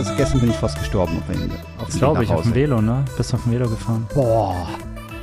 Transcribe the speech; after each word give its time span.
also 0.00 0.14
gestern 0.16 0.40
bin 0.40 0.48
ich 0.48 0.56
fast 0.56 0.78
gestorben 0.78 1.18
auf 1.18 1.26
dem, 1.36 1.50
auf 1.78 1.88
glaube 1.90 2.24
ich, 2.24 2.30
auf 2.30 2.42
dem 2.42 2.54
Velo, 2.54 2.80
ne? 2.80 3.04
Bist 3.18 3.32
du 3.32 3.36
auf 3.36 3.42
dem 3.42 3.52
Velo 3.52 3.68
gefahren? 3.68 4.06
Boah. 4.14 4.66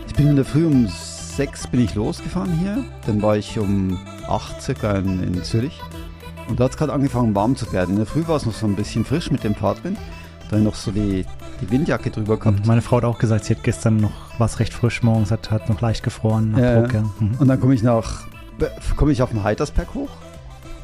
Ich 0.06 0.14
bin 0.14 0.28
in 0.28 0.36
der 0.36 0.46
Früh 0.46 0.68
um 0.68 0.88
sechs 0.88 1.66
bin 1.66 1.80
ich 1.80 1.96
losgefahren 1.96 2.54
hier. 2.60 2.84
Dann 3.08 3.20
war 3.24 3.36
ich 3.38 3.58
um 3.58 4.00
acht 4.28 4.62
circa 4.62 4.92
in, 4.92 5.24
in 5.24 5.44
Zürich. 5.44 5.82
Und 6.48 6.60
da 6.60 6.66
hat 6.66 6.72
es 6.72 6.78
gerade 6.78 6.94
angefangen 6.94 7.34
warm 7.34 7.56
zu 7.56 7.72
werden. 7.74 7.92
In 7.92 7.98
der 7.98 8.06
Früh 8.06 8.28
war 8.28 8.36
es 8.36 8.46
noch 8.46 8.54
so 8.54 8.68
ein 8.68 8.76
bisschen 8.76 9.04
frisch 9.04 9.32
mit 9.32 9.44
dem 9.44 9.56
Fahrtwind. 9.56 9.98
Da 10.52 10.58
noch 10.58 10.76
so 10.76 10.92
die, 10.92 11.26
die 11.60 11.72
Windjacke 11.72 12.12
drüber 12.12 12.38
gehabt. 12.38 12.68
Meine 12.68 12.84
Frau 12.84 12.98
hat 12.98 13.04
auch 13.04 13.18
gesagt, 13.18 13.46
sie 13.46 13.56
hat 13.56 13.64
gestern 13.64 13.98
noch 13.98 14.12
was 14.38 14.60
recht 14.60 14.76
frisch 14.76 15.02
morgens, 15.02 15.32
hat, 15.32 15.50
hat 15.50 15.70
noch 15.70 15.82
leicht 15.82 16.04
gefroren. 16.04 16.56
Ja, 16.56 16.82
Druck, 16.82 16.94
ja. 16.94 17.02
Mhm. 17.20 17.32
Und 17.40 17.48
dann 17.48 17.60
komme 17.60 17.74
ich 17.74 17.82
nach, 17.82 18.28
komme 18.96 19.12
ich 19.12 19.24
auf 19.24 19.32
den 19.32 19.44
Heitersberg 19.44 19.96
hoch 19.96 20.10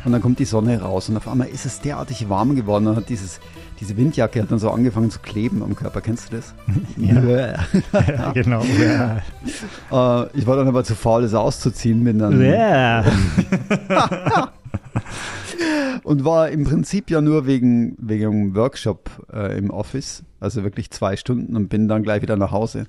und 0.06 0.12
dann 0.12 0.22
kommt 0.22 0.40
die 0.40 0.46
Sonne 0.46 0.82
raus 0.82 1.10
und 1.10 1.18
auf 1.18 1.28
einmal 1.28 1.48
ist 1.48 1.66
es 1.66 1.80
derartig 1.80 2.30
warm 2.30 2.56
geworden 2.56 2.88
und 2.88 2.96
hat 2.96 3.10
dieses, 3.10 3.40
diese 3.80 3.96
Windjacke 3.96 4.42
hat 4.42 4.52
dann 4.52 4.60
so 4.60 4.70
angefangen 4.70 5.10
zu 5.10 5.20
kleben 5.20 5.64
am 5.64 5.76
Körper. 5.76 6.02
Kennst 6.02 6.32
du 6.32 6.38
das? 6.38 6.54
Ja, 6.98 7.22
ja 7.22 8.32
genau. 8.34 8.64
Ja. 8.80 9.22
Uh, 9.92 10.28
ich 10.34 10.46
war 10.48 10.58
dann 10.58 10.68
aber 10.68 10.84
zu 10.84 10.96
faul, 10.96 11.24
es 11.24 11.34
auszuziehen. 11.34 12.04
Bin 12.04 12.20
dann 12.20 12.40
yeah. 12.40 13.04
und 16.04 16.26
war 16.26 16.50
im 16.50 16.66
Prinzip 16.66 17.10
ja 17.10 17.22
nur 17.22 17.46
wegen, 17.46 17.96
wegen 18.00 18.26
einem 18.26 18.56
Workshop 18.56 19.10
äh, 19.32 19.58
im 19.58 19.70
Office, 19.70 20.24
also 20.40 20.64
wirklich 20.64 20.92
zwei 20.92 21.16
Stunden 21.16 21.56
und 21.56 21.70
bin 21.70 21.88
dann 21.88 22.04
gleich 22.04 22.22
wieder 22.22 22.36
nach 22.36 22.52
Hause. 22.52 22.88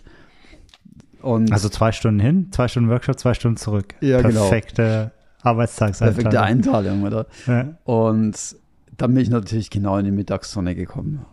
Und 1.22 1.52
also 1.52 1.68
zwei 1.68 1.92
Stunden 1.92 2.20
hin, 2.20 2.48
zwei 2.50 2.68
Stunden 2.68 2.90
Workshop, 2.90 3.18
zwei 3.18 3.34
Stunden 3.34 3.56
zurück. 3.56 3.94
Ja, 4.00 4.20
Perfekte 4.20 4.82
genau. 4.82 5.23
Arbeitstagseinteilung. 5.44 6.30
Perfekte 6.30 6.42
Einteilung, 6.42 7.02
oder? 7.04 7.26
Ja. 7.46 7.68
Und 7.84 8.56
dann 8.96 9.14
bin 9.14 9.22
ich 9.22 9.30
natürlich 9.30 9.70
genau 9.70 9.98
in 9.98 10.04
die 10.04 10.10
Mittagssonne 10.10 10.74
gekommen. 10.74 11.24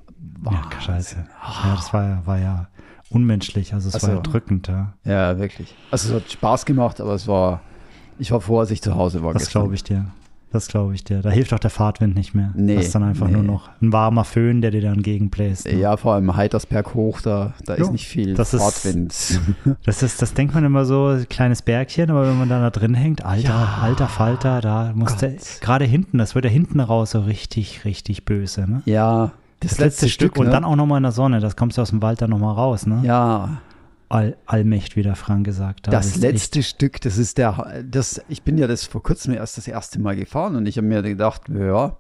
Wahnsinn. 0.42 0.64
Ja, 0.72 0.82
scheiße. 0.82 1.16
Ja, 1.64 1.76
das 1.76 1.94
war 1.94 2.04
ja, 2.04 2.22
war 2.26 2.38
ja 2.40 2.68
unmenschlich, 3.10 3.74
also 3.74 3.90
es 3.90 3.96
also, 3.96 4.08
war 4.08 4.16
ja 4.16 4.22
drückend, 4.22 4.68
ja. 4.68 4.94
Ja, 5.04 5.38
wirklich. 5.38 5.76
Also 5.92 6.10
es 6.16 6.24
hat 6.24 6.32
Spaß 6.32 6.66
gemacht, 6.66 7.02
aber 7.02 7.14
es 7.14 7.28
war, 7.28 7.62
ich 8.20 8.32
war 8.32 8.42
froh, 8.42 8.60
als 8.60 8.72
ich 8.72 8.82
zu 8.82 8.96
Hause 8.96 9.24
war. 9.24 9.34
Das 9.34 9.50
glaube 9.50 9.76
ich 9.76 9.84
dir. 9.84 10.06
Das 10.52 10.68
glaube 10.68 10.94
ich 10.94 11.04
dir. 11.06 11.22
Da 11.22 11.30
hilft 11.30 11.54
auch 11.54 11.60
der 11.60 11.70
Fahrtwind 11.70 12.14
nicht 12.14 12.34
mehr. 12.34 12.52
Nee. 12.56 12.76
Das 12.76 12.88
ist 12.88 12.96
dann 12.96 13.04
einfach 13.04 13.28
nee. 13.28 13.34
nur 13.34 13.44
noch 13.44 13.70
ein 13.82 13.94
warmer 13.94 14.26
Föhn, 14.26 14.62
der 14.62 14.72
dir 14.72 14.82
dann 14.82 15.02
gegenbläst. 15.02 15.66
Ne? 15.66 15.80
Ja, 15.80 15.96
vor 15.96 16.14
allem 16.14 16.36
Heitersberg 16.36 16.94
hoch, 16.94 17.22
da, 17.22 17.54
da 17.66 17.76
ist 17.76 17.92
nicht 17.92 18.08
viel 18.08 18.34
das 18.34 18.54
Fahrtwind. 18.54 19.14
Ist, 19.14 19.40
das, 19.86 20.04
ist, 20.04 20.22
das 20.22 20.34
denkt 20.34 20.54
man 20.54 20.66
immer 20.66 20.84
so, 20.84 21.18
kleines 21.30 21.62
Bergchen, 21.62 22.10
aber 22.10 22.28
wenn 22.28 22.38
man 22.38 22.50
da 22.50 22.70
drin 22.70 22.94
hängt, 22.94 23.24
alter, 23.24 23.48
ja. 23.48 23.80
alter 23.82 24.10
Falter, 24.10 24.60
da 24.60 24.92
muss 24.94 25.16
der, 25.16 25.36
gerade 25.62 25.86
hinten, 25.86 26.18
das 26.18 26.36
wird 26.36 26.44
ja 26.44 26.52
hinten 26.52 26.82
raus 26.82 27.12
so 27.12 27.22
richtig, 27.22 27.86
richtig 27.86 28.26
böse. 28.26 28.70
Ne? 28.70 28.82
Ja, 28.86 29.32
das, 29.62 29.72
das 29.72 29.80
letzte, 29.80 30.06
letzte, 30.06 30.10
Stück. 30.10 30.38
Und 30.38 30.48
ne? 30.48 30.52
dann 30.52 30.66
auch 30.66 30.76
nochmal 30.76 30.98
in 30.98 31.04
der 31.04 31.14
Sonne, 31.14 31.40
das 31.40 31.56
kommst 31.56 31.78
du 31.78 31.82
aus 31.82 31.92
dem 31.92 32.02
Wald 32.02 32.22
dann 32.22 32.32
nochmal 32.32 32.56
raus, 32.56 32.86
ne? 32.86 33.00
Ja. 33.04 33.62
All, 34.12 34.36
Allmächt, 34.46 34.98
wie 34.98 35.04
der 35.04 35.16
Frank 35.16 35.46
gesagt 35.46 35.88
hat. 35.88 35.94
Das, 35.94 36.18
letzte 36.18 36.60
echt. 36.60 36.70
Stück, 36.70 37.00
das 37.00 37.18
ist 37.18 37.38
der, 37.38 37.82
das, 37.90 38.22
ich 38.28 38.44
bin 38.44 38.58
ja 38.58 38.68
das 38.68 38.86
vor 38.86 39.02
kurzem 39.02 39.34
erst 39.34 39.58
das 39.58 39.70
erste 39.70 40.02
Mal 40.02 40.18
gefahren 40.18 40.58
und 40.58 40.66
ich 40.66 40.78
habe 40.78 40.86
mir 40.86 41.02
gedacht, 41.02 41.44
ja, 41.48 41.96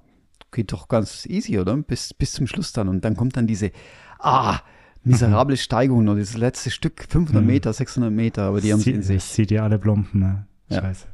geht 0.51 0.73
doch 0.73 0.89
ganz 0.89 1.25
easy, 1.25 1.57
oder? 1.57 1.77
Bis, 1.77 2.13
bis 2.13 2.33
zum 2.33 2.47
Schluss 2.47 2.73
dann. 2.73 2.89
Und 2.89 3.05
dann 3.05 3.15
kommt 3.15 3.37
dann 3.37 3.47
diese, 3.47 3.71
ah, 4.19 4.59
miserable 5.05 5.55
Steigung 5.57 6.05
und 6.09 6.19
das 6.19 6.35
letzte 6.35 6.69
Stück, 6.69 7.05
500 7.07 7.41
mhm. 7.41 7.47
Meter, 7.47 7.71
600 7.71 8.11
Meter, 8.11 8.43
aber 8.43 8.59
die 8.59 8.73
haben 8.73 8.81
sie 8.81 8.91
in 8.91 9.03
sich. 9.03 9.23
Sieht 9.23 9.49
ja 9.49 9.63
alle 9.63 9.79
Blompen, 9.79 10.19
ne? 10.19 10.45
Scheiße. 10.69 11.07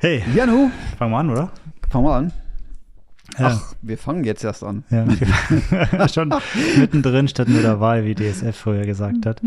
Hey. 0.00 0.24
Janu. 0.34 0.70
Fangen 0.98 1.12
wir 1.12 1.18
an, 1.18 1.30
oder? 1.30 1.52
Fangen 1.88 2.04
wir 2.04 2.14
an. 2.14 2.32
Ja. 3.38 3.46
Ach, 3.48 3.74
wir 3.82 3.98
fangen 3.98 4.24
jetzt 4.24 4.44
erst 4.44 4.62
an. 4.62 4.84
Ja, 4.90 6.08
schon 6.08 6.32
mittendrin 6.78 7.26
statt 7.26 7.48
nur 7.48 7.62
dabei, 7.62 8.04
wie 8.04 8.14
DSF 8.14 8.56
früher 8.56 8.84
gesagt 8.84 9.26
hat. 9.26 9.40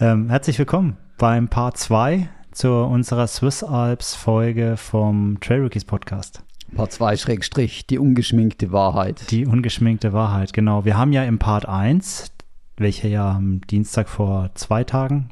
Ähm, 0.00 0.28
herzlich 0.30 0.58
willkommen 0.58 0.96
beim 1.18 1.48
Part 1.48 1.76
2 1.76 2.28
zu 2.50 2.72
unserer 2.72 3.26
Swiss 3.26 3.62
Alps 3.62 4.14
Folge 4.14 4.76
vom 4.76 5.38
Trail 5.40 5.62
Rookies 5.62 5.84
Podcast. 5.84 6.42
Part 6.74 6.92
2 6.92 7.16
Schrägstrich, 7.16 7.86
die 7.86 7.98
ungeschminkte 7.98 8.72
Wahrheit. 8.72 9.30
Die 9.30 9.46
ungeschminkte 9.46 10.12
Wahrheit, 10.12 10.52
genau. 10.52 10.84
Wir 10.84 10.96
haben 10.96 11.12
ja 11.12 11.22
im 11.22 11.38
Part 11.38 11.68
1, 11.68 12.32
welcher 12.76 13.08
ja 13.08 13.30
am 13.30 13.60
Dienstag 13.60 14.08
vor 14.08 14.50
zwei 14.54 14.82
Tagen, 14.82 15.30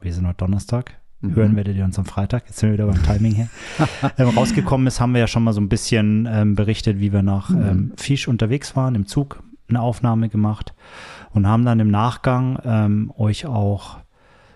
wir 0.00 0.12
sind 0.12 0.26
heute 0.26 0.38
Donnerstag, 0.38 0.99
mhm. 1.20 1.34
hören 1.34 1.56
werdet 1.56 1.76
ihr 1.76 1.84
uns 1.84 1.98
am 1.98 2.04
Freitag, 2.04 2.44
jetzt 2.46 2.58
sind 2.58 2.70
wir 2.70 2.74
wieder 2.74 2.86
beim 2.86 3.02
Timing 3.02 3.34
her, 3.34 3.48
ähm, 4.18 4.28
rausgekommen 4.28 4.86
ist, 4.86 5.00
haben 5.00 5.12
wir 5.12 5.20
ja 5.20 5.26
schon 5.26 5.44
mal 5.44 5.52
so 5.52 5.60
ein 5.60 5.68
bisschen 5.68 6.28
ähm, 6.30 6.54
berichtet, 6.54 7.00
wie 7.00 7.12
wir 7.12 7.22
nach 7.22 7.50
mhm. 7.50 7.62
ähm, 7.62 7.92
Fisch 7.96 8.28
unterwegs 8.28 8.76
waren, 8.76 8.94
im 8.94 9.06
Zug 9.06 9.42
eine 9.68 9.80
Aufnahme 9.80 10.28
gemacht 10.28 10.74
und 11.32 11.46
haben 11.46 11.64
dann 11.64 11.80
im 11.80 11.90
Nachgang 11.90 12.58
ähm, 12.64 13.12
euch 13.16 13.46
auch 13.46 13.98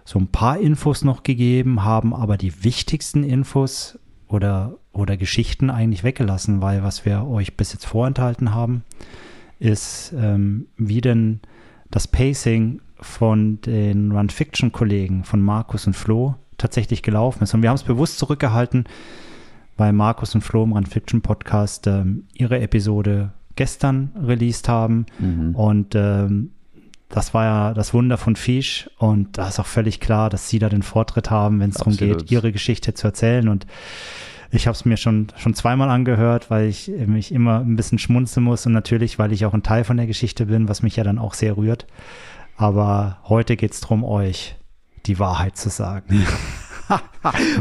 so 0.05 0.19
ein 0.19 0.29
paar 0.29 0.59
Infos 0.59 1.05
noch 1.05 1.23
gegeben, 1.23 1.85
haben 1.85 2.15
aber 2.15 2.37
die 2.37 2.65
wichtigsten 2.65 3.25
Infos 3.25 3.99
oder, 4.29 4.75
oder 4.93 5.17
Geschichten 5.17 5.71
eigentlich 5.71 6.05
weggelassen, 6.05 6.61
weil 6.61 6.83
was 6.83 7.05
wir 7.05 7.27
euch 7.27 7.57
bis 7.57 7.73
jetzt 7.73 7.87
vorenthalten 7.87 8.55
haben, 8.55 8.85
ist, 9.59 10.13
ähm, 10.17 10.67
wie 10.77 11.01
denn 11.01 11.41
das 11.91 12.09
Pacing 12.09 12.81
von 13.01 13.61
den 13.63 14.13
Run-Fiction-Kollegen 14.13 15.25
von 15.25 15.41
Markus 15.41 15.87
und 15.87 15.95
Flo 15.95 16.35
tatsächlich 16.59 17.03
gelaufen 17.03 17.43
ist. 17.43 17.55
Und 17.55 17.63
wir 17.63 17.69
haben 17.69 17.77
es 17.77 17.83
bewusst 17.83 18.19
zurückgehalten, 18.19 18.85
weil 19.77 19.93
Markus 19.93 20.35
und 20.35 20.43
Flo 20.43 20.65
im 20.65 20.73
Run 20.73 20.87
Fiction 20.87 21.21
Podcast 21.21 21.87
ähm, 21.87 22.25
ihre 22.35 22.61
Episode 22.61 23.33
gestern 23.57 24.11
released 24.21 24.69
haben. 24.69 25.07
Mhm. 25.19 25.55
Und 25.55 25.95
ähm, 25.95 26.51
das 27.09 27.35
war 27.35 27.45
ja 27.45 27.75
das 27.75 27.95
Wunder 27.95 28.19
von 28.19 28.37
Fisch. 28.37 28.91
Und 28.99 29.39
da 29.39 29.49
ist 29.49 29.61
auch 29.61 29.67
völlig 29.67 30.01
klar, 30.01 30.31
dass 30.31 30.49
sie 30.49 30.59
da 30.59 30.69
den 30.69 30.83
Vortritt 30.83 31.31
haben, 31.31 31.61
wenn 31.61 31.71
es 31.71 31.77
darum 31.77 31.97
geht, 31.97 32.31
ihre 32.31 32.53
Geschichte 32.53 32.95
zu 32.95 33.07
erzählen. 33.07 33.49
Und 33.49 33.67
ich 34.51 34.67
habe 34.67 34.75
es 34.75 34.85
mir 34.85 34.97
schon, 34.97 35.29
schon 35.37 35.55
zweimal 35.55 35.91
angehört, 35.91 36.51
weil 36.51 36.69
ich 36.69 36.91
mich 37.07 37.33
immer 37.33 37.61
ein 37.61 37.77
bisschen 37.77 37.99
schmunzeln 37.99 38.45
muss 38.45 38.67
und 38.67 38.73
natürlich, 38.73 39.19
weil 39.19 39.33
ich 39.33 39.47
auch 39.47 39.55
ein 39.55 39.63
Teil 39.63 39.85
von 39.85 39.97
der 39.97 40.07
Geschichte 40.07 40.47
bin, 40.47 40.69
was 40.69 40.83
mich 40.83 40.97
ja 40.97 41.05
dann 41.05 41.19
auch 41.19 41.35
sehr 41.35 41.57
rührt. 41.57 41.87
Aber 42.57 43.19
heute 43.25 43.57
geht 43.57 43.73
es 43.73 43.81
darum, 43.81 44.05
euch 44.05 44.57
die 45.07 45.19
Wahrheit 45.19 45.57
zu 45.57 45.69
sagen. 45.69 46.25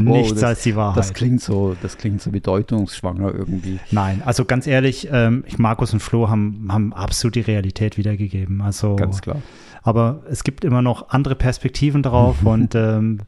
Nichts 0.00 0.32
oh, 0.32 0.34
das, 0.34 0.44
als 0.44 0.62
die 0.62 0.76
Wahrheit. 0.76 0.98
Das 0.98 1.14
klingt 1.14 1.40
so, 1.40 1.76
das 1.80 1.96
klingt 1.96 2.20
so 2.20 2.30
bedeutungsschwanger 2.30 3.34
irgendwie. 3.34 3.80
Nein, 3.90 4.22
also 4.24 4.44
ganz 4.44 4.66
ehrlich, 4.66 5.08
ähm, 5.10 5.44
Markus 5.56 5.92
und 5.92 6.00
Flo 6.00 6.28
haben, 6.28 6.68
haben 6.70 6.92
absolut 6.92 7.34
die 7.34 7.40
Realität 7.40 7.96
wiedergegeben. 7.96 8.60
Also 8.60 8.96
ganz 8.96 9.22
klar. 9.22 9.40
Aber 9.82 10.22
es 10.30 10.44
gibt 10.44 10.64
immer 10.64 10.82
noch 10.82 11.10
andere 11.10 11.34
Perspektiven 11.34 12.02
drauf 12.02 12.36
und 12.44 12.74
ähm, 12.74 13.20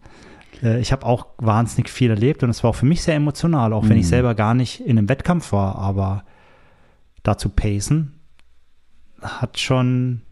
äh, 0.62 0.80
ich 0.80 0.92
habe 0.92 1.06
auch 1.06 1.26
wahnsinnig 1.38 1.88
viel 1.88 2.10
erlebt 2.10 2.42
und 2.42 2.50
es 2.50 2.62
war 2.62 2.70
auch 2.70 2.76
für 2.76 2.86
mich 2.86 3.02
sehr 3.02 3.14
emotional, 3.14 3.72
auch 3.72 3.88
wenn 3.88 3.96
ich 3.96 4.06
mhm. 4.06 4.10
selber 4.10 4.34
gar 4.34 4.54
nicht 4.54 4.80
in 4.80 4.98
einem 4.98 5.08
Wettkampf 5.08 5.52
war, 5.52 5.76
aber 5.76 6.24
dazu 7.22 7.48
pacen 7.48 8.20
hat 9.22 9.58
schon, 9.58 10.22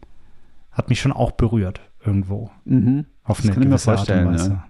hat 0.71 0.89
mich 0.89 1.01
schon 1.01 1.11
auch 1.11 1.31
berührt 1.31 1.81
irgendwo. 2.05 2.51
Mhm. 2.65 3.05
Auf 3.23 3.37
das 3.37 3.45
eine 3.45 3.53
kann 3.53 3.63
ich 3.63 3.69
mir 3.69 3.77
vorstellen. 3.77 4.37
Ja. 4.37 4.65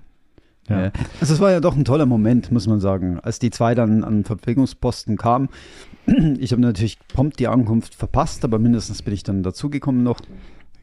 Ja. 0.70 0.86
ja. 0.86 0.92
Also 1.22 1.34
es 1.34 1.40
war 1.40 1.52
ja 1.52 1.60
doch 1.60 1.76
ein 1.76 1.86
toller 1.86 2.06
Moment, 2.06 2.52
muss 2.52 2.68
man 2.68 2.80
sagen, 2.80 3.20
als 3.20 3.40
die 3.40 3.52
zwei 3.52 3.76
dann 3.76 4.04
an 4.04 4.24
Verpflegungsposten 4.24 5.18
kamen. 5.18 5.50
Ich 6.38 6.52
habe 6.52 6.62
natürlich 6.62 7.00
prompt 7.08 7.40
die 7.40 7.48
Ankunft 7.48 7.96
verpasst, 7.96 8.46
aber 8.46 8.60
mindestens 8.60 9.02
bin 9.02 9.12
ich 9.12 9.24
dann 9.24 9.42
dazugekommen 9.42 10.04
noch. 10.04 10.22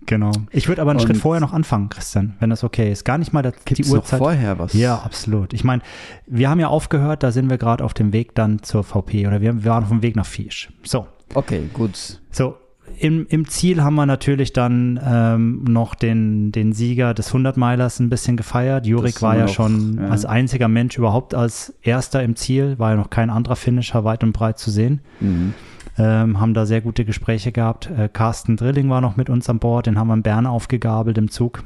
Genau. 0.07 0.33
Ich 0.51 0.67
würde 0.67 0.83
aber 0.83 0.91
einen 0.91 1.01
Und 1.01 1.07
Schritt 1.07 1.17
vorher 1.17 1.41
noch 1.41 1.53
anfangen, 1.53 1.89
Christian, 1.91 2.35
wenn 2.41 2.51
das 2.51 2.65
okay 2.65 2.91
ist. 2.91 3.05
Gar 3.05 3.19
nicht 3.19 3.33
mal 3.33 3.43
der, 3.43 3.53
die 3.69 3.85
Uhrzeit. 3.85 4.19
Noch 4.19 4.27
vorher 4.27 4.59
was? 4.59 4.73
Ja, 4.73 4.97
absolut. 4.97 5.53
Ich 5.53 5.63
meine, 5.63 5.83
wir 6.27 6.51
haben 6.51 6.59
ja 6.59 6.67
aufgehört, 6.67 7.23
da 7.23 7.31
sind 7.31 7.51
wir 7.51 7.59
gerade 7.59 7.85
auf 7.85 7.95
dem 7.95 8.13
Weg 8.13 8.35
dann 8.35 8.65
zur 8.65 8.83
VP 8.83 9.29
oder 9.29 9.41
wir, 9.41 9.63
wir 9.63 9.71
waren 9.71 9.85
auf 9.85 9.91
dem 9.91 10.03
Weg 10.03 10.17
nach 10.17 10.27
Fisch. 10.27 10.73
So. 10.83 11.07
Okay, 11.35 11.71
gut. 11.73 12.21
So, 12.31 12.57
im, 12.99 13.27
im 13.29 13.49
Ziel 13.49 13.83
haben 13.83 13.95
wir 13.95 14.07
natürlich 14.07 14.53
dann 14.53 15.01
ähm, 15.05 15.65
noch 15.65 15.95
den, 15.95 16.53
den 16.53 16.73
Sieger 16.73 17.15
des 17.15 17.33
100-Meilers 17.33 18.01
ein 18.01 18.09
bisschen 18.09 18.37
gefeiert. 18.37 18.87
Jurik 18.87 19.23
war 19.23 19.37
ja 19.37 19.47
noch, 19.47 19.53
schon 19.53 19.99
ja. 19.99 20.09
als 20.09 20.25
einziger 20.25 20.69
Mensch 20.69 20.99
überhaupt 20.99 21.35
als 21.35 21.75
erster 21.83 22.23
im 22.23 22.37
Ziel, 22.37 22.79
war 22.79 22.91
ja 22.91 22.97
noch 22.97 23.11
kein 23.11 23.31
anderer 23.31 23.57
Finisher 23.57 24.05
weit 24.05 24.23
und 24.23 24.33
breit 24.33 24.59
zu 24.59 24.71
sehen. 24.71 25.01
Mhm. 25.21 25.55
Ähm, 25.99 26.41
haben 26.41 26.55
da 26.55 26.65
sehr 26.65 26.81
gute 26.81 27.05
Gespräche 27.05 27.53
gehabt. 27.53 27.91
Äh, 27.91 28.09
Carsten 28.09 28.57
Drilling 28.57 28.89
war 28.89 29.01
noch 29.01 29.17
mit 29.17 29.29
uns 29.29 29.49
an 29.51 29.59
Bord, 29.59 29.87
den 29.87 29.99
haben 29.99 30.09
wir 30.09 30.15
in 30.15 30.23
Bern 30.23 30.47
aufgegabelt 30.47 31.19
im 31.19 31.31
Zug. 31.31 31.65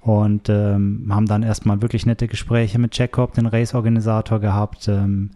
Und 0.00 0.50
ähm, 0.50 1.06
haben 1.10 1.26
dann 1.26 1.42
erstmal 1.42 1.80
wirklich 1.80 2.04
nette 2.04 2.28
Gespräche 2.28 2.78
mit 2.78 2.96
Jacob, 2.96 3.32
den 3.32 3.46
Race-Organisator, 3.46 4.38
gehabt. 4.38 4.86
Ähm, 4.88 5.30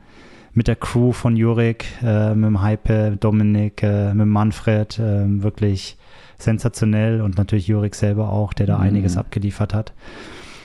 mit 0.58 0.66
der 0.66 0.74
Crew 0.74 1.12
von 1.12 1.36
Jurik, 1.36 1.86
äh, 2.02 2.34
mit 2.34 2.46
dem 2.46 2.60
Hype, 2.60 3.20
Dominik, 3.20 3.80
äh, 3.84 4.12
mit 4.12 4.26
Manfred, 4.26 4.98
äh, 4.98 5.24
wirklich 5.40 5.96
sensationell 6.36 7.20
und 7.20 7.38
natürlich 7.38 7.68
Jurik 7.68 7.94
selber 7.94 8.32
auch, 8.32 8.52
der 8.52 8.66
da 8.66 8.78
mhm. 8.78 8.82
einiges 8.82 9.16
abgeliefert 9.16 9.72
hat. 9.72 9.92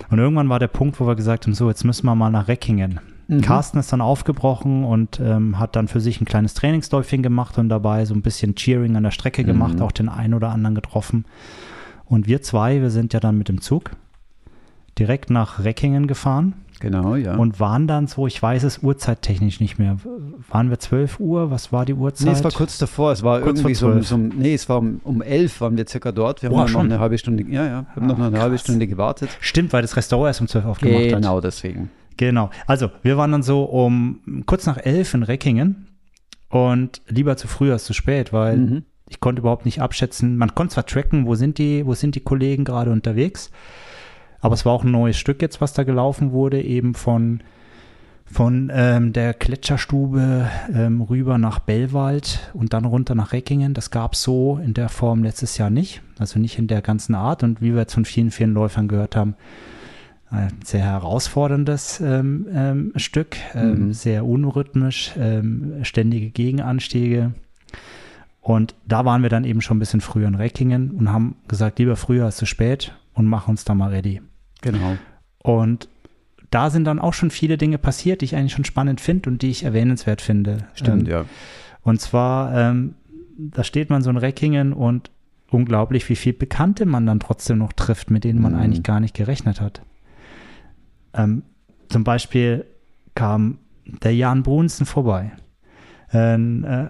Und 0.10 0.18
irgendwann 0.18 0.50
war 0.50 0.58
der 0.58 0.68
Punkt, 0.68 1.00
wo 1.00 1.06
wir 1.06 1.16
gesagt 1.16 1.46
haben, 1.46 1.54
so, 1.54 1.70
jetzt 1.70 1.84
müssen 1.84 2.08
wir 2.08 2.16
mal 2.16 2.32
nach 2.32 2.48
Reckingen. 2.48 3.02
Mhm. 3.28 3.42
Carsten 3.42 3.78
ist 3.78 3.94
dann 3.94 4.02
aufgebrochen 4.02 4.84
und 4.84 5.20
ähm, 5.20 5.60
hat 5.60 5.76
dann 5.76 5.88
für 5.88 6.00
sich 6.00 6.20
ein 6.20 6.26
kleines 6.26 6.56
Trainingsläufchen 6.56 7.22
gemacht 7.22 7.60
und 7.60 7.70
dabei 7.70 8.06
so 8.06 8.16
ein 8.16 8.24
bisschen 8.24 8.56
Cheering 8.56 8.96
an 8.96 9.04
der 9.04 9.12
Strecke 9.12 9.44
gemacht, 9.44 9.76
mhm. 9.76 9.84
auch 9.84 9.92
den 9.92 10.10
einen 10.10 10.34
oder 10.34 10.50
anderen 10.50 10.74
getroffen. 10.74 11.26
Und 12.06 12.26
wir 12.26 12.42
zwei, 12.42 12.82
wir 12.82 12.90
sind 12.90 13.14
ja 13.14 13.20
dann 13.20 13.38
mit 13.38 13.48
dem 13.48 13.62
Zug 13.62 13.92
direkt 14.98 15.30
nach 15.30 15.64
Reckingen 15.64 16.08
gefahren. 16.08 16.54
Genau, 16.80 17.16
ja. 17.16 17.36
Und 17.36 17.62
waren 17.62 17.88
dann 17.88 18.08
so, 18.08 18.28
ich 18.28 18.42
weiß 18.42 18.64
es 18.64 18.80
uhrzeittechnisch 18.80 19.62
nicht 19.62 19.80
mehr. 19.80 19.98
Waren 20.50 20.70
wir 20.70 20.80
12 20.80 21.18
Uhr? 21.20 21.50
Was 21.50 21.72
war 21.72 21.86
die 21.86 21.94
Uhrzeit? 21.94 22.28
Nee, 22.28 22.34
es 22.34 22.44
war 22.44 22.52
kurz 22.52 22.78
davor. 22.78 23.14
Es 23.14 23.24
war 23.24 23.40
kurz 23.40 23.60
irgendwie 23.60 23.76
so, 23.76 24.02
so, 24.02 24.18
nee, 24.18 24.54
es 24.54 24.68
war 24.68 24.80
um, 24.80 25.00
um 25.06 25.22
11 25.22 25.62
waren 25.62 25.78
wir 25.78 25.88
circa 25.88 26.12
dort. 26.12 26.42
Wir 26.42 26.50
haben 26.50 26.72
noch 26.72 26.80
eine 26.82 27.00
halbe 27.00 27.18
Stunde, 27.18 27.46
ja, 27.50 27.66
ja, 27.66 27.86
wir 27.94 27.96
haben 27.96 28.12
ah, 28.12 28.18
noch 28.18 28.20
eine 28.20 28.42
halbe 28.42 28.58
Stunde 28.58 28.86
gewartet. 28.86 29.30
Stimmt, 29.40 29.72
weil 29.72 29.82
das 29.82 29.96
Restaurant 29.96 30.28
erst 30.28 30.42
um 30.42 30.50
12 30.50 30.66
aufgemacht 30.66 31.04
genau, 31.04 31.16
hat. 31.16 31.22
Genau, 31.22 31.42
deswegen. 31.42 31.90
Genau. 32.18 32.50
Also, 32.68 32.92
wir 33.02 33.16
waren 33.16 33.32
dann 33.32 33.44
so 33.44 33.64
um 33.64 34.44
kurz 34.46 34.66
nach 34.66 34.78
11 34.78 35.14
in 35.14 35.24
Reckingen 35.24 35.88
und 36.50 37.02
lieber 37.08 37.38
zu 37.38 37.48
früh 37.48 37.72
als 37.72 37.86
zu 37.86 37.94
spät, 37.94 38.34
weil 38.34 38.58
mhm. 38.58 38.84
ich 39.08 39.22
konnte 39.22 39.40
überhaupt 39.40 39.64
nicht 39.64 39.82
abschätzen. 39.82 40.36
Man 40.36 40.54
konnte 40.54 40.74
zwar 40.74 40.86
tracken, 40.86 41.26
wo 41.28 41.36
sind 41.36 41.58
die, 41.58 41.86
wo 41.86 41.94
sind 41.94 42.16
die 42.16 42.22
Kollegen 42.22 42.66
gerade 42.66 42.92
unterwegs, 42.92 43.52
aber 44.44 44.56
es 44.56 44.66
war 44.66 44.74
auch 44.74 44.84
ein 44.84 44.92
neues 44.92 45.18
Stück 45.18 45.42
jetzt, 45.42 45.62
was 45.62 45.72
da 45.72 45.84
gelaufen 45.84 46.34
wurde, 46.34 46.62
eben 46.62 46.96
von, 46.96 47.40
von 48.26 48.70
ähm, 48.74 49.14
der 49.14 49.34
Gletscherstube 49.34 50.50
ähm, 50.76 51.02
rüber 51.02 51.38
nach 51.38 51.60
Bellwald 51.60 52.52
und 52.54 52.74
dann 52.74 52.84
runter 52.84 53.16
nach 53.16 53.32
Reckingen. 53.32 53.74
Das 53.74 53.90
gab 53.90 54.16
es 54.16 54.22
so 54.22 54.60
in 54.62 54.74
der 54.74 54.90
Form 54.90 55.24
letztes 55.24 55.58
Jahr 55.58 55.70
nicht, 55.70 56.02
also 56.20 56.40
nicht 56.40 56.60
in 56.60 56.68
der 56.68 56.82
ganzen 56.82 57.16
Art. 57.16 57.42
Und 57.42 57.62
wie 57.62 57.72
wir 57.72 57.80
jetzt 57.80 57.94
von 57.94 58.04
vielen, 58.04 58.32
vielen 58.32 58.54
Läufern 58.54 58.90
gehört 58.90 59.16
haben, 59.16 59.36
ein 60.30 60.52
sehr 60.62 60.84
herausforderndes 60.84 62.02
ähm, 62.02 62.46
ähm, 62.54 62.92
Stück, 62.98 63.38
ähm, 63.56 63.70
mhm. 63.70 63.94
sehr 63.94 64.26
unrhythmisch, 64.26 65.14
ähm, 65.18 65.76
ständige 65.84 66.32
Gegenanstiege. 66.32 67.32
Und 68.42 68.76
da 68.86 69.06
waren 69.06 69.22
wir 69.22 69.30
dann 69.30 69.46
eben 69.46 69.62
schon 69.62 69.78
ein 69.78 69.80
bisschen 69.80 70.02
früher 70.02 70.28
in 70.28 70.36
Reckingen 70.36 70.92
und 70.92 71.14
haben 71.14 71.38
gesagt, 71.48 71.80
lieber 71.80 71.96
früher 71.96 72.26
als 72.26 72.36
zu 72.36 72.46
spät 72.46 72.94
und 73.14 73.26
machen 73.26 73.52
uns 73.52 73.64
da 73.64 73.74
mal 73.74 73.92
ready. 73.92 74.20
Genau. 74.64 74.98
Und 75.44 75.88
da 76.50 76.70
sind 76.70 76.86
dann 76.86 77.00
auch 77.00 77.14
schon 77.14 77.32
viele 77.32 77.58
Dinge 77.58 77.78
passiert, 77.78 78.22
die 78.22 78.26
ich 78.26 78.36
eigentlich 78.36 78.54
schon 78.54 78.66
spannend 78.66 79.02
finde 79.02 79.30
und 79.30 79.42
die 79.42 79.50
ich 79.50 79.64
erwähnenswert 79.64 80.22
finde. 80.22 80.68
Stimmt, 80.74 81.08
ähm, 81.08 81.12
ja. 81.12 81.26
Und 81.82 82.00
zwar, 82.00 82.56
ähm, 82.56 82.96
da 83.38 83.64
steht 83.64 83.90
man 83.90 84.02
so 84.02 84.10
in 84.10 84.18
Reckingen 84.18 84.74
und 84.74 85.12
unglaublich, 85.50 86.08
wie 86.10 86.16
viel 86.16 86.34
Bekannte 86.34 86.86
man 86.86 87.06
dann 87.06 87.20
trotzdem 87.20 87.58
noch 87.60 87.74
trifft, 87.74 88.10
mit 88.10 88.24
denen 88.24 88.42
man 88.42 88.54
mhm. 88.54 88.60
eigentlich 88.60 88.84
gar 88.84 89.00
nicht 89.00 89.16
gerechnet 89.16 89.62
hat. 89.62 89.82
Ähm, 91.14 91.44
zum 91.90 92.04
Beispiel 92.04 92.66
kam 93.16 93.60
der 93.86 94.16
Jan 94.16 94.44
Brunsen 94.44 94.86
vorbei. 94.86 95.32
Ein 96.14 96.64
äh, 96.64 96.88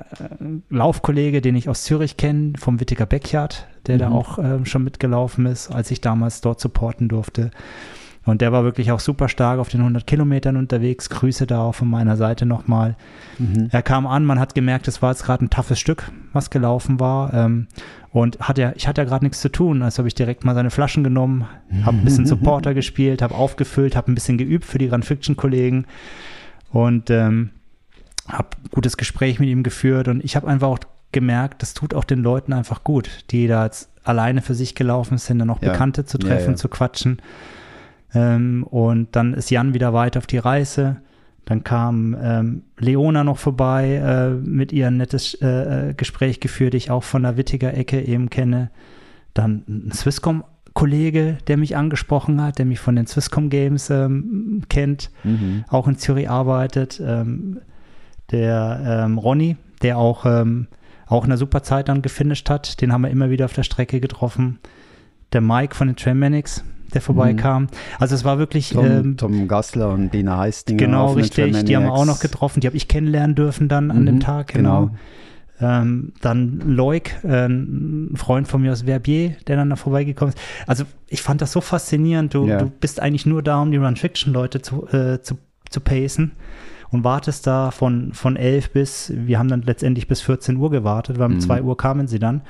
Laufkollege, 0.69 1.41
den 1.41 1.55
ich 1.55 1.69
aus 1.69 1.83
Zürich 1.83 2.17
kenne, 2.17 2.53
vom 2.59 2.79
Wittiger 2.79 3.05
Backyard, 3.05 3.67
der 3.87 3.95
mhm. 3.95 3.99
da 3.99 4.11
auch 4.11 4.37
äh, 4.37 4.65
schon 4.65 4.83
mitgelaufen 4.83 5.45
ist, 5.45 5.71
als 5.71 5.91
ich 5.91 6.01
damals 6.01 6.41
dort 6.41 6.59
supporten 6.59 7.07
durfte. 7.07 7.51
Und 8.25 8.41
der 8.41 8.51
war 8.51 8.63
wirklich 8.63 8.91
auch 8.91 9.01
super 9.01 9.27
stark 9.27 9.59
auf 9.59 9.69
den 9.69 9.81
100 9.81 10.07
Kilometern 10.07 10.55
unterwegs. 10.55 11.09
Grüße 11.09 11.45
da 11.45 11.61
auch 11.61 11.75
von 11.75 11.89
meiner 11.89 12.15
Seite 12.15 12.45
nochmal. 12.45 12.95
Mhm. 13.37 13.67
Er 13.71 13.81
kam 13.81 14.07
an, 14.07 14.23
man 14.23 14.39
hat 14.39 14.55
gemerkt, 14.55 14.87
es 14.87 15.01
war 15.01 15.11
jetzt 15.11 15.25
gerade 15.25 15.43
ein 15.43 15.49
toughes 15.49 15.79
Stück, 15.79 16.09
was 16.31 16.49
gelaufen 16.49 16.99
war. 16.99 17.33
Ähm, 17.33 17.67
und 18.11 18.39
hat 18.39 18.57
ja, 18.57 18.71
ich 18.75 18.87
hatte 18.87 19.01
ja 19.01 19.05
gerade 19.05 19.25
nichts 19.25 19.41
zu 19.41 19.49
tun, 19.49 19.81
also 19.81 19.97
habe 19.99 20.07
ich 20.07 20.15
direkt 20.15 20.45
mal 20.45 20.53
seine 20.53 20.69
Flaschen 20.69 21.03
genommen, 21.03 21.47
habe 21.83 21.97
ein 21.97 22.05
bisschen 22.05 22.27
Supporter 22.27 22.75
gespielt, 22.75 23.23
habe 23.23 23.33
aufgefüllt, 23.33 23.95
habe 23.95 24.11
ein 24.11 24.15
bisschen 24.15 24.37
geübt 24.37 24.65
für 24.65 24.77
die 24.77 24.87
Run 24.87 25.01
Fiction 25.01 25.35
Kollegen 25.35 25.85
und 26.71 27.09
ähm, 27.09 27.49
habe 28.27 28.49
gutes 28.71 28.97
Gespräch 28.97 29.39
mit 29.39 29.49
ihm 29.49 29.63
geführt 29.63 30.07
und 30.07 30.23
ich 30.23 30.35
habe 30.35 30.47
einfach 30.47 30.67
auch 30.67 30.79
gemerkt, 31.11 31.61
das 31.61 31.73
tut 31.73 31.93
auch 31.93 32.03
den 32.03 32.19
Leuten 32.19 32.53
einfach 32.53 32.83
gut, 32.83 33.25
die 33.31 33.47
da 33.47 33.65
jetzt 33.65 33.89
alleine 34.03 34.41
für 34.41 34.55
sich 34.55 34.75
gelaufen 34.75 35.17
sind, 35.17 35.39
dann 35.39 35.47
noch 35.47 35.61
ja. 35.61 35.71
Bekannte 35.71 36.05
zu 36.05 36.17
treffen, 36.17 36.45
ja, 36.45 36.51
ja. 36.51 36.55
zu 36.55 36.67
quatschen. 36.67 37.21
Ähm, 38.13 38.63
und 38.69 39.15
dann 39.15 39.33
ist 39.33 39.49
Jan 39.49 39.73
wieder 39.73 39.93
weiter 39.93 40.19
auf 40.19 40.27
die 40.27 40.37
Reise. 40.37 40.97
Dann 41.45 41.63
kam 41.63 42.15
ähm, 42.21 42.63
Leona 42.77 43.23
noch 43.23 43.37
vorbei, 43.37 43.95
äh, 43.95 44.29
mit 44.29 44.71
ihr 44.71 44.87
ein 44.87 44.97
nettes 44.97 45.33
äh, 45.41 45.89
äh, 45.89 45.93
Gespräch 45.93 46.39
geführt, 46.39 46.73
die 46.73 46.77
ich 46.77 46.91
auch 46.91 47.03
von 47.03 47.23
der 47.23 47.37
Wittiger 47.37 47.73
Ecke 47.73 48.01
eben 48.01 48.29
kenne. 48.29 48.69
Dann 49.33 49.63
ein 49.67 49.91
Swisscom-Kollege, 49.91 51.37
der 51.47 51.57
mich 51.57 51.75
angesprochen 51.75 52.41
hat, 52.41 52.59
der 52.59 52.65
mich 52.65 52.79
von 52.79 52.95
den 52.95 53.07
Swisscom 53.07 53.49
Games 53.49 53.89
ähm, 53.89 54.63
kennt, 54.69 55.11
mhm. 55.23 55.65
auch 55.67 55.87
in 55.87 55.97
Zürich 55.97 56.29
arbeitet. 56.29 57.01
Ähm, 57.03 57.59
der 58.33 59.05
ähm, 59.05 59.17
Ronny, 59.17 59.55
der 59.81 59.97
auch 59.97 60.25
ähm, 60.25 60.67
auch 61.07 61.23
eine 61.23 61.37
super 61.37 61.63
Zeit 61.63 61.87
dann 61.87 62.01
gefinisht 62.01 62.49
hat. 62.49 62.81
Den 62.81 62.91
haben 62.91 63.03
wir 63.03 63.09
immer 63.09 63.29
wieder 63.29 63.45
auf 63.45 63.53
der 63.53 63.63
Strecke 63.63 64.01
getroffen. 64.01 64.59
Der 65.31 65.41
Mike 65.41 65.75
von 65.75 65.87
den 65.87 65.95
Trainmanics, 65.95 66.63
der 66.93 67.01
vorbeikam. 67.01 67.63
Mhm. 67.63 67.67
Also 67.99 68.15
es 68.15 68.25
war 68.25 68.39
wirklich 68.39 68.71
Tom, 68.71 68.85
ähm, 68.85 69.17
Tom 69.17 69.47
Gassler 69.47 69.89
und 69.89 70.13
Dina 70.13 70.37
Heistinger. 70.37 70.77
Genau, 70.77 71.13
richtig. 71.13 71.63
Die 71.65 71.75
haben 71.75 71.85
wir 71.85 71.93
auch 71.93 72.05
noch 72.05 72.19
getroffen. 72.19 72.59
Die 72.59 72.67
habe 72.67 72.77
ich 72.77 72.87
kennenlernen 72.87 73.35
dürfen 73.35 73.67
dann 73.67 73.91
an 73.91 74.01
mhm, 74.01 74.05
dem 74.05 74.19
Tag. 74.19 74.53
Genau. 74.53 74.87
genau. 74.87 74.97
Ähm, 75.61 76.13
dann 76.21 76.61
Loic, 76.65 77.15
äh, 77.23 77.45
ein 77.45 78.13
Freund 78.15 78.47
von 78.47 78.61
mir 78.61 78.71
aus 78.71 78.83
Verbier, 78.83 79.35
der 79.47 79.55
dann 79.55 79.69
da 79.69 79.75
vorbeigekommen 79.75 80.33
ist. 80.33 80.41
Also 80.65 80.83
ich 81.07 81.21
fand 81.21 81.41
das 81.41 81.51
so 81.51 81.61
faszinierend. 81.61 82.33
Du, 82.33 82.47
ja. 82.47 82.57
du 82.57 82.65
bist 82.65 82.99
eigentlich 82.99 83.25
nur 83.25 83.43
da, 83.43 83.61
um 83.61 83.71
die 83.71 83.77
Run-Fiction-Leute 83.77 84.61
zu, 84.61 84.87
äh, 84.87 85.21
zu, 85.21 85.37
zu 85.69 85.79
pacen 85.79 86.31
und 86.93 87.03
wartest 87.03 87.47
da 87.47 87.71
von, 87.71 88.13
von 88.13 88.35
11 88.35 88.71
bis, 88.71 89.11
wir 89.15 89.39
haben 89.39 89.49
dann 89.49 89.63
letztendlich 89.63 90.07
bis 90.07 90.21
14 90.21 90.57
Uhr 90.57 90.69
gewartet, 90.69 91.17
weil 91.17 91.25
um 91.25 91.33
mhm. 91.33 91.41
2 91.41 91.63
Uhr 91.63 91.75
kamen 91.75 92.07
sie 92.07 92.19
dann 92.19 92.41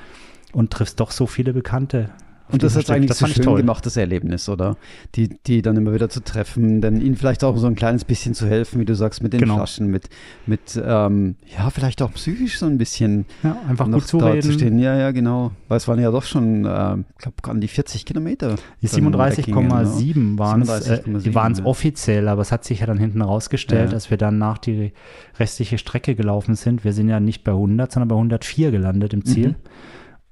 und 0.52 0.70
triffst 0.70 1.00
doch 1.00 1.10
so 1.10 1.26
viele 1.26 1.52
Bekannte. 1.54 2.10
Und 2.52 2.62
das 2.62 2.76
ist 2.76 2.90
eigentlich 2.90 3.08
das 3.08 3.18
so 3.18 3.26
schön 3.26 3.42
toll. 3.42 3.60
gemachtes 3.60 3.96
Erlebnis, 3.96 4.48
oder? 4.50 4.76
Die, 5.14 5.30
die 5.46 5.62
dann 5.62 5.76
immer 5.76 5.94
wieder 5.94 6.10
zu 6.10 6.22
treffen, 6.22 6.82
denn 6.82 7.00
ihnen 7.00 7.16
vielleicht 7.16 7.42
auch 7.42 7.56
so 7.56 7.66
ein 7.66 7.74
kleines 7.74 8.04
bisschen 8.04 8.34
zu 8.34 8.46
helfen, 8.46 8.80
wie 8.80 8.84
du 8.84 8.94
sagst, 8.94 9.22
mit 9.22 9.32
den 9.32 9.40
genau. 9.40 9.56
Flaschen, 9.56 9.86
mit, 9.86 10.10
mit 10.44 10.80
ähm, 10.82 11.36
ja, 11.56 11.70
vielleicht 11.70 12.02
auch 12.02 12.12
psychisch 12.12 12.58
so 12.58 12.66
ein 12.66 12.76
bisschen 12.76 13.24
ja, 13.42 13.56
einfach 13.66 13.90
gut 13.90 14.06
zureden. 14.06 14.42
zu 14.42 14.52
stehen. 14.52 14.78
Ja, 14.78 14.94
ja, 14.94 15.10
genau. 15.10 15.52
Weil 15.68 15.78
es 15.78 15.88
waren 15.88 15.98
ja 15.98 16.10
doch 16.10 16.22
schon, 16.22 16.66
äh, 16.66 16.96
ich 16.98 17.18
glaube, 17.18 17.36
an 17.44 17.62
die 17.62 17.68
40 17.68 18.04
Kilometer. 18.04 18.56
Die 18.82 18.88
37,7 18.88 20.38
waren 20.38 20.62
es, 20.62 20.88
äh, 20.88 21.00
die 21.06 21.34
waren 21.34 21.52
es 21.52 21.60
ja. 21.60 21.64
offiziell, 21.64 22.28
aber 22.28 22.42
es 22.42 22.52
hat 22.52 22.64
sich 22.64 22.80
ja 22.80 22.86
dann 22.86 22.98
hinten 22.98 23.22
rausgestellt, 23.22 23.90
ja. 23.90 23.94
als 23.94 24.10
wir 24.10 24.18
dann 24.18 24.36
nach 24.36 24.58
die 24.58 24.92
restliche 25.38 25.78
Strecke 25.78 26.14
gelaufen 26.14 26.56
sind. 26.56 26.84
Wir 26.84 26.92
sind 26.92 27.08
ja 27.08 27.20
nicht 27.20 27.42
bei 27.42 27.52
100, 27.52 27.90
sondern 27.90 28.08
bei 28.08 28.16
104 28.16 28.70
gelandet 28.70 29.14
im 29.14 29.24
Ziel. 29.24 29.48
Mhm. 29.48 29.56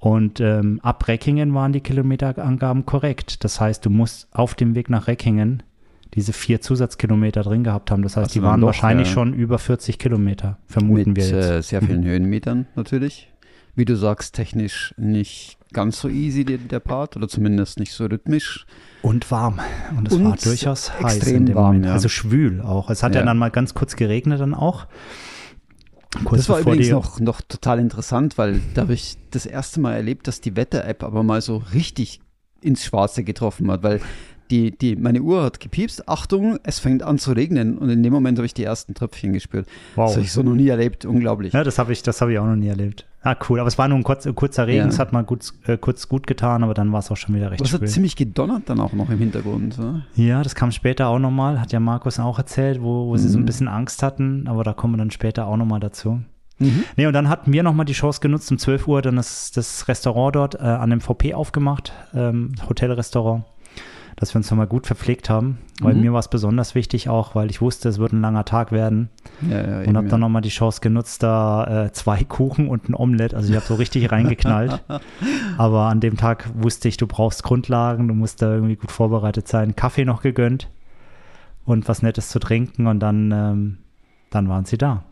Und 0.02 0.40
ähm, 0.40 0.80
ab 0.82 1.06
Reckingen 1.06 1.54
waren 1.54 1.73
die 1.73 1.80
Kilometerangaben 1.80 2.87
korrekt. 2.87 3.44
Das 3.44 3.61
heißt, 3.61 3.87
du 3.87 3.90
musst 3.90 4.26
auf 4.32 4.56
dem 4.56 4.75
Weg 4.75 4.90
nach 4.90 5.06
Reckingen 5.06 5.62
diese 6.14 6.32
vier 6.32 6.61
Zusatzkilometer 6.61 7.44
drin 7.44 7.62
gehabt 7.62 7.92
haben. 7.92 8.02
Das 8.02 8.16
heißt, 8.16 8.30
also 8.30 8.40
die 8.40 8.42
waren 8.42 8.61
doch, 8.61 8.66
wahrscheinlich 8.66 9.06
ja. 9.06 9.14
schon 9.14 9.32
über 9.32 9.61
40 9.61 10.00
Kilometer, 10.00 10.59
vermuten 10.66 11.12
Mit, 11.12 11.18
wir 11.18 11.25
jetzt. 11.26 11.50
Äh, 11.50 11.62
sehr 11.62 11.82
vielen 11.82 12.00
mhm. 12.00 12.06
Höhenmetern 12.06 12.66
natürlich. 12.75 13.30
Wie 13.76 13.85
du 13.85 13.94
sagst, 13.94 14.35
technisch 14.35 14.92
nicht 14.97 15.56
ganz 15.73 16.00
so 16.00 16.09
easy 16.09 16.44
der, 16.44 16.59
der 16.59 16.80
Part 16.80 17.14
oder 17.16 17.28
zumindest 17.28 17.78
nicht 17.78 17.92
so 17.92 18.06
rhythmisch. 18.06 18.66
Und 19.02 19.30
warm. 19.30 19.61
Und 19.97 20.11
es 20.11 20.21
war 20.21 20.37
durchaus 20.37 20.90
extrem 21.00 21.47
heiß 21.47 21.54
warm. 21.54 21.85
Ja. 21.85 21.92
Also 21.92 22.09
schwül 22.09 22.61
auch. 22.61 22.90
Es 22.90 23.04
hat 23.04 23.14
ja. 23.14 23.21
ja 23.21 23.26
dann 23.26 23.38
mal 23.38 23.52
ganz 23.52 23.73
kurz 23.73 23.94
geregnet 23.94 24.40
dann 24.40 24.54
auch. 24.54 24.88
Kurz 26.25 26.40
das 26.40 26.49
war 26.49 26.61
übrigens 26.61 26.90
noch, 26.90 27.21
noch 27.21 27.40
total 27.40 27.78
interessant, 27.78 28.37
weil 28.38 28.61
da 28.75 28.83
habe 28.83 28.95
ich 28.95 29.16
das 29.31 29.47
erste 29.47 29.81
Mal 29.81 29.95
erlebt, 29.95 30.28
dass 30.28 30.40
die 30.40 30.57
Wetter-App 30.57 31.02
aber 31.02 31.23
mal 31.23 31.40
so 31.40 31.57
richtig 31.73 32.21
ins 32.61 32.85
Schwarze 32.85 33.25
getroffen 33.25 33.71
hat, 33.71 33.83
weil 33.83 34.00
die, 34.52 34.71
die, 34.71 34.97
meine 34.97 35.23
Uhr 35.23 35.42
hat 35.42 35.61
gepiepst, 35.61 36.09
Achtung, 36.09 36.59
es 36.62 36.78
fängt 36.78 37.02
an 37.02 37.18
zu 37.18 37.32
regnen 37.32 37.78
und 37.78 37.88
in 37.88 38.02
dem 38.02 38.12
Moment 38.12 38.38
habe 38.38 38.44
ich 38.44 38.52
die 38.52 38.64
ersten 38.64 38.92
Tröpfchen 38.92 39.32
gespürt. 39.32 39.66
Wow. 39.97 40.06
Das 40.06 40.16
habe 40.16 40.25
ich 40.26 40.32
so 40.32 40.42
noch 40.42 40.54
nie 40.54 40.68
erlebt, 40.68 41.06
unglaublich. 41.06 41.54
Ja, 41.54 41.64
das 41.64 41.78
habe 41.78 41.92
ich, 41.92 42.02
das 42.02 42.21
ich 42.21 42.38
auch 42.38 42.47
noch 42.47 42.56
nie 42.56 42.68
erlebt. 42.68 43.06
Ah, 43.23 43.35
cool, 43.49 43.61
aber 43.61 43.68
es 43.68 43.78
war 43.78 43.88
nur 43.88 43.97
ein 43.97 44.04
kurz, 44.04 44.28
kurzer 44.35 44.66
Regen, 44.66 44.82
ja. 44.82 44.88
es 44.88 44.99
hat 44.99 45.12
mal 45.12 45.23
gut, 45.23 45.52
äh, 45.66 45.78
kurz 45.78 46.09
gut 46.09 46.26
getan, 46.26 46.62
aber 46.62 46.75
dann 46.75 46.92
war 46.92 46.99
es 46.99 47.11
auch 47.11 47.16
schon 47.16 47.35
wieder 47.35 47.50
recht. 47.50 47.64
Es 47.64 47.73
hat 47.73 47.88
ziemlich 47.88 48.14
gedonnert 48.14 48.64
dann 48.66 48.78
auch 48.80 48.92
noch 48.92 49.09
im 49.09 49.18
Hintergrund. 49.18 49.75
So. 49.75 50.00
Ja, 50.16 50.42
das 50.42 50.54
kam 50.54 50.71
später 50.71 51.09
auch 51.09 51.18
nochmal, 51.18 51.59
hat 51.61 51.73
ja 51.73 51.80
Markus 51.80 52.18
auch 52.18 52.38
erzählt, 52.38 52.82
wo, 52.82 53.06
wo 53.06 53.12
mhm. 53.12 53.18
sie 53.18 53.28
so 53.28 53.38
ein 53.38 53.42
mhm. 53.42 53.47
bisschen 53.47 53.68
Angst 53.68 54.02
hatten, 54.02 54.49
aber 54.49 54.64
da 54.64 54.75
kommen 54.75 54.94
wir 54.94 54.99
dann 54.99 55.11
später 55.11 55.47
auch 55.47 55.56
nochmal 55.56 55.80
dazu. 55.80 56.21
Mhm. 56.59 56.85
Nee, 56.97 57.06
und 57.06 57.14
dann 57.14 57.28
hatten 57.28 57.52
wir 57.52 57.62
nochmal 57.62 57.87
die 57.87 57.94
Chance 57.94 58.21
genutzt, 58.21 58.50
um 58.50 58.59
12 58.59 58.87
Uhr 58.87 59.00
dann 59.00 59.16
das, 59.16 59.50
das 59.52 59.88
Restaurant 59.88 60.37
dort 60.37 60.54
äh, 60.56 60.59
an 60.59 60.90
dem 60.90 61.00
VP 61.00 61.32
aufgemacht, 61.32 61.92
ähm, 62.14 62.52
Hotelrestaurant 62.68 63.44
dass 64.23 64.35
wir 64.35 64.38
uns 64.38 64.49
nochmal 64.52 64.69
gut 64.69 64.87
verpflegt 64.87 65.29
haben. 65.29 65.59
Weil 65.81 65.95
mhm. 65.95 66.02
mir 66.02 66.12
war 66.12 66.21
es 66.21 66.29
besonders 66.29 66.76
wichtig 66.76 67.09
auch, 67.09 67.35
weil 67.35 67.50
ich 67.50 67.61
wusste, 67.61 67.88
es 67.88 67.99
wird 67.99 68.12
ein 68.12 68.21
langer 68.21 68.45
Tag 68.45 68.71
werden. 68.71 69.09
Ja, 69.50 69.81
ja, 69.81 69.88
und 69.88 69.97
habe 69.97 70.07
dann 70.07 70.21
ja. 70.21 70.29
nochmal 70.29 70.43
die 70.43 70.49
Chance 70.49 70.81
genutzt, 70.81 71.25
da 71.25 71.87
äh, 71.87 71.93
zwei 71.93 72.23
Kuchen 72.29 72.69
und 72.69 72.88
ein 72.88 72.95
Omelett. 72.95 73.35
Also 73.35 73.50
ich 73.50 73.57
habe 73.57 73.67
so 73.67 73.75
richtig 73.75 74.12
reingeknallt. 74.12 74.81
Aber 75.59 75.88
an 75.88 75.99
dem 75.99 76.17
Tag 76.17 76.49
wusste 76.55 76.87
ich, 76.87 76.99
du 76.99 77.09
brauchst 77.09 77.43
Grundlagen, 77.43 78.07
du 78.07 78.14
musst 78.14 78.43
da 78.43 78.55
irgendwie 78.55 78.76
gut 78.76 78.93
vorbereitet 78.93 79.49
sein. 79.49 79.75
Kaffee 79.75 80.05
noch 80.05 80.23
gegönnt. 80.23 80.71
und 81.64 81.88
was 81.88 82.02
Nettes 82.02 82.29
zu 82.29 82.38
trinken 82.38 82.87
und 82.87 83.00
dann, 83.00 83.33
ähm, 83.33 83.79
dann 84.31 84.49
waren 84.49 84.67
sie 84.67 84.79
da. 84.79 85.02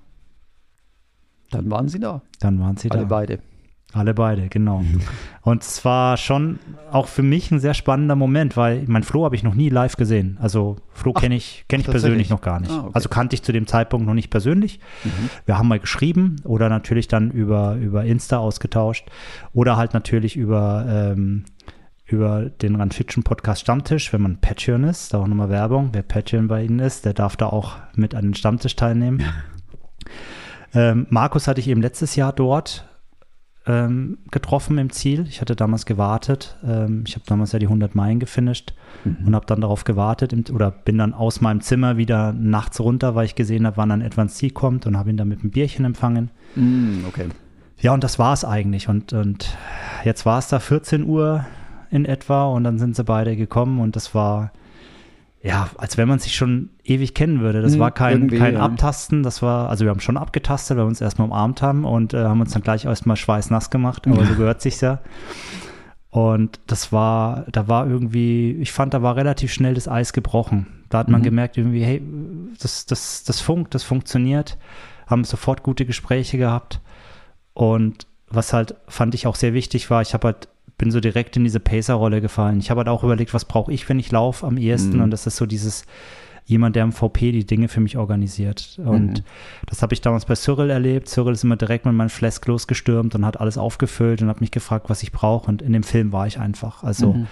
Dann 1.50 1.68
waren 1.68 1.88
sie 1.88 1.98
da. 1.98 2.22
Dann 2.38 2.60
waren 2.60 2.76
sie 2.76 2.92
Alle 2.92 3.02
da. 3.02 3.08
beide. 3.08 3.40
Alle 3.92 4.14
beide, 4.14 4.48
genau. 4.48 4.84
Und 5.42 5.62
es 5.62 5.84
war 5.84 6.16
schon 6.16 6.60
auch 6.92 7.08
für 7.08 7.22
mich 7.22 7.50
ein 7.50 7.58
sehr 7.58 7.74
spannender 7.74 8.14
Moment, 8.14 8.56
weil 8.56 8.84
mein 8.86 9.02
Flo 9.02 9.24
habe 9.24 9.34
ich 9.34 9.42
noch 9.42 9.54
nie 9.54 9.68
live 9.68 9.96
gesehen. 9.96 10.38
Also 10.40 10.76
Flo 10.92 11.12
kenne 11.12 11.34
ich, 11.34 11.64
kenn 11.68 11.80
ich 11.80 11.86
persönlich 11.86 12.30
noch 12.30 12.40
gar 12.40 12.60
nicht. 12.60 12.70
Ah, 12.70 12.82
okay. 12.82 12.90
Also 12.92 13.08
kannte 13.08 13.34
ich 13.34 13.42
zu 13.42 13.50
dem 13.50 13.66
Zeitpunkt 13.66 14.06
noch 14.06 14.14
nicht 14.14 14.30
persönlich. 14.30 14.78
Mhm. 15.02 15.30
Wir 15.44 15.58
haben 15.58 15.66
mal 15.66 15.80
geschrieben 15.80 16.36
oder 16.44 16.68
natürlich 16.68 17.08
dann 17.08 17.32
über, 17.32 17.74
über 17.76 18.04
Insta 18.04 18.38
ausgetauscht 18.38 19.06
oder 19.52 19.76
halt 19.76 19.92
natürlich 19.92 20.36
über, 20.36 20.84
ähm, 20.88 21.44
über 22.06 22.44
den 22.44 22.76
Run 22.76 22.92
Fiction 22.92 23.24
Podcast 23.24 23.62
Stammtisch, 23.62 24.12
wenn 24.12 24.22
man 24.22 24.40
Patreon 24.40 24.84
ist. 24.84 25.12
Da 25.14 25.18
auch 25.18 25.26
nochmal 25.26 25.50
Werbung. 25.50 25.90
Wer 25.92 26.02
Patreon 26.02 26.46
bei 26.46 26.62
Ihnen 26.62 26.78
ist, 26.78 27.06
der 27.06 27.14
darf 27.14 27.36
da 27.36 27.46
auch 27.46 27.76
mit 27.96 28.14
an 28.14 28.26
den 28.26 28.34
Stammtisch 28.34 28.76
teilnehmen. 28.76 29.24
Ähm, 30.72 31.08
Markus 31.10 31.48
hatte 31.48 31.60
ich 31.60 31.66
eben 31.66 31.82
letztes 31.82 32.14
Jahr 32.14 32.32
dort 32.32 32.86
ähm, 33.66 34.18
getroffen 34.30 34.78
im 34.78 34.90
Ziel. 34.90 35.26
Ich 35.28 35.40
hatte 35.40 35.54
damals 35.54 35.84
gewartet. 35.86 36.56
Ähm, 36.66 37.04
ich 37.06 37.14
habe 37.14 37.24
damals 37.26 37.52
ja 37.52 37.58
die 37.58 37.66
100 37.66 37.94
Meilen 37.94 38.18
gefinisht 38.20 38.74
Mhm. 39.04 39.28
und 39.28 39.34
habe 39.34 39.46
dann 39.46 39.60
darauf 39.60 39.84
gewartet 39.84 40.32
im, 40.32 40.44
oder 40.54 40.70
bin 40.70 40.98
dann 40.98 41.14
aus 41.14 41.40
meinem 41.40 41.60
Zimmer 41.60 41.96
wieder 41.96 42.32
nachts 42.32 42.80
runter, 42.80 43.14
weil 43.14 43.24
ich 43.24 43.34
gesehen 43.34 43.66
habe, 43.66 43.76
wann 43.76 43.88
dann 43.88 44.00
etwa 44.02 44.22
ins 44.22 44.34
Ziel 44.34 44.50
kommt 44.50 44.86
und 44.86 44.96
habe 44.98 45.10
ihn 45.10 45.16
dann 45.16 45.28
mit 45.28 45.40
einem 45.40 45.50
Bierchen 45.50 45.84
empfangen. 45.84 46.30
Mm, 46.56 47.04
okay. 47.08 47.26
Ja, 47.80 47.94
und 47.94 48.04
das 48.04 48.18
war 48.18 48.32
es 48.34 48.44
eigentlich. 48.44 48.88
Und, 48.88 49.12
und 49.14 49.56
jetzt 50.04 50.26
war 50.26 50.38
es 50.38 50.48
da 50.48 50.58
14 50.58 51.04
Uhr 51.04 51.46
in 51.90 52.04
etwa 52.04 52.44
und 52.44 52.64
dann 52.64 52.78
sind 52.78 52.94
sie 52.94 53.04
beide 53.04 53.36
gekommen 53.36 53.80
und 53.80 53.96
das 53.96 54.14
war, 54.14 54.52
ja, 55.42 55.70
als 55.78 55.96
wenn 55.96 56.06
man 56.08 56.18
sich 56.18 56.34
schon 56.36 56.68
ewig 56.84 57.14
kennen 57.14 57.40
würde. 57.40 57.62
Das 57.62 57.72
Hm, 57.74 57.80
war 57.80 57.90
kein, 57.92 58.12
irgendwie, 58.12 58.38
kein 58.38 58.54
ja. 58.54 58.60
Abtasten, 58.60 59.22
das 59.22 59.40
war, 59.42 59.70
also 59.70 59.84
wir 59.84 59.90
haben 59.90 60.00
schon 60.00 60.16
abgetastet, 60.18 60.76
weil 60.76 60.84
wir 60.84 60.88
uns 60.88 61.00
erstmal 61.00 61.28
umarmt 61.28 61.62
haben 61.62 61.84
und 61.84 62.12
äh, 62.12 62.24
haben 62.24 62.40
uns 62.40 62.52
dann 62.52 62.62
gleich 62.62 62.84
erstmal 62.84 63.16
schweißnass 63.16 63.70
gemacht, 63.70 64.06
aber 64.06 64.26
so 64.26 64.34
gehört 64.36 64.60
sich's 64.60 64.80
ja. 64.82 65.00
Und 66.10 66.58
das 66.66 66.92
war, 66.92 67.46
da 67.52 67.68
war 67.68 67.86
irgendwie, 67.86 68.52
ich 68.60 68.72
fand, 68.72 68.94
da 68.94 69.02
war 69.02 69.14
relativ 69.16 69.52
schnell 69.52 69.74
das 69.74 69.86
Eis 69.86 70.12
gebrochen. 70.12 70.66
Da 70.88 70.98
hat 70.98 71.08
man 71.08 71.20
Mhm. 71.20 71.24
gemerkt, 71.24 71.56
irgendwie, 71.56 71.84
hey, 71.84 72.02
das, 72.60 72.84
das, 72.86 73.22
das 73.22 73.40
funkt, 73.40 73.74
das 73.76 73.84
funktioniert. 73.84 74.58
Haben 75.06 75.22
sofort 75.24 75.62
gute 75.62 75.86
Gespräche 75.86 76.36
gehabt. 76.36 76.80
Und 77.54 78.06
was 78.28 78.52
halt, 78.52 78.74
fand 78.88 79.14
ich 79.14 79.26
auch 79.28 79.36
sehr 79.36 79.54
wichtig 79.54 79.88
war, 79.90 80.02
ich 80.02 80.12
habe 80.14 80.26
halt, 80.28 80.48
bin 80.80 80.90
so 80.90 80.98
direkt 81.00 81.36
in 81.36 81.44
diese 81.44 81.60
Pacer-Rolle 81.60 82.20
gefallen. 82.22 82.58
Ich 82.58 82.70
habe 82.70 82.78
halt 82.78 82.88
auch 82.88 83.04
überlegt, 83.04 83.34
was 83.34 83.44
brauche 83.44 83.70
ich, 83.72 83.86
wenn 83.90 83.98
ich 83.98 84.10
laufe 84.10 84.46
am 84.46 84.56
ehesten? 84.56 84.96
Mhm. 84.96 85.02
Und 85.04 85.10
das 85.10 85.26
ist 85.26 85.36
so 85.36 85.44
dieses, 85.44 85.84
jemand, 86.46 86.74
der 86.74 86.84
im 86.84 86.92
VP 86.92 87.32
die 87.32 87.44
Dinge 87.46 87.68
für 87.68 87.80
mich 87.80 87.98
organisiert. 87.98 88.80
Und 88.82 89.12
Mhm. 89.18 89.24
das 89.66 89.82
habe 89.82 89.92
ich 89.92 90.00
damals 90.00 90.24
bei 90.24 90.34
Cyril 90.34 90.70
erlebt. 90.70 91.06
Cyril 91.08 91.34
ist 91.34 91.44
immer 91.44 91.56
direkt 91.56 91.84
mit 91.84 91.94
meinem 91.94 92.08
Flask 92.08 92.44
losgestürmt 92.46 93.14
und 93.14 93.26
hat 93.26 93.38
alles 93.40 93.58
aufgefüllt 93.58 94.22
und 94.22 94.28
hat 94.28 94.40
mich 94.40 94.50
gefragt, 94.50 94.88
was 94.88 95.02
ich 95.02 95.12
brauche. 95.12 95.48
Und 95.50 95.60
in 95.62 95.72
dem 95.74 95.82
Film 95.82 96.12
war 96.12 96.26
ich 96.26 96.40
einfach. 96.40 96.82
Also 96.82 97.12
Mhm. 97.12 97.26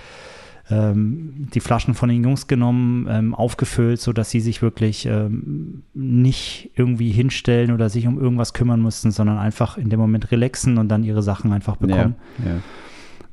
ähm, 0.71 1.49
die 1.55 1.61
Flaschen 1.61 1.95
von 1.95 2.11
den 2.11 2.23
Jungs 2.23 2.47
genommen, 2.47 3.07
ähm, 3.09 3.35
aufgefüllt, 3.35 4.01
sodass 4.03 4.29
sie 4.31 4.41
sich 4.41 4.61
wirklich 4.61 5.07
ähm, 5.07 5.83
nicht 5.95 6.71
irgendwie 6.77 7.11
hinstellen 7.11 7.73
oder 7.73 7.89
sich 7.89 8.07
um 8.07 8.21
irgendwas 8.21 8.53
kümmern 8.53 8.81
mussten, 8.81 9.11
sondern 9.11 9.39
einfach 9.39 9.79
in 9.79 9.89
dem 9.89 9.99
Moment 9.99 10.31
relaxen 10.31 10.77
und 10.77 10.89
dann 10.89 11.05
ihre 11.05 11.23
Sachen 11.23 11.53
einfach 11.55 11.77
bekommen. 11.77 12.17
Ja, 12.45 12.51
ja. 12.51 12.57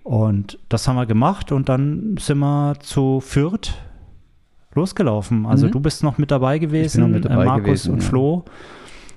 Und 0.05 0.59
das 0.69 0.87
haben 0.87 0.97
wir 0.97 1.07
gemacht 1.07 1.51
und 1.51 1.67
dann 1.67 2.15
sind 2.19 2.37
wir 2.37 2.75
zu 2.79 3.21
Fürth 3.21 3.73
losgelaufen. 4.75 5.47
Also 5.47 5.65
Mhm. 5.65 5.71
du 5.71 5.79
bist 5.79 6.03
noch 6.03 6.19
mit 6.19 6.29
dabei 6.29 6.59
gewesen, 6.59 7.01
noch 7.01 7.07
mit 7.07 7.25
dabei 7.25 7.41
äh, 7.41 7.45
Markus 7.45 7.63
gewesen, 7.65 7.93
und 7.93 8.03
ja. 8.03 8.07
Flo. 8.09 8.45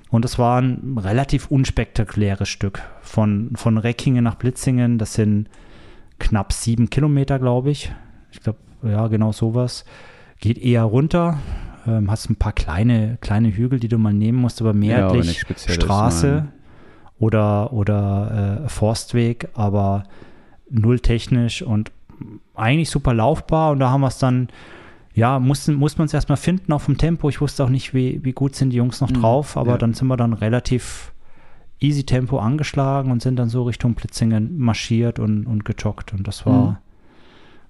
Und 0.09 0.25
es 0.25 0.39
war 0.39 0.59
ein 0.59 0.97
relativ 0.97 1.51
unspektakuläres 1.51 2.49
Stück. 2.49 2.81
Von, 3.01 3.51
von 3.53 3.77
Reckingen 3.77 4.23
nach 4.23 4.33
Blitzingen, 4.33 4.97
das 4.97 5.13
sind 5.13 5.47
knapp 6.17 6.51
sieben 6.53 6.89
Kilometer, 6.89 7.37
glaube 7.37 7.69
ich. 7.69 7.91
Ich 8.31 8.39
glaube, 8.41 8.57
ja, 8.81 9.05
genau 9.09 9.31
sowas. 9.31 9.85
Geht 10.39 10.57
eher 10.57 10.83
runter. 10.85 11.37
Ähm, 11.85 12.09
hast 12.09 12.31
ein 12.31 12.35
paar 12.35 12.53
kleine, 12.53 13.19
kleine 13.21 13.55
Hügel, 13.55 13.79
die 13.79 13.89
du 13.89 13.99
mal 13.99 14.13
nehmen 14.13 14.39
musst, 14.39 14.59
aber 14.59 14.69
Ja, 14.69 14.71
aber 14.71 14.79
mehrheitlich 14.79 15.27
nichts 15.27 15.41
Spezielles, 15.41 15.83
Straße 15.83 16.27
nein. 16.27 16.51
oder, 17.19 17.73
oder 17.73 18.63
äh, 18.65 18.69
Forstweg, 18.69 19.49
aber 19.53 20.05
null 20.69 20.99
technisch 20.99 21.61
und 21.61 21.91
eigentlich 22.55 22.89
super 22.89 23.13
laufbar. 23.13 23.71
Und 23.71 23.79
da 23.79 23.89
haben 23.89 24.01
wir 24.01 24.07
es 24.07 24.19
dann, 24.19 24.49
ja, 25.13 25.39
mussten, 25.39 25.73
muss 25.75 25.97
man 25.97 26.05
es 26.05 26.13
erstmal 26.13 26.37
finden 26.37 26.71
auf 26.73 26.85
dem 26.85 26.97
Tempo. 26.97 27.29
Ich 27.29 27.41
wusste 27.41 27.63
auch 27.63 27.69
nicht, 27.69 27.93
wie, 27.93 28.23
wie 28.23 28.33
gut 28.33 28.55
sind 28.55 28.71
die 28.71 28.77
Jungs 28.77 29.01
noch 29.01 29.09
Mhm, 29.09 29.15
drauf, 29.21 29.57
aber 29.57 29.71
ja. 29.71 29.77
dann 29.77 29.93
sind 29.93 30.07
wir 30.07 30.17
dann 30.17 30.33
relativ 30.33 31.13
easy 31.81 32.03
Tempo 32.03 32.39
angeschlagen 32.39 33.09
und 33.11 33.21
sind 33.21 33.37
dann 33.37 33.47
so 33.49 33.63
Richtung 33.63 33.93
Blitzingen 33.95 34.57
marschiert 34.57 35.17
und, 35.17 35.45
und 35.45 35.63
gejoggt. 35.63 36.13
Und 36.13 36.27
das 36.27 36.45
war, 36.45 36.71
Mhm. 36.71 36.77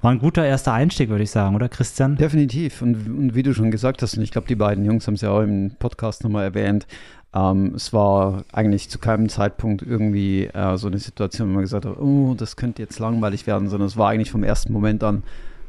war 0.01 0.11
ein 0.11 0.19
guter 0.19 0.43
erster 0.43 0.73
Einstieg, 0.73 1.09
würde 1.09 1.23
ich 1.23 1.29
sagen, 1.31 1.55
oder 1.55 1.69
Christian? 1.69 2.15
Definitiv. 2.15 2.81
Und, 2.81 2.95
und 3.07 3.35
wie 3.35 3.43
du 3.43 3.53
schon 3.53 3.69
gesagt 3.69 4.01
hast, 4.01 4.17
und 4.17 4.23
ich 4.23 4.31
glaube, 4.31 4.47
die 4.47 4.55
beiden 4.55 4.83
Jungs 4.83 5.05
haben 5.05 5.13
es 5.13 5.21
ja 5.21 5.29
auch 5.29 5.41
im 5.41 5.73
Podcast 5.77 6.23
nochmal 6.23 6.43
erwähnt, 6.45 6.87
ähm, 7.33 7.73
es 7.75 7.93
war 7.93 8.43
eigentlich 8.51 8.89
zu 8.89 8.97
keinem 8.99 9.29
Zeitpunkt 9.29 9.81
irgendwie 9.81 10.45
äh, 10.45 10.77
so 10.77 10.87
eine 10.87 10.97
Situation, 10.97 11.49
wo 11.49 11.53
man 11.53 11.61
gesagt 11.61 11.85
hat, 11.85 11.97
oh, 11.99 12.33
das 12.37 12.55
könnte 12.55 12.81
jetzt 12.81 12.99
langweilig 12.99 13.45
werden, 13.47 13.69
sondern 13.69 13.87
es 13.87 13.97
war 13.97 14.09
eigentlich 14.09 14.31
vom 14.31 14.43
ersten 14.43 14.73
Moment 14.73 15.03
an 15.03 15.23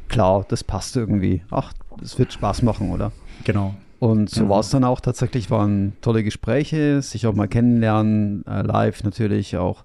klar, 0.09 0.45
das 0.49 0.64
passt 0.64 0.97
irgendwie. 0.97 1.43
Ach, 1.50 1.73
es 2.02 2.19
wird 2.19 2.33
Spaß 2.33 2.62
machen, 2.62 2.90
oder? 2.90 3.12
Genau. 3.45 3.75
Und 4.00 4.31
so 4.31 4.45
Mhm. 4.45 4.49
war 4.49 4.61
es 4.61 4.71
dann 4.71 4.83
auch 4.85 5.00
tatsächlich, 5.00 5.50
waren 5.50 5.93
tolle 6.00 6.25
Gespräche, 6.25 7.00
sich 7.02 7.26
auch 7.26 7.35
mal 7.35 7.49
kennenlernen, 7.49 8.45
äh, 8.47 8.62
live 8.62 9.05
natürlich 9.05 9.57
auch, 9.57 9.85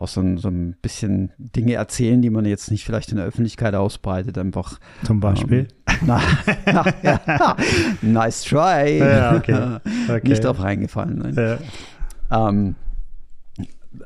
auch 0.00 0.08
so 0.08 0.20
ein, 0.20 0.38
so 0.38 0.48
ein 0.48 0.76
bisschen 0.80 1.30
Dinge 1.38 1.74
erzählen, 1.74 2.22
die 2.22 2.30
man 2.30 2.44
jetzt 2.46 2.70
nicht 2.70 2.84
vielleicht 2.84 3.10
in 3.10 3.16
der 3.16 3.26
Öffentlichkeit 3.26 3.74
ausbreitet, 3.74 4.38
einfach 4.38 4.80
Zum 5.04 5.20
Beispiel. 5.20 5.68
na, 6.06 6.20
na, 6.66 6.84
ja. 7.02 7.56
Nice 8.02 8.42
try. 8.44 8.98
Ja, 8.98 9.36
okay. 9.36 9.78
Okay. 10.08 10.28
Nicht 10.28 10.44
drauf 10.44 10.60
reingefallen. 10.62 11.34
Ja. 11.36 12.48
Ähm, 12.48 12.74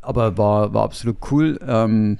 aber 0.03 0.37
war, 0.37 0.75
war 0.75 0.85
absolut 0.85 1.17
cool. 1.31 1.59
Ähm, 1.67 2.19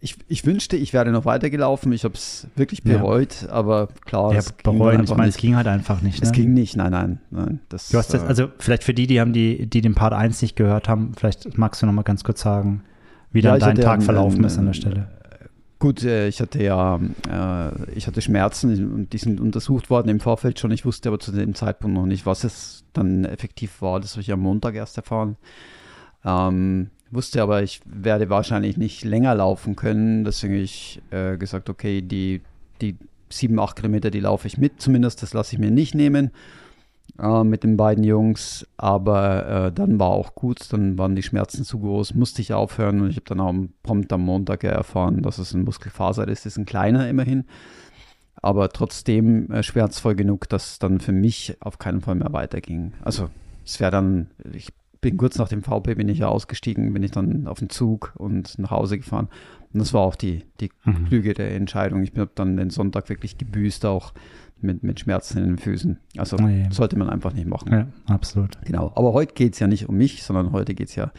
ich, 0.00 0.16
ich 0.28 0.46
wünschte, 0.46 0.76
ich 0.76 0.92
wäre 0.92 1.10
noch 1.10 1.24
weitergelaufen. 1.24 1.90
Ich 1.92 2.04
habe 2.04 2.14
es 2.14 2.46
wirklich 2.54 2.82
Ja. 2.84 2.98
bereut, 2.98 3.48
aber 3.50 3.88
klar, 4.04 4.32
Ja, 4.32 4.38
es 4.38 4.56
ging 4.56 4.78
bereuen, 4.78 5.02
ich 5.02 5.10
meine, 5.16 5.28
es 5.28 5.36
ging 5.36 5.56
halt 5.56 5.66
einfach 5.66 6.02
nicht. 6.02 6.22
Es 6.22 6.30
ne? 6.30 6.36
ging 6.36 6.54
nicht, 6.54 6.76
nein, 6.76 6.92
nein, 6.92 7.20
nein. 7.30 7.60
Das, 7.68 7.88
Du 7.88 7.98
hast 7.98 8.14
das, 8.14 8.22
äh, 8.22 8.26
also 8.26 8.48
vielleicht 8.58 8.84
für 8.84 8.94
die, 8.94 9.06
die 9.08 9.20
haben 9.20 9.32
die, 9.32 9.66
die 9.66 9.80
den 9.80 9.94
Part 9.94 10.12
1 10.12 10.40
nicht 10.42 10.54
gehört 10.54 10.88
haben, 10.88 11.12
vielleicht 11.16 11.58
magst 11.58 11.82
du 11.82 11.86
noch 11.86 11.92
mal 11.92 12.02
ganz 12.02 12.22
kurz 12.22 12.40
sagen, 12.42 12.82
wie 13.32 13.40
Ja, 13.40 13.58
dann 13.58 13.58
ich 13.58 13.64
dein 13.64 13.84
Tag 13.84 14.00
ja, 14.00 14.04
verlaufen 14.04 14.38
ähm, 14.38 14.44
ist 14.44 14.58
an 14.58 14.66
der 14.66 14.72
Stelle. 14.72 15.08
Gut, 15.78 16.02
äh, 16.02 16.26
ich 16.28 16.40
hatte 16.40 16.62
ja, 16.62 16.98
äh, 17.30 17.92
ich 17.92 18.06
hatte 18.06 18.20
Schmerzen 18.20 18.92
und 18.92 19.12
die 19.12 19.18
sind 19.18 19.40
untersucht 19.40 19.90
worden 19.90 20.08
im 20.08 20.20
Vorfeld 20.20 20.58
schon. 20.58 20.72
Ich 20.72 20.84
wusste 20.84 21.08
aber 21.08 21.20
zu 21.20 21.30
dem 21.30 21.54
Zeitpunkt 21.54 21.96
noch 21.96 22.06
nicht, 22.06 22.26
was 22.26 22.44
es 22.44 22.84
dann 22.92 23.24
effektiv 23.24 23.80
war. 23.80 24.00
Das 24.00 24.12
habe 24.12 24.22
ich 24.22 24.32
am 24.32 24.40
Montag 24.40 24.74
erst 24.74 24.96
erfahren. 24.96 25.36
Ähm, 26.24 26.90
wusste 27.10 27.42
aber, 27.42 27.62
ich 27.62 27.80
werde 27.84 28.28
wahrscheinlich 28.28 28.76
nicht 28.76 29.04
länger 29.04 29.34
laufen 29.36 29.76
können. 29.76 30.24
Deswegen 30.24 30.54
habe 30.54 30.64
ich 30.64 31.00
äh, 31.10 31.36
gesagt, 31.36 31.70
okay, 31.70 32.02
die, 32.02 32.40
die 32.80 32.96
sieben, 33.30 33.60
acht 33.60 33.76
Kilometer, 33.76 34.10
die 34.10 34.20
laufe 34.20 34.48
ich 34.48 34.58
mit 34.58 34.80
zumindest. 34.80 35.22
Das 35.22 35.32
lasse 35.32 35.54
ich 35.54 35.60
mir 35.60 35.70
nicht 35.70 35.94
nehmen 35.94 36.32
äh, 37.18 37.44
mit 37.44 37.64
den 37.64 37.76
beiden 37.76 38.04
Jungs. 38.04 38.66
Aber 38.76 39.66
äh, 39.66 39.72
dann 39.72 39.98
war 39.98 40.10
auch 40.10 40.34
gut. 40.34 40.72
Dann 40.72 40.98
waren 40.98 41.16
die 41.16 41.22
Schmerzen 41.22 41.64
zu 41.64 41.80
groß, 41.80 42.14
musste 42.14 42.42
ich 42.42 42.52
aufhören. 42.52 43.00
Und 43.00 43.10
ich 43.10 43.16
habe 43.16 43.26
dann 43.26 43.40
auch 43.40 43.54
prompt 43.82 44.12
am 44.12 44.22
Montag 44.22 44.64
erfahren, 44.64 45.22
dass 45.22 45.38
es 45.38 45.54
ein 45.54 45.64
Muskelfaser 45.64 46.26
ist. 46.28 46.46
Das 46.46 46.52
ist 46.52 46.58
ein 46.58 46.66
kleiner 46.66 47.08
immerhin. 47.08 47.44
Aber 48.40 48.68
trotzdem 48.68 49.50
äh, 49.50 49.62
schmerzvoll 49.62 50.14
genug, 50.14 50.48
dass 50.48 50.72
es 50.72 50.78
dann 50.78 51.00
für 51.00 51.12
mich 51.12 51.56
auf 51.60 51.78
keinen 51.78 52.00
Fall 52.00 52.14
mehr 52.14 52.32
weiterging. 52.32 52.92
Also 53.02 53.30
es 53.64 53.80
wäre 53.80 53.90
dann, 53.90 54.30
ich 54.52 54.72
bin 55.00 55.16
kurz 55.16 55.38
nach 55.38 55.48
dem 55.48 55.62
VP 55.62 55.94
bin 55.94 56.08
ich 56.08 56.18
ja 56.18 56.28
ausgestiegen, 56.28 56.92
bin 56.92 57.02
ich 57.02 57.10
dann 57.10 57.46
auf 57.46 57.58
den 57.58 57.70
Zug 57.70 58.14
und 58.16 58.58
nach 58.58 58.70
Hause 58.70 58.98
gefahren. 58.98 59.28
Und 59.72 59.80
das 59.80 59.92
war 59.92 60.00
auch 60.02 60.14
die, 60.16 60.44
die 60.60 60.70
Mhm. 60.84 61.04
klügere 61.06 61.46
Entscheidung. 61.48 62.02
Ich 62.02 62.12
habe 62.16 62.30
dann 62.34 62.56
den 62.56 62.70
Sonntag 62.70 63.08
wirklich 63.08 63.36
gebüßt, 63.38 63.84
auch 63.86 64.12
mit, 64.60 64.82
mit 64.82 64.98
Schmerzen 65.00 65.38
in 65.38 65.44
den 65.44 65.58
Füßen. 65.58 65.98
Also 66.16 66.36
Oh 66.42 66.48
je. 66.48 66.66
sollte 66.70 66.98
man 66.98 67.08
einfach 67.10 67.32
nicht 67.32 67.46
machen. 67.46 67.70
Ja, 67.72 67.86
absolut. 68.06 68.58
Genau. 68.64 68.92
Aber 68.96 69.12
heute 69.12 69.34
geht 69.34 69.52
es 69.54 69.58
ja 69.60 69.66
nicht 69.66 69.88
um 69.88 69.96
mich, 69.96 70.22
sondern 70.22 70.52
heute 70.52 70.74
geht 70.74 70.88
es 70.88 70.96
ja 70.96 71.12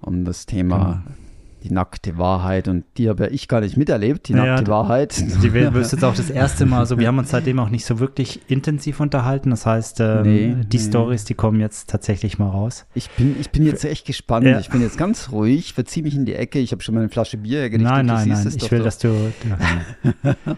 um 0.00 0.24
das 0.24 0.46
Thema 0.46 1.04
Genau. 1.04 1.16
Die 1.62 1.72
nackte 1.72 2.18
Wahrheit. 2.18 2.68
Und 2.68 2.84
die 2.98 3.08
habe 3.08 3.24
ja 3.24 3.30
ich 3.30 3.48
gar 3.48 3.60
nicht 3.60 3.76
miterlebt, 3.76 4.28
die 4.28 4.32
Ja, 4.32 4.44
nackte 4.44 4.64
d- 4.64 4.70
Wahrheit. 4.70 5.16
Die 5.42 5.52
wirst 5.52 5.92
jetzt 5.92 6.04
auch 6.04 6.14
das 6.14 6.30
erste 6.30 6.66
Mal 6.66 6.86
so, 6.86 6.98
wir 6.98 7.06
haben 7.08 7.18
uns 7.18 7.30
seitdem 7.30 7.58
auch 7.58 7.68
nicht 7.70 7.84
so 7.84 7.98
wirklich 8.00 8.40
intensiv 8.48 9.00
unterhalten. 9.00 9.50
Das 9.50 9.64
heißt, 9.66 10.00
ähm, 10.00 10.22
Nee, 10.22 10.56
die 10.66 10.78
nee. 10.78 10.82
Stories, 10.82 11.24
die 11.24 11.34
kommen 11.34 11.60
jetzt 11.60 11.88
tatsächlich 11.90 12.38
mal 12.38 12.48
raus. 12.48 12.86
Ich 12.94 13.08
bin, 13.10 13.36
ich 13.40 13.50
bin 13.50 13.64
jetzt 13.64 13.84
echt 13.84 14.06
gespannt. 14.06 14.46
Ja. 14.46 14.58
Ich 14.60 14.70
bin 14.70 14.80
jetzt 14.80 14.98
ganz 14.98 15.30
ruhig, 15.32 15.72
verziehe 15.74 16.02
mich 16.02 16.14
in 16.14 16.24
die 16.26 16.34
Ecke. 16.34 16.58
Ich 16.58 16.72
habe 16.72 16.82
schon 16.82 16.94
meine 16.94 17.08
Flasche 17.08 17.36
Bier 17.38 17.60
hergerichtet. 17.60 17.90
nein, 17.92 18.06
nein, 18.06 18.28
nein. 18.28 18.52
Ich 18.56 18.70
will, 18.70 18.78
doch. 18.78 18.84
dass 18.86 18.98
du. 18.98 19.32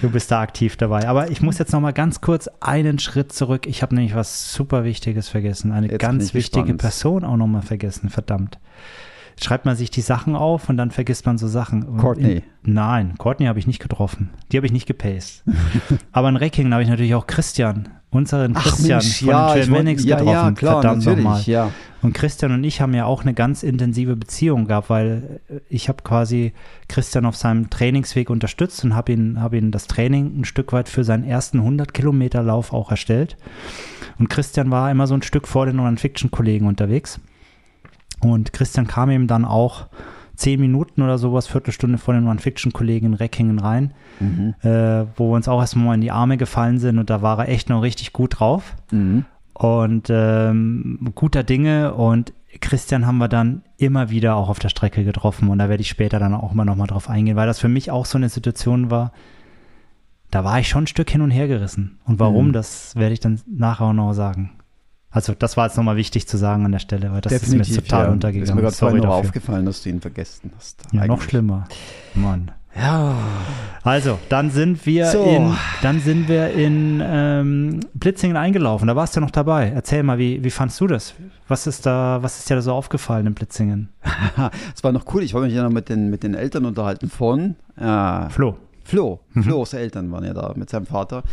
Du 0.00 0.08
bist 0.08 0.30
da 0.30 0.40
aktiv 0.40 0.76
dabei. 0.76 1.08
Aber 1.08 1.30
ich 1.30 1.42
muss 1.42 1.58
jetzt 1.58 1.72
noch 1.72 1.80
mal 1.80 1.92
ganz 1.92 2.20
kurz 2.20 2.48
einen 2.60 2.98
Schritt 3.00 3.32
zurück. 3.32 3.66
Ich 3.66 3.82
habe 3.82 3.94
nämlich 3.94 4.14
was 4.14 4.52
super 4.54 4.84
Wichtiges 4.84 5.28
vergessen. 5.28 5.72
Eine 5.72 5.88
Jetzt 5.90 5.98
ganz 6.00 6.32
wichtige 6.32 6.62
gespannt. 6.62 6.80
Person 6.80 7.24
auch 7.24 7.36
noch 7.36 7.48
mal 7.48 7.62
vergessen. 7.62 8.08
Verdammt. 8.08 8.58
Schreibt 9.42 9.64
man 9.64 9.74
sich 9.76 9.90
die 9.90 10.02
Sachen 10.02 10.36
auf 10.36 10.68
und 10.68 10.76
dann 10.76 10.90
vergisst 10.90 11.24
man 11.26 11.38
so 11.38 11.48
Sachen. 11.48 11.96
Courtney. 11.96 12.42
In, 12.62 12.74
nein, 12.74 13.14
Courtney 13.16 13.46
habe 13.46 13.58
ich 13.58 13.66
nicht 13.66 13.80
getroffen. 13.80 14.30
Die 14.52 14.56
habe 14.58 14.66
ich 14.66 14.72
nicht 14.72 14.86
gepaced. 14.86 15.42
Aber 16.12 16.28
in 16.28 16.36
Recking 16.36 16.70
habe 16.72 16.82
ich 16.82 16.88
natürlich 16.90 17.14
auch 17.14 17.26
Christian, 17.26 17.88
unseren 18.10 18.52
Christian 18.54 19.00
von 19.00 19.08
den 19.26 19.32
Trail 19.32 19.60
ich 19.62 19.70
wollt- 19.70 19.84
Manics 19.84 20.04
ja, 20.04 20.16
getroffen. 20.16 20.34
ja, 20.36 20.52
klar, 20.52 20.82
Verdammt 20.82 21.06
nochmal. 21.06 21.40
ja. 21.42 21.70
Und 22.02 22.14
Christian 22.14 22.52
und 22.52 22.64
ich 22.64 22.80
haben 22.80 22.94
ja 22.94 23.04
auch 23.04 23.22
eine 23.22 23.34
ganz 23.34 23.62
intensive 23.62 24.16
Beziehung 24.16 24.66
gehabt, 24.66 24.88
weil 24.88 25.40
ich 25.68 25.88
habe 25.88 26.02
quasi 26.02 26.52
Christian 26.88 27.26
auf 27.26 27.36
seinem 27.36 27.68
Trainingsweg 27.70 28.30
unterstützt 28.30 28.82
und 28.84 28.94
habe 28.94 29.12
ihn, 29.12 29.40
hab 29.40 29.52
ihn 29.54 29.70
das 29.70 29.86
Training 29.86 30.40
ein 30.40 30.44
Stück 30.46 30.72
weit 30.72 30.88
für 30.88 31.04
seinen 31.04 31.24
ersten 31.24 31.58
100 31.58 31.92
Kilometer 31.92 32.42
Lauf 32.42 32.72
auch 32.72 32.90
erstellt. 32.90 33.36
Und 34.18 34.28
Christian 34.30 34.70
war 34.70 34.90
immer 34.90 35.06
so 35.06 35.14
ein 35.14 35.22
Stück 35.22 35.46
vor 35.46 35.66
den 35.66 35.76
Non-Fiction-Kollegen 35.76 36.66
unterwegs. 36.66 37.20
Und 38.20 38.52
Christian 38.52 38.86
kam 38.86 39.10
ihm 39.10 39.26
dann 39.26 39.44
auch 39.44 39.86
zehn 40.36 40.58
Minuten 40.60 41.02
oder 41.02 41.18
sowas, 41.18 41.46
Viertelstunde 41.46 41.98
vor 41.98 42.14
den 42.14 42.24
Non-Fiction-Kollegen 42.24 43.06
in 43.06 43.14
Reckingen 43.14 43.58
rein, 43.58 43.92
Mhm. 44.20 44.54
äh, 44.62 45.04
wo 45.16 45.30
wir 45.30 45.36
uns 45.36 45.48
auch 45.48 45.60
erstmal 45.60 45.94
in 45.94 46.00
die 46.00 46.10
Arme 46.10 46.36
gefallen 46.38 46.78
sind 46.78 46.98
und 46.98 47.10
da 47.10 47.20
war 47.22 47.38
er 47.40 47.48
echt 47.50 47.68
noch 47.68 47.82
richtig 47.82 48.12
gut 48.14 48.40
drauf 48.40 48.74
Mhm. 48.90 49.24
und 49.54 50.08
ähm, 50.10 51.10
guter 51.14 51.42
Dinge 51.42 51.92
und 51.94 52.32
Christian 52.60 53.06
haben 53.06 53.18
wir 53.18 53.28
dann 53.28 53.62
immer 53.76 54.08
wieder 54.10 54.34
auch 54.36 54.48
auf 54.48 54.58
der 54.58 54.70
Strecke 54.70 55.04
getroffen 55.04 55.48
und 55.50 55.58
da 55.58 55.68
werde 55.68 55.82
ich 55.82 55.88
später 55.90 56.18
dann 56.18 56.34
auch 56.34 56.52
immer 56.52 56.64
noch 56.64 56.74
mal 56.76 56.86
drauf 56.86 57.08
eingehen, 57.10 57.36
weil 57.36 57.46
das 57.46 57.58
für 57.60 57.68
mich 57.68 57.90
auch 57.90 58.06
so 58.06 58.16
eine 58.18 58.28
Situation 58.30 58.90
war, 58.90 59.12
da 60.30 60.42
war 60.44 60.58
ich 60.58 60.68
schon 60.68 60.84
ein 60.84 60.88
Stück 60.88 61.10
hin 61.10 61.20
und 61.20 61.30
her 61.30 61.48
gerissen 61.48 61.98
und 62.06 62.18
warum, 62.18 62.48
Mhm. 62.48 62.52
das 62.52 62.96
werde 62.96 63.12
ich 63.12 63.20
dann 63.20 63.40
nachher 63.46 63.86
auch 63.86 63.92
noch 63.92 64.12
sagen. 64.14 64.52
Also 65.12 65.34
das 65.36 65.56
war 65.56 65.66
jetzt 65.66 65.76
nochmal 65.76 65.96
wichtig 65.96 66.28
zu 66.28 66.36
sagen 66.36 66.64
an 66.64 66.72
der 66.72 66.78
Stelle, 66.78 67.10
weil 67.12 67.20
das 67.20 67.32
ist 67.32 67.48
mir 67.52 67.62
total 67.62 67.72
ja. 67.72 67.76
Ist 67.78 67.90
mir 68.08 68.12
untergegangen. 68.12 68.56
gerade 68.62 68.76
vorhin 68.76 68.98
noch 69.02 69.14
aufgefallen, 69.14 69.66
dass 69.66 69.82
du 69.82 69.88
ihn 69.88 70.00
vergessen 70.00 70.52
hast. 70.56 70.82
Ja, 70.92 71.06
noch 71.06 71.20
schlimmer. 71.22 71.66
Mann. 72.14 72.52
Ja. 72.76 73.16
Also, 73.82 74.20
dann 74.28 74.50
sind 74.50 74.86
wir 74.86 75.06
So. 75.06 75.24
in, 75.24 75.56
dann 75.82 76.00
sind 76.00 76.28
wir 76.28 76.52
in 76.52 77.02
ähm, 77.04 77.80
Blitzingen 77.94 78.36
eingelaufen. 78.36 78.86
Da 78.86 78.94
warst 78.94 79.16
du 79.16 79.20
noch 79.20 79.32
dabei. 79.32 79.72
Erzähl 79.74 80.04
mal, 80.04 80.18
wie, 80.18 80.44
wie 80.44 80.50
fandst 80.50 80.80
du 80.80 80.86
das? 80.86 81.14
Was 81.48 81.66
ist 81.66 81.84
da, 81.86 82.18
was 82.22 82.38
ist 82.38 82.48
dir 82.48 82.54
da 82.54 82.62
so 82.62 82.72
aufgefallen 82.72 83.26
in 83.26 83.34
Blitzingen? 83.34 83.88
Es 84.74 84.84
war 84.84 84.92
noch 84.92 85.12
cool. 85.12 85.24
Ich 85.24 85.34
habe 85.34 85.44
mich 85.46 85.54
ja 85.54 85.64
noch 85.64 85.70
mit 85.70 85.88
den, 85.88 86.10
mit 86.10 86.22
den 86.22 86.34
Eltern 86.34 86.64
unterhalten 86.64 87.10
von 87.10 87.56
äh, 87.76 88.28
Flo. 88.30 88.56
Flo. 88.84 89.20
Mhm. 89.34 89.42
Flo's 89.42 89.72
Eltern 89.72 90.10
waren 90.12 90.24
ja 90.24 90.32
da 90.34 90.52
mit 90.56 90.70
seinem 90.70 90.86
Vater. 90.86 91.24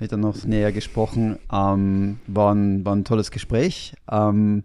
Mit 0.00 0.12
dann 0.12 0.20
noch 0.20 0.44
näher 0.44 0.72
gesprochen. 0.72 1.36
Ähm, 1.52 2.18
war, 2.26 2.54
ein, 2.54 2.84
war 2.84 2.94
ein 2.96 3.04
tolles 3.04 3.30
Gespräch. 3.30 3.94
Ähm, 4.10 4.64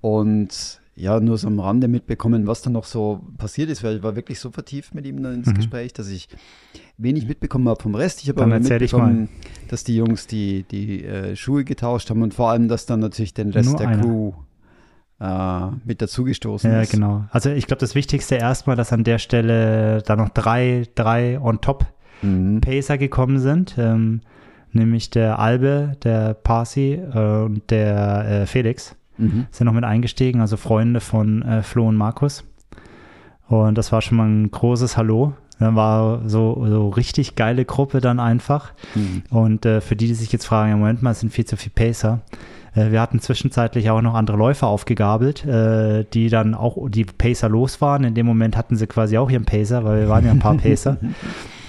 und 0.00 0.80
ja, 0.96 1.18
nur 1.18 1.38
so 1.38 1.48
am 1.48 1.58
Rande 1.58 1.88
mitbekommen, 1.88 2.46
was 2.46 2.62
dann 2.62 2.72
noch 2.74 2.84
so 2.84 3.20
passiert 3.36 3.68
ist, 3.70 3.82
weil 3.82 3.96
ich 3.96 4.02
war 4.02 4.14
wirklich 4.14 4.38
so 4.38 4.50
vertieft 4.50 4.94
mit 4.94 5.06
ihm 5.06 5.22
dann 5.22 5.34
ins 5.34 5.48
Mhm. 5.48 5.54
Gespräch, 5.54 5.92
dass 5.92 6.08
ich 6.08 6.28
wenig 6.98 7.26
mitbekommen 7.26 7.68
habe 7.68 7.82
vom 7.82 7.94
Rest. 7.96 8.22
Ich 8.22 8.28
habe 8.28 8.38
Dann 8.38 8.52
aber 8.52 8.60
mitbekommen, 8.62 9.28
dass 9.68 9.82
die 9.82 9.96
Jungs 9.96 10.26
die, 10.28 10.64
die 10.70 11.04
äh, 11.04 11.34
Schuhe 11.34 11.64
getauscht 11.64 12.10
haben 12.10 12.22
und 12.22 12.32
vor 12.34 12.50
allem, 12.50 12.68
dass 12.68 12.86
dann 12.86 13.00
natürlich 13.00 13.34
den 13.34 13.50
Rest 13.50 13.70
Nur 13.70 13.78
der 13.78 13.88
einer. 13.88 14.02
Crew 14.02 14.32
äh, 15.20 15.66
mit 15.84 16.00
dazugestoßen 16.02 16.70
Ja, 16.70 16.82
ist. 16.82 16.92
genau. 16.92 17.24
Also 17.30 17.50
ich 17.50 17.66
glaube, 17.66 17.80
das 17.80 17.94
Wichtigste 17.96 18.36
erstmal, 18.36 18.76
dass 18.76 18.92
an 18.92 19.02
der 19.04 19.18
Stelle 19.18 20.02
da 20.02 20.14
noch 20.16 20.28
drei, 20.28 20.84
drei 20.94 21.40
on 21.40 21.60
top 21.60 21.86
Mhm. 22.22 22.60
Pacer 22.60 22.96
gekommen 22.96 23.38
sind, 23.38 23.74
ähm, 23.78 24.20
nämlich 24.74 25.10
der 25.10 25.38
Albe, 25.38 25.96
der 26.02 26.34
Parsi 26.34 26.94
äh, 26.94 27.42
und 27.44 27.70
der 27.70 28.42
äh, 28.42 28.46
Felix. 28.46 28.96
Mhm. 29.16 29.46
sind 29.52 29.66
noch 29.66 29.72
mit 29.72 29.84
eingestiegen, 29.84 30.40
also 30.40 30.56
Freunde 30.56 31.00
von 31.00 31.42
äh, 31.42 31.62
Flo 31.62 31.88
und 31.88 31.96
Markus. 31.96 32.44
Und 33.48 33.78
das 33.78 33.92
war 33.92 34.00
schon 34.00 34.16
mal 34.16 34.28
ein 34.28 34.50
großes 34.50 34.96
Hallo. 34.96 35.34
Dann 35.60 35.76
war 35.76 36.28
so, 36.28 36.66
so 36.68 36.88
richtig 36.88 37.36
geile 37.36 37.64
Gruppe 37.64 38.00
dann 38.00 38.18
einfach. 38.18 38.72
Mhm. 38.94 39.22
Und 39.30 39.66
äh, 39.66 39.80
für 39.80 39.94
die, 39.94 40.08
die 40.08 40.14
sich 40.14 40.32
jetzt 40.32 40.46
fragen, 40.46 40.70
ja, 40.70 40.76
Moment 40.76 41.02
mal, 41.02 41.12
es 41.12 41.20
sind 41.20 41.32
viel 41.32 41.44
zu 41.44 41.56
viel 41.56 41.70
Pacer. 41.72 42.22
Äh, 42.74 42.90
wir 42.90 43.00
hatten 43.00 43.20
zwischenzeitlich 43.20 43.88
auch 43.90 44.02
noch 44.02 44.14
andere 44.14 44.36
Läufer 44.36 44.66
aufgegabelt, 44.66 45.44
äh, 45.44 46.04
die 46.12 46.28
dann 46.28 46.54
auch 46.54 46.88
die 46.88 47.04
Pacer 47.04 47.48
los 47.48 47.80
waren. 47.80 48.02
In 48.02 48.14
dem 48.14 48.26
Moment 48.26 48.56
hatten 48.56 48.76
sie 48.76 48.88
quasi 48.88 49.16
auch 49.16 49.30
ihren 49.30 49.44
Pacer, 49.44 49.84
weil 49.84 50.00
wir 50.00 50.08
waren 50.08 50.24
ja 50.24 50.32
ein 50.32 50.40
paar 50.40 50.56
Pacer. 50.58 50.96
Dann 51.00 51.14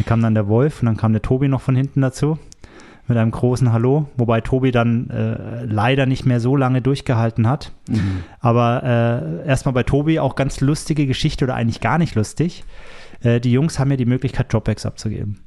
kam 0.06 0.22
dann 0.22 0.34
der 0.34 0.48
Wolf 0.48 0.82
und 0.82 0.88
dann 0.88 0.98
kam 0.98 1.14
der 1.14 1.22
Tobi 1.22 1.48
noch 1.48 1.62
von 1.62 1.76
hinten 1.76 2.02
dazu 2.02 2.40
mit 3.08 3.18
einem 3.18 3.32
großen 3.32 3.72
Hallo, 3.72 4.08
wobei 4.18 4.42
Tobi 4.42 4.72
dann 4.72 5.10
äh, 5.10 5.66
leider 5.66 6.06
nicht 6.06 6.26
mehr 6.26 6.40
so 6.40 6.56
lange 6.56 6.82
durchgehalten 6.82 7.48
hat. 7.48 7.72
Mhm. 7.88 8.24
Aber 8.40 9.44
äh, 9.44 9.48
erstmal 9.48 9.74
bei 9.74 9.84
Tobi 9.84 10.20
auch 10.20 10.36
ganz 10.36 10.60
lustige 10.62 11.06
Geschichte 11.06 11.46
oder 11.46 11.56
eigentlich 11.56 11.82
gar 11.82 11.98
nicht 11.98 12.16
lustig. 12.16 12.64
Äh, 13.22 13.40
die 13.40 13.52
Jungs 13.52 13.78
haben 13.78 13.92
ja 13.92 13.98
die 13.98 14.06
Möglichkeit, 14.06 14.52
Dropbacks 14.52 14.86
abzugeben. 14.86 15.40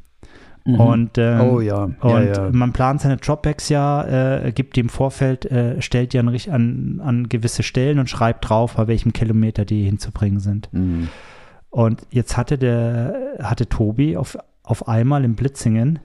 Mhm. 0.65 0.81
Und, 0.81 1.19
ähm, 1.19 1.41
oh 1.41 1.61
ja, 1.61 1.85
und 1.85 1.99
ja, 2.03 2.23
ja. 2.23 2.51
man 2.53 2.73
plant 2.73 3.01
seine 3.01 3.17
Dropbacks 3.17 3.69
ja, 3.71 4.45
äh, 4.45 4.53
gibt 4.53 4.77
die 4.77 4.81
im 4.81 4.89
Vorfeld, 4.89 5.47
äh, 5.47 5.81
stellt 5.81 6.13
die 6.13 6.19
an, 6.19 6.29
an, 6.29 7.01
an 7.03 7.29
gewisse 7.29 7.63
Stellen 7.63 7.99
und 7.99 8.09
schreibt 8.09 8.49
drauf, 8.49 8.75
bei 8.77 8.87
welchem 8.87 9.13
Kilometer 9.13 9.65
die 9.65 9.85
hinzubringen 9.85 10.41
sind. 10.41 10.69
Mhm. 10.73 11.09
Und 11.71 12.03
jetzt 12.11 12.37
hatte 12.37 12.59
der, 12.59 13.37
hatte 13.43 13.69
Tobi 13.69 14.17
auf, 14.17 14.39
auf 14.63 14.89
einmal 14.89 15.25
in 15.25 15.35
Blitzingen 15.35 15.99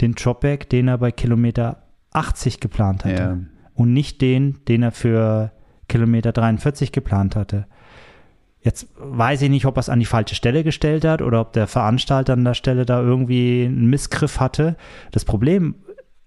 den 0.00 0.12
Dropback, 0.12 0.68
den 0.68 0.88
er 0.88 0.98
bei 0.98 1.10
Kilometer 1.12 1.82
80 2.12 2.60
geplant 2.60 3.04
hatte 3.04 3.22
ja. 3.22 3.38
und 3.74 3.92
nicht 3.92 4.20
den, 4.20 4.58
den 4.68 4.82
er 4.82 4.92
für 4.92 5.52
Kilometer 5.88 6.32
43 6.32 6.92
geplant 6.92 7.36
hatte. 7.36 7.66
Jetzt 8.60 8.88
weiß 8.98 9.42
ich 9.42 9.50
nicht, 9.50 9.66
ob 9.66 9.76
er 9.76 9.80
es 9.80 9.88
an 9.90 10.00
die 10.00 10.06
falsche 10.06 10.34
Stelle 10.34 10.64
gestellt 10.64 11.04
hat 11.04 11.20
oder 11.20 11.40
ob 11.42 11.52
der 11.52 11.66
Veranstalter 11.66 12.32
an 12.32 12.44
der 12.44 12.54
Stelle 12.54 12.86
da 12.86 13.00
irgendwie 13.02 13.64
einen 13.66 13.90
Missgriff 13.90 14.40
hatte. 14.40 14.76
Das 15.12 15.26
Problem, 15.26 15.74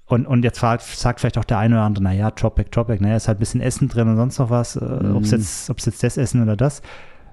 und, 0.05 0.27
und 0.27 0.43
jetzt 0.43 0.59
fragt, 0.59 0.83
sagt 0.83 1.19
vielleicht 1.19 1.37
auch 1.39 1.43
der 1.43 1.57
eine 1.57 1.75
oder 1.75 1.83
andere, 1.83 2.03
naja, 2.03 2.29
Dropback, 2.31 2.71
Dropback, 2.71 3.01
naja, 3.01 3.15
ist 3.15 3.27
halt 3.27 3.37
ein 3.37 3.39
bisschen 3.39 3.61
Essen 3.61 3.89
drin 3.89 4.07
und 4.07 4.17
sonst 4.17 4.37
noch 4.37 4.49
was, 4.51 4.75
äh, 4.75 4.79
ob 4.79 5.23
es 5.23 5.31
Mhm. 5.31 5.37
jetzt, 5.37 5.69
ob's 5.71 5.85
jetzt 5.87 6.03
das 6.03 6.15
Essen 6.17 6.43
oder 6.43 6.55
das. 6.55 6.81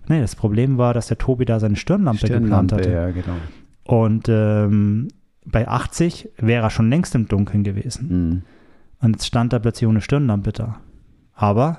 Nee, 0.09 0.21
das 0.21 0.35
Problem 0.37 0.79
war, 0.79 0.95
dass 0.95 1.09
der 1.09 1.19
Tobi 1.19 1.45
da 1.45 1.61
seine 1.61 1.77
Stirnlampe, 1.77 2.27
geplant 2.27 2.71
Stirnlampe, 2.71 2.75
hatte. 2.77 2.91
ja, 2.91 3.11
genau. 3.11 3.37
Und 3.85 4.27
ähm, 4.29 5.09
bei 5.45 5.69
80 5.69 6.31
wäre 6.39 6.63
er 6.65 6.71
schon 6.71 6.89
längst 6.91 7.15
im 7.15 7.29
Dunkeln 7.29 7.65
gewesen. 7.65 8.09
Mhm. 8.09 8.43
Und 9.01 9.13
jetzt 9.17 9.27
stand 9.27 9.53
da 9.53 9.59
plötzlich 9.59 9.89
ohne 9.89 10.01
Stirnlampe 10.01 10.53
da. 10.53 10.77
Aber 11.35 11.79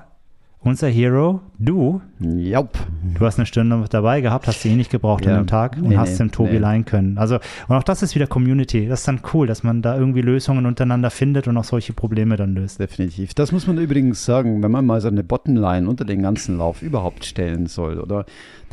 unser 0.59 0.87
Hero, 0.87 1.41
du, 1.59 2.01
Jaup. 2.19 2.71
du 3.17 3.23
hast 3.25 3.37
eine 3.37 3.45
Stirnlampe 3.45 3.87
dabei 3.87 4.21
gehabt, 4.21 4.47
hast 4.47 4.61
sie 4.63 4.71
eh 4.71 4.75
nicht 4.75 4.89
gebraucht 4.89 5.23
Ja. 5.25 5.33
an 5.37 5.43
dem 5.43 5.47
Tag 5.47 5.77
und 5.77 5.89
Nee, 5.89 5.97
hast 5.97 6.13
nee, 6.13 6.17
dem 6.17 6.31
Tobi 6.31 6.53
nee. 6.53 6.57
leihen 6.57 6.85
können. 6.85 7.19
Also, 7.19 7.35
und 7.67 7.75
auch 7.75 7.83
das 7.83 8.01
ist 8.01 8.15
wieder 8.15 8.25
Community. 8.25 8.87
Das 8.87 9.01
ist 9.01 9.07
dann 9.07 9.19
cool, 9.33 9.45
dass 9.45 9.61
man 9.63 9.83
da 9.83 9.95
irgendwie 9.95 10.21
Lösungen 10.21 10.65
untereinander 10.65 11.11
findet 11.11 11.47
und 11.47 11.55
auch 11.57 11.63
solche 11.63 11.93
Probleme 11.93 12.35
dann 12.35 12.55
löst. 12.55 12.79
Definitiv. 12.79 13.35
Das 13.35 13.51
muss 13.51 13.67
man 13.67 13.77
übrigens 13.77 14.25
sagen, 14.25 14.63
wenn 14.63 14.71
man 14.71 14.85
mal 14.87 15.01
so 15.01 15.07
eine 15.07 15.23
Bottomline 15.23 15.87
unter 15.87 16.03
den 16.03 16.23
ganzen 16.23 16.57
Lauf 16.57 16.81
überhaupt 16.81 17.25
stellen 17.25 17.67
soll, 17.67 17.99
oder? 17.99 18.25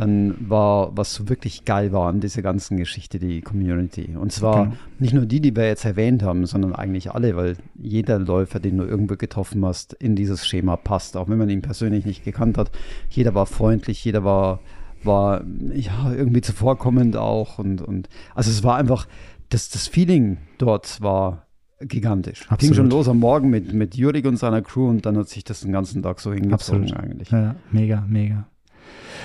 Dann 0.02 0.34
war, 0.48 0.96
was 0.96 1.14
so 1.14 1.28
wirklich 1.28 1.64
geil 1.64 1.92
war 1.92 2.08
an 2.08 2.20
dieser 2.20 2.42
ganzen 2.42 2.76
Geschichte, 2.76 3.18
die 3.18 3.40
Community. 3.40 4.16
Und 4.16 4.32
zwar 4.32 4.64
Genau. 4.64 4.76
nicht 4.98 5.14
nur 5.14 5.26
die, 5.26 5.40
die 5.40 5.54
wir 5.56 5.66
jetzt 5.66 5.84
erwähnt 5.84 6.22
haben, 6.22 6.46
sondern 6.46 6.74
eigentlich 6.74 7.10
alle, 7.12 7.36
weil 7.36 7.56
jeder 7.78 8.18
Läufer, 8.18 8.60
den 8.60 8.76
du 8.78 8.84
irgendwo 8.84 9.16
getroffen 9.16 9.64
hast, 9.64 9.92
in 9.94 10.16
dieses 10.16 10.46
Schema 10.46 10.76
passt. 10.76 11.16
Auch 11.16 11.28
wenn 11.28 11.38
man 11.38 11.48
ihn 11.50 11.62
persönlich 11.62 12.04
nicht 12.04 12.24
gekannt 12.24 12.58
hat. 12.58 12.70
Jeder 13.10 13.34
war 13.34 13.46
freundlich, 13.46 14.04
jeder 14.04 14.24
war, 14.24 14.60
war 15.04 15.44
ja, 15.74 16.12
irgendwie 16.12 16.40
zuvorkommend 16.42 17.16
auch. 17.16 17.58
Und, 17.58 17.82
und 17.82 18.08
also 18.34 18.50
es 18.50 18.62
war 18.62 18.76
einfach, 18.76 19.06
das, 19.48 19.68
das 19.70 19.86
Feeling 19.88 20.38
dort 20.58 21.00
war 21.00 21.46
gigantisch. 21.80 22.40
Ging 22.42 22.50
Absolut. 22.50 22.76
schon 22.76 22.90
los 22.90 23.08
am 23.08 23.18
Morgen 23.18 23.50
mit, 23.50 23.72
mit 23.72 23.96
Jurik 23.96 24.24
und 24.26 24.36
seiner 24.36 24.62
Crew 24.62 24.88
und 24.88 25.04
dann 25.04 25.16
hat 25.18 25.28
sich 25.28 25.42
das 25.44 25.62
den 25.62 25.72
ganzen 25.72 26.02
Tag 26.02 26.20
so 26.20 26.32
hingezogen 26.32 26.84
Absolut. 26.84 26.92
eigentlich. 26.92 27.30
Ja, 27.30 27.56
mega, 27.72 28.04
mega. 28.08 28.46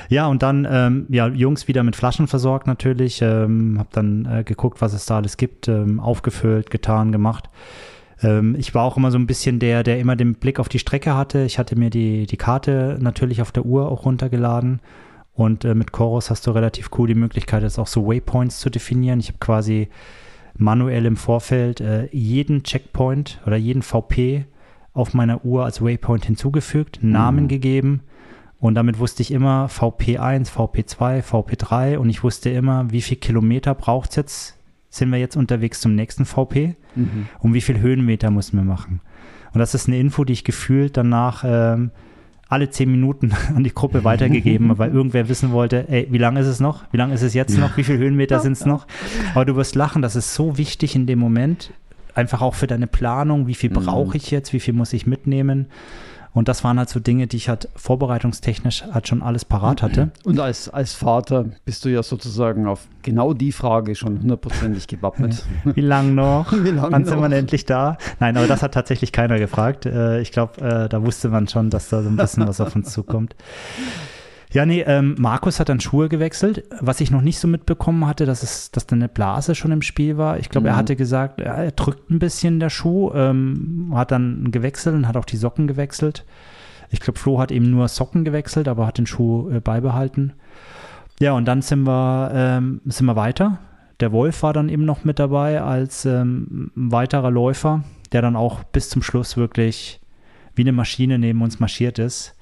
Ja, 0.10 0.28
und 0.28 0.42
dann, 0.44 0.68
ähm, 0.70 1.06
ja, 1.10 1.28
Jungs 1.28 1.68
wieder 1.68 1.84
mit 1.84 1.96
Flaschen 1.96 2.28
versorgt 2.28 2.68
natürlich. 2.68 3.22
Ähm, 3.22 3.76
hab 3.80 3.92
dann 3.92 4.26
äh, 4.26 4.44
geguckt, 4.44 4.82
was 4.82 4.94
es 4.94 5.06
da 5.06 5.18
alles 5.18 5.38
gibt, 5.38 5.68
ähm, 5.68 6.00
aufgefüllt, 6.00 6.70
getan, 6.70 7.12
gemacht. 7.12 7.50
Ähm, 8.22 8.56
ich 8.58 8.74
war 8.74 8.84
auch 8.84 8.98
immer 8.98 9.12
so 9.12 9.18
ein 9.18 9.28
bisschen 9.28 9.60
der, 9.60 9.84
der 9.84 10.00
immer 10.00 10.16
den 10.16 10.36
Blick 10.36 10.60
auf 10.60 10.70
die 10.70 10.80
Strecke 10.80 11.16
hatte. 11.16 11.44
Ich 11.44 11.60
hatte 11.60 11.78
mir 11.78 11.90
die, 11.90 12.26
die 12.26 12.38
Karte 12.38 12.98
natürlich 13.02 13.42
auf 13.42 13.52
der 13.52 13.66
Uhr 13.66 13.92
auch 13.92 14.06
runtergeladen. 14.06 14.80
Und 15.34 15.66
äh, 15.66 15.76
mit 15.76 15.92
Chorus 15.92 16.30
hast 16.30 16.48
du 16.48 16.52
relativ 16.52 16.90
cool 16.98 17.08
die 17.08 17.16
Möglichkeit, 17.16 17.62
jetzt 17.62 17.78
auch 17.78 17.88
so 17.88 18.08
Waypoints 18.08 18.60
zu 18.60 18.70
definieren. 18.70 19.20
Ich 19.20 19.28
habe 19.28 19.38
quasi 19.40 19.90
manuell 20.56 21.06
im 21.06 21.16
Vorfeld 21.16 21.80
äh, 21.82 22.08
jeden 22.12 22.64
Checkpoint 22.64 23.40
oder 23.46 23.56
jeden 23.58 23.84
VP 23.84 24.46
auf 24.94 25.14
meiner 25.14 25.46
Uhr 25.46 25.64
als 25.64 25.80
Waypoint 25.80 26.26
hinzugefügt, 26.26 27.00
Namen 27.04 27.44
Mhm. 27.44 27.48
gegeben 27.50 28.02
und 28.60 28.76
damit 28.76 29.00
wusste 29.00 29.22
ich 29.22 29.32
immer 29.32 29.68
VP1, 29.68 30.52
VP2, 30.52 31.24
VP3 31.24 31.98
und 31.98 32.10
ich 32.10 32.24
wusste 32.24 32.50
immer, 32.50 32.92
wie 32.92 33.02
viel 33.02 33.18
Kilometer 33.18 33.76
braucht 33.76 34.12
es 34.12 34.16
jetzt 34.16 34.58
sind 34.90 35.12
wir 35.12 35.20
jetzt 35.20 35.36
unterwegs 35.36 35.82
zum 35.82 35.96
nächsten 35.96 36.26
VP 36.26 36.76
mhm. 36.96 37.28
und 37.40 37.54
wie 37.54 37.62
viel 37.62 37.80
Höhenmeter 37.80 38.32
müssen 38.32 38.58
wir 38.58 38.64
machen. 38.64 39.02
Und 39.54 39.60
das 39.60 39.74
ist 39.74 39.88
eine 39.88 39.98
Info, 39.98 40.24
die 40.24 40.34
ich 40.34 40.44
gefühlt 40.44 40.98
danach 40.98 41.44
ähm, 41.46 41.92
alle 42.50 42.70
zehn 42.70 42.92
Minuten 42.92 43.34
an 43.56 43.64
die 43.64 43.74
Gruppe 43.74 44.04
weitergegeben, 44.04 44.78
weil 44.78 44.92
irgendwer 44.94 45.30
wissen 45.30 45.52
wollte, 45.52 45.88
ey, 45.90 46.08
wie 46.10 46.18
lange 46.18 46.40
ist 46.40 46.48
es 46.48 46.60
noch? 46.60 46.84
Wie 46.92 46.98
lange 46.98 47.14
ist 47.14 47.22
es 47.22 47.34
jetzt 47.34 47.58
noch? 47.58 47.78
Wie 47.78 47.84
viele 47.84 48.00
Höhenmeter 48.00 48.40
sind 48.40 48.54
es 48.54 48.66
noch? 48.66 48.88
Aber 49.34 49.46
du 49.46 49.56
wirst 49.56 49.76
lachen, 49.76 50.02
das 50.02 50.16
ist 50.16 50.34
so 50.34 50.58
wichtig 50.58 50.96
in 50.96 51.06
dem 51.06 51.20
Moment, 51.20 51.74
einfach 52.14 52.42
auch 52.42 52.56
für 52.56 52.68
deine 52.68 52.88
Planung, 52.88 53.48
wie 53.48 53.56
viel 53.56 53.70
mhm. 53.70 53.76
brauche 53.76 54.18
ich 54.18 54.32
jetzt, 54.32 54.54
wie 54.54 54.60
viel 54.60 54.74
muss 54.74 54.94
ich 54.94 55.06
mitnehmen. 55.06 55.68
Und 56.34 56.48
das 56.48 56.64
waren 56.64 56.78
halt 56.78 56.90
so 56.90 57.00
Dinge, 57.00 57.28
die 57.28 57.38
ich 57.38 57.50
halt 57.50 57.70
vorbereitungstechnisch 57.76 58.84
halt 58.92 59.08
schon 59.08 59.22
alles 59.22 59.46
parat 59.46 59.82
hatte. 59.82 60.12
Und 60.24 60.40
als, 60.40 60.70
als 60.70 60.94
Vater 60.94 61.46
bist 61.66 61.84
du 61.86 61.90
ja 61.90 62.04
sozusagen 62.04 62.68
auf 62.68 62.88
genau 63.02 63.34
die 63.34 63.52
Frage 63.52 63.96
schon 63.96 64.22
hundertprozentig 64.22 64.88
gewappnet. 64.88 65.44
Wie 65.64 65.82
lang 65.82 66.16
noch? 66.16 66.52
Wie 66.52 66.70
lang 66.70 66.92
Wann 66.92 67.02
noch? 67.04 67.10
sind 67.10 67.20
wir 67.20 67.32
endlich 67.32 67.66
da? 67.66 67.98
Nein, 68.20 68.38
aber 68.38 68.48
das 68.48 68.62
hat 68.62 68.74
tatsächlich 68.74 69.12
keiner 69.12 69.40
gefragt. 69.40 69.86
Äh, 69.86 70.22
ich 70.22 70.32
glaube, 70.32 70.62
äh, 70.62 70.90
da 70.90 71.04
wusste 71.04 71.30
man 71.30 71.48
schon, 71.48 71.70
dass 71.70 71.90
da 71.90 72.04
so 72.04 72.10
ein 72.10 72.18
bisschen 72.18 72.48
was 72.48 72.62
auf 72.62 72.76
uns 72.76 72.92
zukommt. 72.92 73.36
Ja, 74.58 74.66
nee, 74.66 74.82
ähm, 74.82 75.14
Markus 75.20 75.60
hat 75.60 75.70
dann 75.70 75.80
Schuhe 75.80 76.10
gewechselt. 76.10 76.64
Was 76.82 77.00
ich 77.00 77.12
noch 77.12 77.22
nicht 77.22 77.38
so 77.38 77.48
mitbekommen 77.48 78.08
hatte, 78.08 78.26
dass, 78.26 78.42
es, 78.42 78.72
dass 78.72 78.88
da 78.88 78.96
eine 78.96 79.08
Blase 79.08 79.54
schon 79.54 79.72
im 79.72 79.84
Spiel 79.84 80.18
war. 80.18 80.40
Ich 80.40 80.50
glaube, 80.50 80.66
mhm. 80.66 80.74
er 80.74 80.76
hatte 80.78 80.96
gesagt, 80.96 81.40
ja, 81.40 81.54
er 81.54 81.72
drückt 81.72 82.10
ein 82.10 82.18
bisschen 82.18 82.60
der 82.60 82.72
Schuh, 82.72 83.12
ähm, 83.14 83.92
hat 83.94 84.10
dann 84.10 84.50
gewechselt 84.50 84.96
und 84.96 85.08
hat 85.08 85.16
auch 85.16 85.26
die 85.26 85.38
Socken 85.38 85.68
gewechselt. 85.68 86.26
Ich 86.90 87.02
glaube, 87.02 87.20
Flo 87.20 87.40
hat 87.40 87.52
eben 87.52 87.70
nur 87.70 87.88
Socken 87.88 88.26
gewechselt, 88.26 88.68
aber 88.68 88.88
hat 88.88 88.98
den 88.98 89.06
Schuh 89.06 89.48
äh, 89.52 89.60
beibehalten. 89.60 90.34
Ja, 91.20 91.34
und 91.34 91.46
dann 91.46 91.62
sind 91.62 91.84
wir, 91.84 92.32
ähm, 92.34 92.82
sind 92.86 93.06
wir 93.06 93.16
weiter. 93.16 93.60
Der 94.00 94.12
Wolf 94.12 94.42
war 94.42 94.54
dann 94.54 94.70
eben 94.70 94.86
noch 94.86 95.04
mit 95.04 95.20
dabei 95.20 95.62
als 95.62 96.04
ähm, 96.06 96.72
weiterer 96.74 97.30
Läufer, 97.30 97.84
der 98.12 98.24
dann 98.24 98.36
auch 98.36 98.64
bis 98.64 98.90
zum 98.90 99.04
Schluss 99.04 99.38
wirklich 99.38 100.02
wie 100.56 100.64
eine 100.64 100.72
Maschine 100.72 101.20
neben 101.20 101.44
uns 101.44 101.60
marschiert 101.60 102.00
ist 102.00 102.37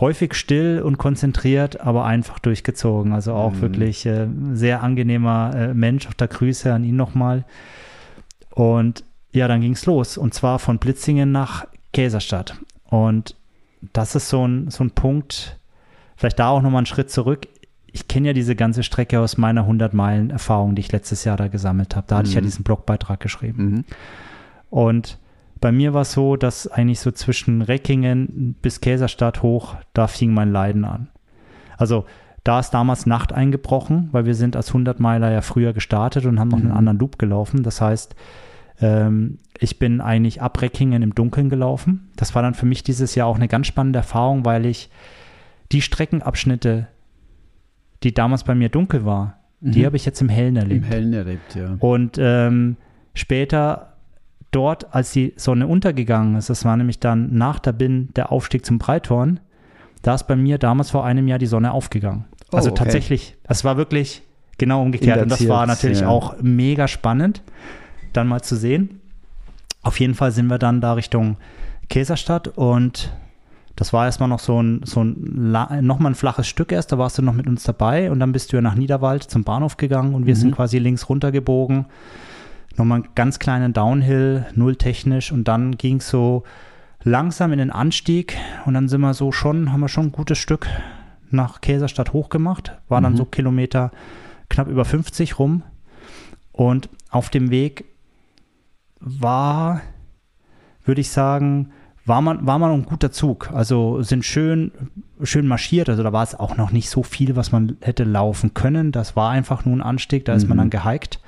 häufig 0.00 0.34
still 0.34 0.82
und 0.82 0.98
konzentriert, 0.98 1.80
aber 1.80 2.04
einfach 2.04 2.38
durchgezogen. 2.38 3.12
Also 3.12 3.34
auch 3.34 3.52
mhm. 3.52 3.60
wirklich 3.60 4.06
äh, 4.06 4.26
sehr 4.52 4.82
angenehmer 4.82 5.52
äh, 5.54 5.74
Mensch. 5.74 6.08
Auch 6.08 6.14
da 6.14 6.26
Grüße 6.26 6.72
an 6.72 6.84
ihn 6.84 6.96
nochmal. 6.96 7.44
Und 8.50 9.04
ja, 9.32 9.46
dann 9.46 9.60
ging 9.60 9.72
es 9.72 9.86
los. 9.86 10.18
Und 10.18 10.34
zwar 10.34 10.58
von 10.58 10.78
Blitzingen 10.78 11.30
nach 11.32 11.66
Käserstadt. 11.92 12.56
Und 12.84 13.36
das 13.92 14.14
ist 14.14 14.28
so 14.28 14.46
ein, 14.46 14.70
so 14.70 14.84
ein 14.84 14.90
Punkt, 14.90 15.58
vielleicht 16.16 16.38
da 16.38 16.48
auch 16.48 16.62
nochmal 16.62 16.80
einen 16.80 16.86
Schritt 16.86 17.10
zurück. 17.10 17.46
Ich 17.92 18.08
kenne 18.08 18.28
ja 18.28 18.32
diese 18.32 18.54
ganze 18.54 18.82
Strecke 18.82 19.20
aus 19.20 19.36
meiner 19.36 19.68
100-Meilen-Erfahrung, 19.68 20.74
die 20.74 20.80
ich 20.80 20.92
letztes 20.92 21.24
Jahr 21.24 21.36
da 21.36 21.48
gesammelt 21.48 21.96
habe. 21.96 22.06
Da 22.08 22.14
mhm. 22.14 22.18
hatte 22.18 22.28
ich 22.28 22.34
ja 22.34 22.40
mhm. 22.40 22.46
diesen 22.46 22.64
Blogbeitrag 22.64 23.20
geschrieben. 23.20 23.64
Mhm. 23.64 23.84
Und 24.70 25.18
bei 25.60 25.72
mir 25.72 25.94
war 25.94 26.02
es 26.02 26.12
so, 26.12 26.36
dass 26.36 26.66
eigentlich 26.66 27.00
so 27.00 27.10
zwischen 27.10 27.62
Reckingen 27.62 28.56
bis 28.62 28.80
Käserstadt 28.80 29.42
hoch, 29.42 29.76
da 29.92 30.06
fing 30.06 30.32
mein 30.32 30.52
Leiden 30.52 30.84
an. 30.84 31.08
Also 31.76 32.06
da 32.44 32.60
ist 32.60 32.70
damals 32.70 33.06
Nacht 33.06 33.32
eingebrochen, 33.32 34.08
weil 34.12 34.24
wir 34.24 34.34
sind 34.34 34.56
als 34.56 34.72
100-Meiler 34.72 35.30
ja 35.30 35.42
früher 35.42 35.72
gestartet 35.72 36.24
und 36.24 36.40
haben 36.40 36.48
noch 36.48 36.58
mhm. 36.58 36.66
einen 36.66 36.76
anderen 36.76 36.98
Loop 36.98 37.18
gelaufen. 37.18 37.62
Das 37.62 37.80
heißt, 37.80 38.14
ähm, 38.80 39.38
ich 39.58 39.78
bin 39.78 40.00
eigentlich 40.00 40.40
ab 40.40 40.60
Reckingen 40.62 41.02
im 41.02 41.14
Dunkeln 41.14 41.50
gelaufen. 41.50 42.08
Das 42.16 42.34
war 42.34 42.42
dann 42.42 42.54
für 42.54 42.66
mich 42.66 42.82
dieses 42.82 43.14
Jahr 43.14 43.26
auch 43.26 43.36
eine 43.36 43.48
ganz 43.48 43.66
spannende 43.66 43.98
Erfahrung, 43.98 44.44
weil 44.46 44.64
ich 44.64 44.90
die 45.72 45.82
Streckenabschnitte, 45.82 46.88
die 48.02 48.14
damals 48.14 48.44
bei 48.44 48.54
mir 48.54 48.70
dunkel 48.70 49.04
war, 49.04 49.38
mhm. 49.60 49.72
die 49.72 49.84
habe 49.84 49.96
ich 49.96 50.06
jetzt 50.06 50.22
im 50.22 50.30
Hellen 50.30 50.56
erlebt. 50.56 50.86
Im 50.86 50.90
Hellen 50.90 51.12
erlebt, 51.12 51.54
ja. 51.54 51.76
Und 51.78 52.16
ähm, 52.18 52.76
später 53.12 53.89
dort, 54.50 54.94
als 54.94 55.12
die 55.12 55.32
Sonne 55.36 55.66
untergegangen 55.66 56.36
ist, 56.36 56.50
das 56.50 56.64
war 56.64 56.76
nämlich 56.76 57.00
dann 57.00 57.34
nach 57.34 57.58
der 57.58 57.72
Bin 57.72 58.10
der 58.14 58.32
Aufstieg 58.32 58.64
zum 58.64 58.78
Breithorn, 58.78 59.40
da 60.02 60.14
ist 60.14 60.26
bei 60.26 60.36
mir 60.36 60.58
damals 60.58 60.90
vor 60.90 61.04
einem 61.04 61.28
Jahr 61.28 61.38
die 61.38 61.46
Sonne 61.46 61.72
aufgegangen. 61.72 62.24
Oh, 62.52 62.56
also 62.56 62.70
okay. 62.70 62.84
tatsächlich, 62.84 63.36
das 63.44 63.64
war 63.64 63.76
wirklich 63.76 64.22
genau 64.58 64.82
umgekehrt. 64.82 65.22
Und 65.22 65.30
das 65.30 65.46
war 65.48 65.66
natürlich 65.66 66.00
ja. 66.00 66.08
auch 66.08 66.36
mega 66.40 66.88
spannend, 66.88 67.42
dann 68.12 68.28
mal 68.28 68.42
zu 68.42 68.56
sehen. 68.56 69.00
Auf 69.82 70.00
jeden 70.00 70.14
Fall 70.14 70.32
sind 70.32 70.46
wir 70.48 70.58
dann 70.58 70.80
da 70.80 70.94
Richtung 70.94 71.36
Käserstadt 71.88 72.48
und 72.48 73.12
das 73.76 73.92
war 73.92 74.04
erstmal 74.04 74.28
noch 74.28 74.40
so 74.40 74.62
ein, 74.62 74.82
so 74.84 75.02
ein 75.02 75.52
nochmal 75.80 76.12
ein 76.12 76.14
flaches 76.14 76.46
Stück 76.46 76.70
erst, 76.70 76.92
da 76.92 76.98
warst 76.98 77.16
du 77.16 77.22
noch 77.22 77.32
mit 77.32 77.46
uns 77.46 77.62
dabei 77.62 78.10
und 78.10 78.20
dann 78.20 78.32
bist 78.32 78.52
du 78.52 78.56
ja 78.56 78.62
nach 78.62 78.74
Niederwald 78.74 79.22
zum 79.22 79.42
Bahnhof 79.42 79.78
gegangen 79.78 80.14
und 80.14 80.26
wir 80.26 80.34
mhm. 80.34 80.38
sind 80.38 80.54
quasi 80.54 80.78
links 80.78 81.08
runter 81.08 81.32
gebogen 81.32 81.86
nochmal 82.76 83.02
einen 83.02 83.14
ganz 83.14 83.38
kleinen 83.38 83.72
Downhill, 83.72 84.46
null 84.54 84.76
technisch 84.76 85.32
und 85.32 85.44
dann 85.48 85.76
ging 85.76 85.96
es 85.96 86.08
so 86.08 86.44
langsam 87.02 87.52
in 87.52 87.58
den 87.58 87.70
Anstieg 87.70 88.36
und 88.66 88.74
dann 88.74 88.88
sind 88.88 89.00
wir 89.00 89.14
so 89.14 89.32
schon, 89.32 89.72
haben 89.72 89.80
wir 89.80 89.88
schon 89.88 90.06
ein 90.06 90.12
gutes 90.12 90.38
Stück 90.38 90.66
nach 91.30 91.60
Käserstadt 91.60 92.12
hochgemacht, 92.12 92.78
war 92.88 93.00
dann 93.00 93.12
mhm. 93.12 93.18
so 93.18 93.24
Kilometer 93.24 93.90
knapp 94.48 94.68
über 94.68 94.84
50 94.84 95.38
rum 95.38 95.62
und 96.52 96.88
auf 97.10 97.30
dem 97.30 97.50
Weg 97.50 97.84
war, 98.98 99.80
würde 100.84 101.00
ich 101.00 101.10
sagen, 101.10 101.70
war 102.04 102.20
man, 102.20 102.46
war 102.46 102.58
man 102.58 102.72
ein 102.72 102.84
guter 102.84 103.12
Zug. 103.12 103.50
Also 103.52 104.02
sind 104.02 104.24
schön, 104.24 104.72
schön 105.22 105.46
marschiert. 105.46 105.88
Also 105.88 106.02
da 106.02 106.12
war 106.12 106.24
es 106.24 106.34
auch 106.34 106.56
noch 106.56 106.72
nicht 106.72 106.90
so 106.90 107.02
viel, 107.02 107.36
was 107.36 107.52
man 107.52 107.76
hätte 107.80 108.04
laufen 108.04 108.52
können. 108.52 108.90
Das 108.90 109.16
war 109.16 109.30
einfach 109.30 109.64
nur 109.64 109.76
ein 109.76 109.82
Anstieg, 109.82 110.24
da 110.24 110.34
ist 110.34 110.48
man 110.48 110.56
mhm. 110.56 110.62
dann 110.62 110.70
gehiked 110.70 111.20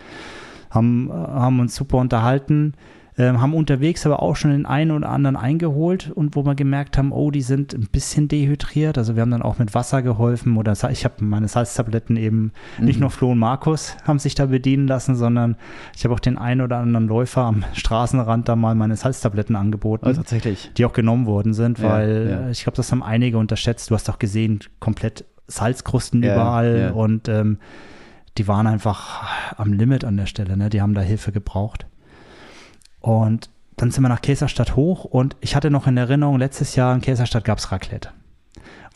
haben, 0.72 1.11
haben 1.12 1.61
uns 1.61 1.74
super 1.74 1.98
unterhalten, 1.98 2.74
äh, 3.16 3.30
haben 3.30 3.52
unterwegs 3.52 4.06
aber 4.06 4.22
auch 4.22 4.37
schon 4.37 4.52
den 4.52 4.64
einen 4.64 4.90
oder 4.90 5.11
anderen 5.11 5.37
eingeholt 5.37 6.11
und 6.14 6.35
wo 6.35 6.46
wir 6.46 6.54
gemerkt 6.54 6.96
haben, 6.96 7.12
oh, 7.12 7.30
die 7.30 7.42
sind 7.42 7.74
ein 7.74 7.88
bisschen 7.92 8.26
dehydriert. 8.26 8.96
Also 8.96 9.14
wir 9.14 9.22
haben 9.22 9.30
dann 9.30 9.42
auch 9.42 9.58
mit 9.58 9.74
Wasser 9.74 10.00
geholfen 10.00 10.56
oder 10.56 10.72
ich 10.90 11.04
habe 11.04 11.22
meine 11.22 11.48
Salztabletten 11.48 12.16
eben, 12.16 12.52
mhm. 12.78 12.85
nicht 12.87 13.00
nur 13.00 13.11
Flo 13.11 13.32
und 13.32 13.38
Markus 13.38 13.96
haben 14.04 14.18
sich 14.18 14.35
da 14.35 14.46
bedienen 14.46 14.87
lassen, 14.87 15.14
sondern 15.14 15.56
ich 15.94 16.04
habe 16.04 16.14
auch 16.14 16.20
den 16.20 16.38
einen 16.38 16.62
oder 16.62 16.78
anderen 16.78 17.06
Läufer 17.06 17.42
am 17.42 17.64
Straßenrand 17.74 18.48
da 18.48 18.56
mal 18.56 18.74
meine 18.74 18.96
Salztabletten 18.96 19.56
angeboten. 19.56 20.06
Oh, 20.08 20.12
tatsächlich. 20.12 20.70
Die 20.78 20.87
auch 20.87 20.94
genommen 20.94 21.26
worden 21.26 21.52
sind, 21.52 21.80
ja, 21.80 21.90
weil 21.90 22.28
ja. 22.30 22.50
ich 22.50 22.62
glaube, 22.62 22.76
das 22.76 22.90
haben 22.92 23.02
einige 23.02 23.37
unterschätzt. 23.37 23.90
Du 23.90 23.94
hast 23.94 24.08
auch 24.08 24.18
gesehen, 24.18 24.61
komplett 24.80 25.26
Salzkrusten 25.48 26.22
ja, 26.22 26.32
überall 26.32 26.92
und 26.94 27.28
ähm, 27.28 27.58
die 28.38 28.48
waren 28.48 28.66
einfach 28.66 29.24
am 29.56 29.72
Limit 29.72 30.04
an 30.04 30.16
der 30.16 30.26
Stelle, 30.26 30.56
ne? 30.56 30.70
Die 30.70 30.80
haben 30.80 30.94
da 30.94 31.00
Hilfe 31.00 31.32
gebraucht. 31.32 31.86
Und 33.00 33.50
dann 33.76 33.90
sind 33.90 34.02
wir 34.02 34.08
nach 34.08 34.22
Käserstadt 34.22 34.76
hoch 34.76 35.04
und 35.04 35.36
ich 35.40 35.56
hatte 35.56 35.70
noch 35.70 35.86
in 35.86 35.96
Erinnerung, 35.96 36.38
letztes 36.38 36.76
Jahr 36.76 36.94
in 36.94 37.00
Käserstadt 37.00 37.44
gab 37.44 37.58
es 37.58 37.72
Raclette. 37.72 38.10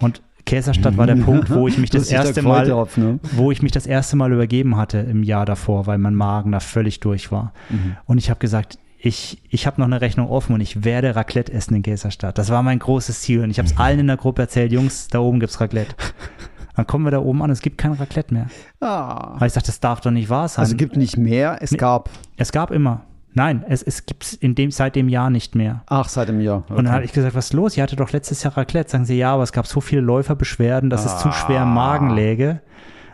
Und 0.01 0.22
Käserstadt 0.44 0.96
war 0.96 1.07
der 1.07 1.16
Punkt, 1.25 1.51
wo 1.51 1.66
ich 1.66 1.77
mich 1.77 1.90
das, 1.90 2.03
das 2.03 2.12
erste 2.12 2.42
Mal, 2.42 2.70
auf, 2.70 2.96
ne? 2.96 3.18
wo 3.33 3.51
ich 3.51 3.62
mich 3.62 3.72
das 3.72 3.87
erste 3.87 4.16
Mal 4.16 4.33
übergeben 4.33 4.77
hatte 4.77 4.99
im 4.99 5.22
Jahr 5.22 5.44
davor, 5.44 5.87
weil 5.87 5.99
mein 5.99 6.14
Magen 6.14 6.53
da 6.53 6.61
völlig 6.61 7.01
durch 7.01 7.33
war. 7.33 7.53
Mhm. 7.68 7.96
Und 8.05 8.18
ich 8.18 8.31
habe 8.31 8.38
gesagt, 8.38 8.79
ich, 8.99 9.42
ich 9.51 9.66
habe 9.66 9.81
noch 9.81 9.87
eine 9.87 10.01
Rechnung 10.01 10.29
offen 10.29 10.55
und 10.55 10.61
ich 10.61 10.85
werde 10.85 11.16
Raclette 11.16 11.53
essen 11.53 11.75
in 11.75 11.83
Käserstadt. 11.83 12.38
Das 12.38 12.51
war 12.51 12.62
mein 12.62 12.79
großes 12.79 13.20
Ziel 13.20 13.42
und 13.42 13.51
ich 13.51 13.59
habe 13.59 13.66
es 13.66 13.75
mhm. 13.75 13.81
allen 13.81 13.99
in 14.01 14.07
der 14.07 14.16
Gruppe 14.16 14.42
erzählt, 14.42 14.72
Jungs, 14.72 15.09
da 15.09 15.18
oben 15.18 15.40
gibt's 15.40 15.61
Raclette. 15.61 15.94
Dann 16.77 16.87
kommen 16.87 17.05
wir 17.05 17.11
da 17.11 17.21
oben 17.21 17.43
an, 17.43 17.51
es 17.51 17.62
gibt 17.62 17.79
kein 17.79 17.93
Raclette 17.93 18.35
mehr. 18.35 18.47
Ah. 18.81 19.35
Weil 19.39 19.49
ich 19.49 19.55
dachte, 19.55 19.69
das 19.69 19.81
darf 19.81 20.03
doch 20.03 20.11
nicht 20.11 20.29
wahr 20.29 20.47
sein. 20.49 20.62
Also 20.62 20.73
es 20.73 20.77
gibt 20.77 20.97
nicht 20.97 21.17
mehr, 21.17 21.59
es 21.61 21.77
gab. 21.77 22.11
Es 22.37 22.53
gab 22.53 22.71
immer. 22.71 23.03
Nein, 23.33 23.65
es, 23.69 23.83
es 23.83 24.07
gibt 24.07 24.25
es 24.25 24.35
in 24.35 24.55
dem, 24.55 24.71
seit 24.71 24.97
dem 24.97 25.09
Jahr 25.09 25.29
nicht 25.29 25.55
mehr. 25.55 25.83
Ach, 25.87 26.09
seit 26.09 26.29
dem 26.29 26.41
Jahr. 26.41 26.65
Okay. 26.65 26.75
Und 26.75 26.85
dann 26.85 26.93
habe 26.93 27.05
ich 27.05 27.12
gesagt, 27.12 27.35
was 27.35 27.47
ist 27.47 27.53
los? 27.53 27.77
Ihr 27.77 27.83
hattet 27.83 28.01
doch 28.01 28.12
letztes 28.12 28.43
Jahr 28.43 28.57
Raclette. 28.57 28.91
Sagen 28.91 29.05
sie, 29.05 29.19
ja, 29.19 29.35
aber 29.35 29.43
es 29.43 29.53
gab 29.53 29.67
so 29.67 29.81
viele 29.81 30.01
Läuferbeschwerden, 30.01 30.89
dass 30.91 31.07
ah. 31.07 31.15
es 31.15 31.23
zu 31.23 31.33
schwer 31.33 31.62
im 31.65 31.75
Magen 31.75 32.11
läge 32.11 32.61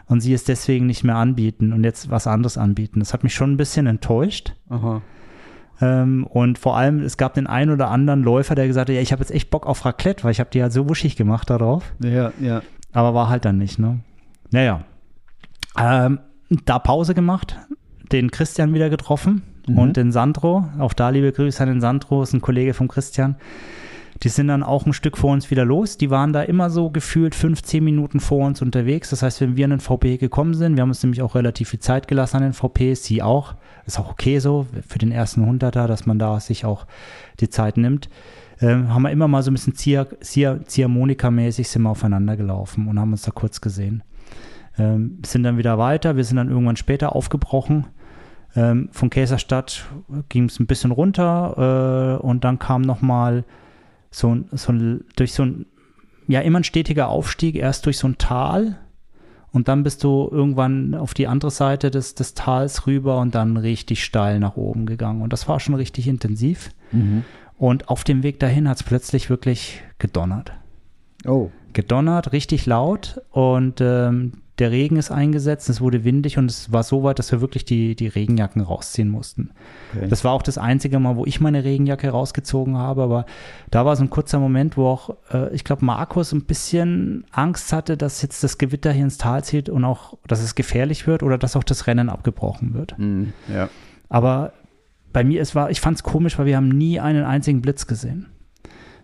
und 0.06 0.20
sie 0.20 0.34
es 0.34 0.44
deswegen 0.44 0.86
nicht 0.86 1.04
mehr 1.04 1.16
anbieten 1.16 1.72
und 1.72 1.84
jetzt 1.84 2.10
was 2.10 2.26
anderes 2.26 2.58
anbieten. 2.58 3.00
Das 3.00 3.12
hat 3.12 3.24
mich 3.24 3.34
schon 3.34 3.52
ein 3.52 3.56
bisschen 3.56 3.86
enttäuscht. 3.86 4.54
Aha. 4.68 5.02
Ähm, 5.80 6.24
und 6.28 6.58
vor 6.58 6.76
allem, 6.76 7.00
es 7.00 7.16
gab 7.16 7.34
den 7.34 7.46
einen 7.46 7.72
oder 7.72 7.88
anderen 7.88 8.22
Läufer, 8.22 8.54
der 8.54 8.66
gesagt 8.66 8.88
hat, 8.88 8.94
ja, 8.94 9.00
ich 9.00 9.12
habe 9.12 9.22
jetzt 9.22 9.32
echt 9.32 9.50
Bock 9.50 9.66
auf 9.66 9.84
Raclette, 9.84 10.22
weil 10.24 10.30
ich 10.30 10.40
habe 10.40 10.50
die 10.50 10.62
halt 10.62 10.72
so 10.72 10.88
wuschig 10.88 11.16
gemacht 11.16 11.50
darauf. 11.50 11.92
Ja, 12.00 12.32
ja. 12.40 12.62
Aber 12.92 13.14
war 13.14 13.28
halt 13.28 13.44
dann 13.44 13.58
nicht, 13.58 13.78
ne? 13.78 14.00
Naja. 14.50 14.84
Ähm, 15.78 16.20
da 16.64 16.78
Pause 16.78 17.14
gemacht, 17.14 17.58
den 18.12 18.30
Christian 18.30 18.74
wieder 18.74 18.90
getroffen 18.90 19.42
mhm. 19.66 19.78
und 19.78 19.96
den 19.96 20.12
Sandro. 20.12 20.68
Auch 20.78 20.92
da 20.92 21.08
liebe 21.08 21.32
Grüße 21.32 21.62
an 21.62 21.68
den 21.68 21.80
Sandro, 21.80 22.22
ist 22.22 22.34
ein 22.34 22.42
Kollege 22.42 22.74
von 22.74 22.88
Christian. 22.88 23.36
Die 24.22 24.28
sind 24.28 24.48
dann 24.48 24.62
auch 24.62 24.86
ein 24.86 24.92
Stück 24.92 25.18
vor 25.18 25.32
uns 25.32 25.50
wieder 25.50 25.64
los. 25.64 25.96
Die 25.96 26.10
waren 26.10 26.32
da 26.32 26.42
immer 26.42 26.70
so 26.70 26.90
gefühlt 26.90 27.34
15 27.34 27.82
Minuten 27.82 28.20
vor 28.20 28.46
uns 28.46 28.62
unterwegs. 28.62 29.10
Das 29.10 29.22
heißt, 29.22 29.40
wenn 29.40 29.56
wir 29.56 29.64
an 29.64 29.70
den 29.70 29.80
VP 29.80 30.18
gekommen 30.18 30.54
sind, 30.54 30.76
wir 30.76 30.82
haben 30.82 30.90
uns 30.90 31.02
nämlich 31.02 31.22
auch 31.22 31.34
relativ 31.34 31.70
viel 31.70 31.80
Zeit 31.80 32.06
gelassen 32.06 32.36
an 32.36 32.42
den 32.42 32.52
VPs, 32.52 33.04
sie 33.04 33.22
auch. 33.22 33.54
Ist 33.84 33.98
auch 33.98 34.10
okay 34.10 34.38
so 34.38 34.66
für 34.86 34.98
den 34.98 35.10
ersten 35.10 35.44
Hunderter, 35.44 35.88
dass 35.88 36.06
man 36.06 36.20
da 36.20 36.38
sich 36.38 36.64
auch 36.64 36.86
die 37.40 37.48
Zeit 37.48 37.76
nimmt 37.76 38.08
ähm, 38.62 38.94
haben 38.94 39.02
wir 39.02 39.10
immer 39.10 39.28
mal 39.28 39.42
so 39.42 39.50
ein 39.50 39.54
bisschen 39.54 39.74
Zier, 39.74 40.08
Zier, 40.20 40.60
Ziehharmonika-mäßig 40.66 41.68
sind 41.68 41.82
wir 41.82 41.90
aufeinander 41.90 42.36
gelaufen 42.36 42.88
und 42.88 42.98
haben 42.98 43.12
uns 43.12 43.22
da 43.22 43.32
kurz 43.32 43.60
gesehen. 43.60 44.02
Ähm, 44.78 45.18
sind 45.26 45.42
dann 45.42 45.58
wieder 45.58 45.76
weiter, 45.76 46.16
wir 46.16 46.24
sind 46.24 46.36
dann 46.36 46.48
irgendwann 46.48 46.76
später 46.76 47.14
aufgebrochen 47.14 47.86
Ähm, 48.54 48.90
von 48.92 49.08
Käserstadt 49.08 49.86
ging 50.28 50.44
es 50.44 50.60
ein 50.60 50.66
bisschen 50.66 50.90
runter 50.90 52.18
äh, 52.20 52.26
und 52.26 52.44
dann 52.44 52.58
kam 52.58 52.82
nochmal 52.82 53.44
so, 54.10 54.44
so 54.50 54.74
durch 55.16 55.32
so 55.32 55.44
ein, 55.44 55.66
ja, 56.28 56.40
immer 56.40 56.60
ein 56.60 56.64
stetiger 56.64 57.08
Aufstieg, 57.08 57.56
erst 57.56 57.86
durch 57.86 57.96
so 57.96 58.08
ein 58.08 58.18
Tal 58.18 58.78
und 59.52 59.68
dann 59.68 59.82
bist 59.82 60.02
du 60.02 60.28
irgendwann 60.30 60.94
auf 60.94 61.12
die 61.12 61.26
andere 61.26 61.50
Seite 61.50 61.90
des, 61.90 62.14
des 62.14 62.34
Tals 62.34 62.86
rüber 62.86 63.20
und 63.20 63.34
dann 63.34 63.58
richtig 63.58 64.02
steil 64.02 64.38
nach 64.38 64.56
oben 64.56 64.86
gegangen. 64.86 65.20
Und 65.20 65.32
das 65.32 65.46
war 65.46 65.60
schon 65.60 65.74
richtig 65.74 66.08
intensiv. 66.08 66.70
Mhm. 66.90 67.24
Und 67.62 67.88
auf 67.88 68.02
dem 68.02 68.24
Weg 68.24 68.40
dahin 68.40 68.68
hat 68.68 68.78
es 68.78 68.82
plötzlich 68.82 69.30
wirklich 69.30 69.84
gedonnert. 69.98 70.52
Oh. 71.24 71.52
Gedonnert, 71.72 72.32
richtig 72.32 72.66
laut. 72.66 73.22
Und 73.30 73.80
ähm, 73.80 74.32
der 74.58 74.72
Regen 74.72 74.96
ist 74.96 75.12
eingesetzt, 75.12 75.70
es 75.70 75.80
wurde 75.80 76.02
windig 76.02 76.38
und 76.38 76.50
es 76.50 76.72
war 76.72 76.82
so 76.82 77.04
weit, 77.04 77.20
dass 77.20 77.30
wir 77.30 77.40
wirklich 77.40 77.64
die, 77.64 77.94
die 77.94 78.08
Regenjacken 78.08 78.62
rausziehen 78.62 79.08
mussten. 79.08 79.52
Okay. 79.94 80.08
Das 80.08 80.24
war 80.24 80.32
auch 80.32 80.42
das 80.42 80.58
einzige 80.58 80.98
Mal, 80.98 81.14
wo 81.14 81.24
ich 81.24 81.40
meine 81.40 81.62
Regenjacke 81.62 82.08
rausgezogen 82.08 82.76
habe, 82.76 83.04
aber 83.04 83.26
da 83.70 83.86
war 83.86 83.94
so 83.94 84.02
ein 84.02 84.10
kurzer 84.10 84.40
Moment, 84.40 84.76
wo 84.76 84.88
auch, 84.88 85.16
äh, 85.32 85.54
ich 85.54 85.62
glaube, 85.62 85.84
Markus 85.84 86.32
ein 86.32 86.42
bisschen 86.42 87.26
Angst 87.30 87.72
hatte, 87.72 87.96
dass 87.96 88.22
jetzt 88.22 88.42
das 88.42 88.58
Gewitter 88.58 88.90
hier 88.90 89.04
ins 89.04 89.18
Tal 89.18 89.44
zieht 89.44 89.68
und 89.68 89.84
auch, 89.84 90.18
dass 90.26 90.42
es 90.42 90.56
gefährlich 90.56 91.06
wird 91.06 91.22
oder 91.22 91.38
dass 91.38 91.54
auch 91.54 91.62
das 91.62 91.86
Rennen 91.86 92.08
abgebrochen 92.08 92.74
wird. 92.74 92.96
Mm, 92.98 93.26
ja. 93.54 93.68
Aber 94.08 94.52
bei 95.12 95.24
mir, 95.24 95.40
es 95.40 95.54
war, 95.54 95.70
ich 95.70 95.80
fand 95.80 95.96
es 95.96 96.02
komisch, 96.02 96.38
weil 96.38 96.46
wir 96.46 96.56
haben 96.56 96.68
nie 96.68 97.00
einen 97.00 97.24
einzigen 97.24 97.60
Blitz 97.62 97.86
gesehen. 97.86 98.26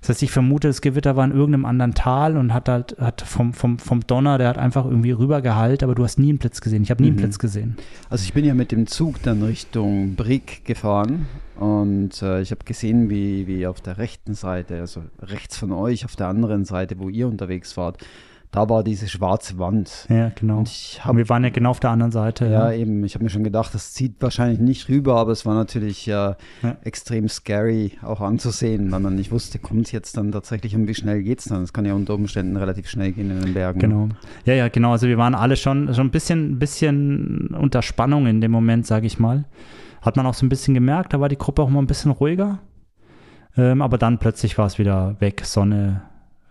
Das 0.01 0.11
heißt, 0.11 0.23
ich 0.23 0.31
vermute, 0.31 0.69
das 0.69 0.81
Gewitter 0.81 1.17
war 1.17 1.25
in 1.25 1.33
irgendeinem 1.33 1.65
anderen 1.65 1.95
Tal 1.95 2.37
und 2.37 2.55
hat 2.55 2.69
halt 2.69 2.97
hat 3.01 3.21
vom, 3.21 3.53
vom, 3.53 3.79
vom 3.79 4.07
Donner, 4.07 4.39
der 4.39 4.49
hat 4.49 4.59
einfach 4.59 4.85
irgendwie 4.85 5.11
rübergeheilt, 5.11 5.83
aber 5.83 5.95
du 5.95 6.05
hast 6.05 6.19
nie 6.19 6.29
einen 6.29 6.39
Blitz 6.39 6.61
gesehen. 6.61 6.83
Ich 6.83 6.91
habe 6.91 7.03
nie 7.03 7.11
mhm. 7.11 7.17
einen 7.17 7.25
Blitz 7.25 7.39
gesehen. 7.39 7.77
Also 8.09 8.23
ich 8.23 8.33
bin 8.33 8.45
ja 8.45 8.55
mit 8.55 8.71
dem 8.71 8.87
Zug 8.87 9.21
dann 9.23 9.43
Richtung 9.43 10.15
Brick 10.15 10.65
gefahren 10.65 11.27
und 11.57 12.23
äh, 12.23 12.41
ich 12.41 12.53
habe 12.53 12.65
gesehen, 12.65 13.11
wie, 13.11 13.49
wie 13.49 13.67
auf 13.67 13.81
der 13.81 13.99
rechten 13.99 14.35
Seite, 14.35 14.79
also 14.79 15.03
rechts 15.21 15.57
von 15.57 15.73
euch, 15.73 16.05
auf 16.05 16.15
der 16.15 16.29
anderen 16.29 16.65
Seite, 16.65 16.99
wo 17.01 17.09
ihr 17.09 17.27
unterwegs 17.27 17.77
wart, 17.77 17.99
da 18.51 18.69
war 18.69 18.83
diese 18.83 19.09
schwarze 19.09 19.59
Wand. 19.59 20.07
Ja, 20.09 20.31
genau. 20.35 20.59
Und, 20.59 20.69
hab, 20.69 21.11
und 21.11 21.17
wir 21.19 21.29
waren 21.29 21.45
ja 21.45 21.51
genau 21.51 21.71
auf 21.71 21.81
der 21.81 21.91
anderen 21.91 22.13
Seite. 22.13 22.47
Ja, 22.47 22.71
ja. 22.71 22.79
eben. 22.79 23.05
Ich 23.05 23.15
habe 23.15 23.25
mir 23.25 23.31
schon 23.31 23.45
gedacht, 23.45 23.75
das 23.75 23.93
zieht 23.93 24.17
wahrscheinlich 24.21 24.59
nicht 24.59 24.89
rüber, 24.89 25.17
aber 25.17 25.33
es 25.33 25.45
war 25.45 25.55
natürlich 25.55 26.09
äh, 26.09 26.13
ja. 26.13 26.37
extrem 26.83 27.29
scary 27.29 27.99
auch 28.03 28.21
anzusehen, 28.21 28.91
weil 28.91 29.01
man 29.01 29.17
nicht 29.17 29.33
wusste, 29.33 29.59
kommt 29.59 29.87
es 29.87 29.93
jetzt 29.93 30.17
dann 30.17 30.33
tatsächlich 30.33 30.75
und 30.75 30.89
wie 30.89 30.95
schnell 30.95 31.23
geht 31.23 31.41
es 31.41 31.47
dann. 31.47 31.63
Es 31.63 31.73
kann 31.73 31.85
ja 31.85 31.93
unter 31.93 32.15
Umständen 32.15 32.57
relativ 32.57 32.89
schnell 32.89 33.13
gehen 33.13 33.31
in 33.31 33.41
den 33.41 33.55
Bergen. 33.55 33.81
Genau. 33.81 34.09
Ja, 34.47 34.55
ja, 34.55 34.69
genau. 34.69 34.93
Also 34.93 35.09
wir 35.09 35.19
waren 35.19 35.35
alle 35.35 35.57
schon, 35.57 35.93
schon 35.95 36.07
ein 36.07 36.11
bisschen, 36.11 36.59
bisschen 36.59 37.49
unter 37.49 37.83
Spannung 37.83 38.27
in 38.27 38.41
dem 38.41 38.51
Moment, 38.51 38.87
sage 38.87 39.07
ich 39.07 39.19
mal. 39.19 39.45
Hat 40.01 40.17
man 40.17 40.27
auch 40.27 40.35
so 40.35 40.47
ein 40.47 40.49
bisschen 40.49 40.75
gemerkt, 40.75 41.13
da 41.13 41.21
war 41.21 41.29
die 41.29 41.37
Gruppe 41.37 41.63
auch 41.63 41.69
mal 41.69 41.81
ein 41.81 41.87
bisschen 41.87 42.13
ruhiger. 42.13 42.61
Ähm, 43.57 43.83
aber 43.83 43.99
dann 43.99 44.19
plötzlich 44.19 44.57
war 44.57 44.67
es 44.67 44.79
wieder 44.79 45.17
weg, 45.21 45.43
Sonne, 45.45 46.03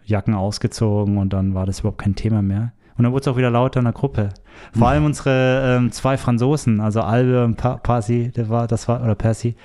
Jacken 0.07 0.33
ausgezogen 0.33 1.17
und 1.17 1.33
dann 1.33 1.53
war 1.53 1.65
das 1.65 1.81
überhaupt 1.81 1.99
kein 1.99 2.15
Thema 2.15 2.41
mehr. 2.41 2.71
Und 2.97 3.03
dann 3.03 3.13
wurde 3.13 3.21
es 3.21 3.27
auch 3.27 3.37
wieder 3.37 3.51
lauter 3.51 3.79
in 3.79 3.85
der 3.85 3.93
Gruppe. 3.93 4.29
Vor 4.73 4.87
allem 4.87 5.05
unsere 5.05 5.77
ähm, 5.77 5.91
zwei 5.91 6.17
Franzosen, 6.17 6.79
also 6.81 7.01
Albe 7.01 7.45
und 7.45 7.55
pa 7.55 7.77
Pasi, 7.77 8.31
der 8.35 8.49
war, 8.49 8.65
das 8.65 8.87
war, 8.87 9.03
oder 9.03 9.13
Percy, 9.13 9.55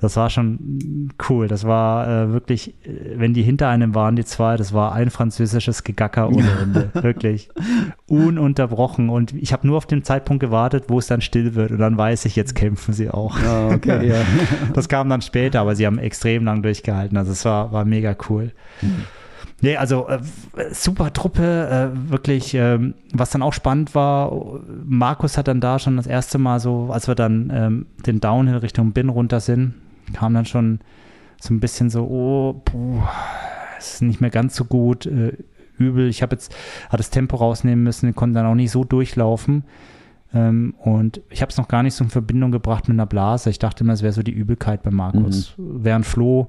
das 0.00 0.16
war 0.16 0.30
schon 0.30 1.10
cool. 1.28 1.46
Das 1.46 1.64
war 1.64 2.08
äh, 2.08 2.32
wirklich, 2.32 2.74
äh, 2.84 3.18
wenn 3.18 3.34
die 3.34 3.42
hinter 3.42 3.68
einem 3.68 3.94
waren, 3.94 4.16
die 4.16 4.24
zwei, 4.24 4.56
das 4.56 4.72
war 4.72 4.92
ein 4.92 5.10
französisches 5.10 5.84
Gegacker 5.84 6.28
ohne 6.28 6.50
Ende. 6.62 6.90
wirklich. 6.94 7.50
Ununterbrochen. 8.06 9.08
Und 9.10 9.34
ich 9.34 9.52
habe 9.52 9.66
nur 9.66 9.76
auf 9.76 9.86
den 9.86 10.02
Zeitpunkt 10.02 10.40
gewartet, 10.40 10.84
wo 10.88 10.98
es 10.98 11.06
dann 11.06 11.20
still 11.20 11.54
wird. 11.54 11.70
Und 11.70 11.78
dann 11.78 11.96
weiß 11.96 12.24
ich, 12.24 12.36
jetzt 12.36 12.54
kämpfen 12.54 12.92
sie 12.92 13.10
auch. 13.10 13.38
Ah, 13.40 13.74
okay, 13.74 14.06
ja. 14.08 14.22
Das 14.74 14.88
kam 14.88 15.08
dann 15.08 15.22
später, 15.22 15.60
aber 15.60 15.76
sie 15.76 15.86
haben 15.86 15.98
extrem 15.98 16.44
lang 16.44 16.62
durchgehalten. 16.62 17.16
Also 17.16 17.32
es 17.32 17.44
war, 17.44 17.72
war 17.72 17.84
mega 17.84 18.16
cool. 18.28 18.52
Mhm. 18.80 19.04
Nee, 19.62 19.76
also 19.76 20.08
äh, 20.08 20.20
super 20.72 21.12
Truppe, 21.12 21.92
äh, 21.92 22.10
wirklich. 22.10 22.54
Ähm, 22.54 22.94
was 23.12 23.30
dann 23.30 23.42
auch 23.42 23.52
spannend 23.52 23.94
war, 23.94 24.32
Markus 24.84 25.36
hat 25.36 25.48
dann 25.48 25.60
da 25.60 25.78
schon 25.78 25.96
das 25.96 26.06
erste 26.06 26.38
Mal 26.38 26.60
so, 26.60 26.90
als 26.90 27.08
wir 27.08 27.14
dann 27.14 27.50
ähm, 27.52 27.86
den 28.06 28.20
Downhill 28.20 28.56
Richtung 28.56 28.92
Bin 28.92 29.08
runter 29.08 29.40
sind, 29.40 29.74
kam 30.14 30.34
dann 30.34 30.46
schon 30.46 30.80
so 31.40 31.52
ein 31.52 31.60
bisschen 31.60 31.90
so, 31.90 32.04
oh, 32.04 32.62
puh, 32.64 33.02
ist 33.78 34.02
nicht 34.02 34.20
mehr 34.20 34.30
ganz 34.30 34.56
so 34.56 34.64
gut, 34.64 35.06
äh, 35.06 35.36
übel. 35.78 36.08
Ich 36.08 36.22
habe 36.22 36.34
jetzt, 36.34 36.54
hat 36.88 37.00
das 37.00 37.10
Tempo 37.10 37.36
rausnehmen 37.36 37.82
müssen, 37.82 38.14
konnte 38.14 38.34
dann 38.34 38.46
auch 38.46 38.54
nicht 38.54 38.70
so 38.70 38.84
durchlaufen. 38.84 39.64
Ähm, 40.32 40.74
und 40.78 41.20
ich 41.30 41.42
habe 41.42 41.50
es 41.50 41.56
noch 41.56 41.68
gar 41.68 41.82
nicht 41.82 41.94
so 41.94 42.04
in 42.04 42.10
Verbindung 42.10 42.52
gebracht 42.52 42.88
mit 42.88 42.94
einer 42.94 43.06
Blase. 43.06 43.50
Ich 43.50 43.58
dachte 43.58 43.84
immer, 43.84 43.94
es 43.94 44.02
wäre 44.02 44.12
so 44.12 44.22
die 44.22 44.32
Übelkeit 44.32 44.82
bei 44.82 44.90
Markus. 44.90 45.54
Mhm. 45.56 45.84
Während 45.84 46.06
Flo 46.06 46.48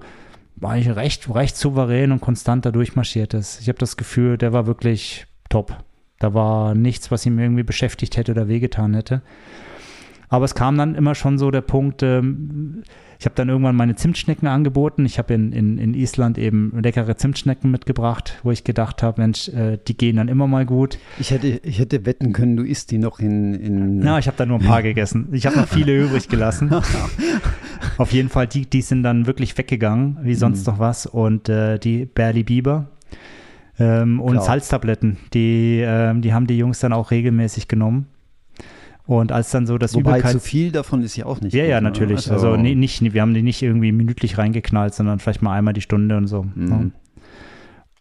war 0.56 0.78
ich 0.78 0.90
recht, 0.90 1.34
recht 1.34 1.58
souverän 1.58 2.12
und 2.12 2.22
konstant 2.22 2.66
da 2.66 2.72
durchmarschiert 2.72 3.34
ist. 3.34 3.62
Ich 3.62 3.68
habe 3.68 3.80
das 3.80 3.98
Gefühl, 3.98 4.38
der 4.38 4.54
war 4.54 4.68
wirklich 4.68 5.26
top. 5.50 5.84
Da 6.20 6.34
war 6.34 6.76
nichts, 6.76 7.10
was 7.10 7.26
ihn 7.26 7.40
irgendwie 7.40 7.64
beschäftigt 7.64 8.16
hätte 8.16 8.32
oder 8.32 8.48
wehgetan 8.48 8.94
hätte. 8.94 9.22
Aber 10.30 10.46
es 10.46 10.56
kam 10.56 10.78
dann 10.78 10.96
immer 10.96 11.14
schon 11.14 11.38
so 11.38 11.52
der 11.52 11.62
Punkt, 11.62 12.04
ähm, 12.04 12.84
ich 13.20 13.26
habe 13.26 13.36
dann 13.36 13.50
irgendwann 13.50 13.76
meine 13.76 13.96
Zimtschnecken 13.96 14.48
angeboten. 14.48 15.06
Ich 15.06 15.20
habe 15.20 15.34
in, 15.34 15.52
in, 15.52 15.78
in 15.78 15.94
Island 15.94 16.40
eben 16.40 16.74
leckere 16.82 17.18
Zimtschnecken 17.18 17.70
mitgebracht, 17.70 18.40
wo 18.42 18.50
ich 18.50 18.64
gedacht 18.64 19.04
habe, 19.04 19.22
Mensch, 19.22 19.50
äh, 19.50 19.78
die 19.88 19.96
gehen 19.96 20.16
dann 20.16 20.28
immer 20.28 20.48
mal 20.48 20.66
gut. 20.66 20.98
Ich 21.20 21.30
hätte, 21.32 21.48
ich 21.48 21.78
hätte 21.78 22.06
wetten 22.08 22.34
können, 22.34 22.56
du 22.56 22.64
isst 22.64 22.90
die 22.92 22.98
noch 22.98 23.20
in. 23.20 23.54
in 23.54 24.02
ja, 24.02 24.18
ich 24.18 24.26
habe 24.26 24.38
da 24.38 24.46
nur 24.46 24.60
ein 24.60 24.66
paar 24.66 24.82
gegessen. 24.84 25.28
Ich 25.34 25.46
habe 25.46 25.58
noch 25.58 25.68
viele 25.68 26.06
übrig 26.06 26.30
gelassen. 26.30 26.72
Auf 27.98 28.14
jeden 28.14 28.30
Fall, 28.30 28.48
die, 28.48 28.70
die 28.70 28.82
sind 28.82 29.04
dann 29.04 29.26
wirklich 29.26 29.58
weggegangen, 29.58 30.20
wie 30.22 30.36
sonst 30.36 30.66
mhm. 30.66 30.74
noch 30.74 30.80
was. 30.80 31.06
Und 31.06 31.50
äh, 31.50 31.80
die 31.80 32.06
Barley 32.06 32.44
Bieber 32.44 32.88
ähm, 33.80 34.20
und 34.20 34.34
Klar. 34.34 34.46
Salztabletten, 34.46 35.18
die, 35.34 35.82
ähm, 35.86 36.22
die 36.22 36.34
haben 36.34 36.48
die 36.48 36.58
Jungs 36.58 36.80
dann 36.80 36.94
auch 36.94 37.12
regelmäßig 37.12 37.68
genommen. 37.68 38.08
Und 39.06 39.32
als 39.32 39.50
dann 39.50 39.66
so 39.66 39.78
das 39.78 39.96
Wobei 39.96 40.12
Übelkeit, 40.12 40.32
zu 40.32 40.40
viel 40.40 40.72
davon 40.72 41.02
ist 41.02 41.16
ja 41.16 41.26
auch 41.26 41.42
nicht. 41.42 41.54
Ja, 41.54 41.64
gut, 41.64 41.70
ja, 41.72 41.82
ne? 41.82 41.90
natürlich. 41.90 42.32
Also, 42.32 42.50
also 42.50 42.62
nee, 42.62 42.76
nicht, 42.76 43.02
wir 43.02 43.22
haben 43.22 43.34
die 43.34 43.42
nicht 43.42 43.62
irgendwie 43.62 43.92
minütlich 43.92 44.38
reingeknallt, 44.38 44.94
sondern 44.94 45.20
vielleicht 45.20 45.42
mal 45.42 45.58
einmal 45.58 45.74
die 45.74 45.82
Stunde 45.82 46.16
und 46.18 46.28
so. 46.28 46.44
Mhm. 46.44 46.94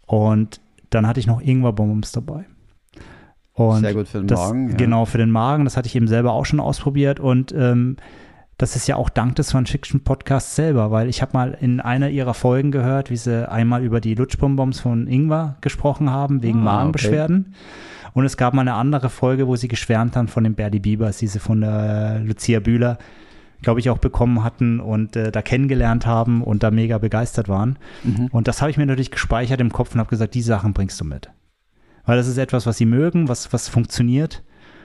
Und 0.06 0.60
dann 0.90 1.06
hatte 1.06 1.20
ich 1.20 1.26
noch 1.26 1.40
Ingwerbonbons 1.40 2.12
dabei. 2.12 2.44
Und 3.54 3.80
Sehr 3.80 3.94
gut 3.94 4.08
für 4.08 4.18
den 4.18 4.26
das, 4.26 4.38
Magen. 4.38 4.70
Ja. 4.70 4.76
Genau, 4.76 5.04
für 5.04 5.18
den 5.18 5.30
Magen. 5.30 5.64
Das 5.64 5.76
hatte 5.76 5.86
ich 5.86 5.96
eben 5.96 6.08
selber 6.08 6.32
auch 6.32 6.46
schon 6.46 6.60
ausprobiert. 6.60 7.20
Und 7.20 7.52
ähm, 7.56 7.96
das 8.60 8.76
ist 8.76 8.86
ja 8.86 8.96
auch 8.96 9.08
dank 9.08 9.36
des 9.36 9.54
Van 9.54 9.64
Fiction 9.64 10.04
Podcasts 10.04 10.54
selber, 10.54 10.90
weil 10.90 11.08
ich 11.08 11.22
habe 11.22 11.32
mal 11.32 11.56
in 11.58 11.80
einer 11.80 12.10
ihrer 12.10 12.34
Folgen 12.34 12.70
gehört, 12.70 13.08
wie 13.08 13.16
sie 13.16 13.50
einmal 13.50 13.82
über 13.82 14.02
die 14.02 14.14
Lutschbonbons 14.14 14.80
von 14.80 15.06
Ingwer 15.06 15.56
gesprochen 15.62 16.10
haben, 16.10 16.42
wegen 16.42 16.58
ah, 16.58 16.64
Magenbeschwerden. 16.64 17.46
Okay. 17.48 18.10
Und 18.12 18.26
es 18.26 18.36
gab 18.36 18.52
mal 18.52 18.60
eine 18.60 18.74
andere 18.74 19.08
Folge, 19.08 19.46
wo 19.46 19.56
sie 19.56 19.68
geschwärmt 19.68 20.14
haben 20.14 20.28
von 20.28 20.44
den 20.44 20.56
Berdi 20.56 20.78
Biebers, 20.78 21.16
die 21.16 21.26
sie 21.26 21.38
von 21.38 21.62
der 21.62 22.20
Lucia 22.22 22.60
Bühler, 22.60 22.98
glaube 23.62 23.80
ich, 23.80 23.88
auch 23.88 23.96
bekommen 23.96 24.44
hatten 24.44 24.78
und 24.78 25.16
äh, 25.16 25.32
da 25.32 25.40
kennengelernt 25.40 26.04
haben 26.04 26.42
und 26.42 26.62
da 26.62 26.70
mega 26.70 26.98
begeistert 26.98 27.48
waren. 27.48 27.78
Mhm. 28.04 28.26
Und 28.30 28.46
das 28.46 28.60
habe 28.60 28.70
ich 28.70 28.76
mir 28.76 28.84
natürlich 28.84 29.10
gespeichert 29.10 29.62
im 29.62 29.72
Kopf 29.72 29.94
und 29.94 30.00
habe 30.00 30.10
gesagt, 30.10 30.34
die 30.34 30.42
Sachen 30.42 30.74
bringst 30.74 31.00
du 31.00 31.06
mit. 31.06 31.30
Weil 32.04 32.18
das 32.18 32.28
ist 32.28 32.36
etwas, 32.36 32.66
was 32.66 32.76
sie 32.76 32.86
mögen, 32.86 33.28
was, 33.28 33.54
was 33.54 33.70
funktioniert. 33.70 34.42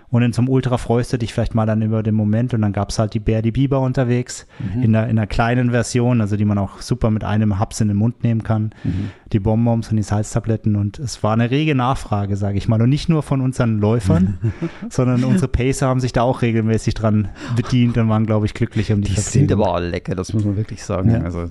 Und 0.09 0.21
in 0.21 0.33
so 0.33 0.41
einem 0.41 0.49
Ultra 0.49 0.77
freust 0.77 1.11
du 1.13 1.17
dich 1.17 1.33
vielleicht 1.33 1.55
mal 1.55 1.65
dann 1.65 1.81
über 1.81 2.03
den 2.03 2.15
Moment 2.15 2.53
und 2.53 2.61
dann 2.61 2.73
gab 2.73 2.89
es 2.89 2.99
halt 2.99 3.13
die 3.13 3.19
Bär, 3.19 3.41
die 3.41 3.51
Biber 3.51 3.81
unterwegs 3.81 4.47
mhm. 4.59 4.83
in, 4.83 4.93
der, 4.93 5.03
in 5.03 5.17
einer 5.17 5.27
kleinen 5.27 5.71
Version, 5.71 6.21
also 6.21 6.37
die 6.37 6.45
man 6.45 6.57
auch 6.57 6.81
super 6.81 7.09
mit 7.09 7.23
einem 7.23 7.59
Haps 7.59 7.81
in 7.81 7.87
den 7.87 7.97
Mund 7.97 8.23
nehmen 8.23 8.43
kann. 8.43 8.71
Mhm. 8.83 9.09
Die 9.31 9.39
Bonbons 9.39 9.89
und 9.89 9.97
die 9.97 10.03
Salztabletten 10.03 10.75
und 10.75 10.99
es 10.99 11.23
war 11.23 11.33
eine 11.33 11.49
rege 11.49 11.75
Nachfrage, 11.75 12.37
sage 12.37 12.57
ich 12.57 12.67
mal. 12.67 12.81
Und 12.81 12.89
nicht 12.89 13.09
nur 13.09 13.23
von 13.23 13.41
unseren 13.41 13.79
Läufern, 13.79 14.37
sondern 14.89 15.23
unsere 15.23 15.47
Pacer 15.47 15.87
haben 15.87 15.99
sich 15.99 16.13
da 16.13 16.21
auch 16.21 16.41
regelmäßig 16.41 16.93
dran 16.93 17.29
bedient 17.55 17.97
und 17.97 18.07
waren, 18.07 18.25
glaube 18.25 18.45
ich, 18.45 18.53
glücklich 18.53 18.91
um 18.91 19.01
die 19.01 19.13
Die 19.13 19.19
sind 19.19 19.51
aber 19.51 19.67
auch 19.69 19.79
lecker, 19.79 20.15
das 20.15 20.33
muss 20.33 20.45
man 20.45 20.55
wirklich 20.55 20.83
sagen. 20.83 21.09
Ja. 21.09 21.21
Also, 21.21 21.47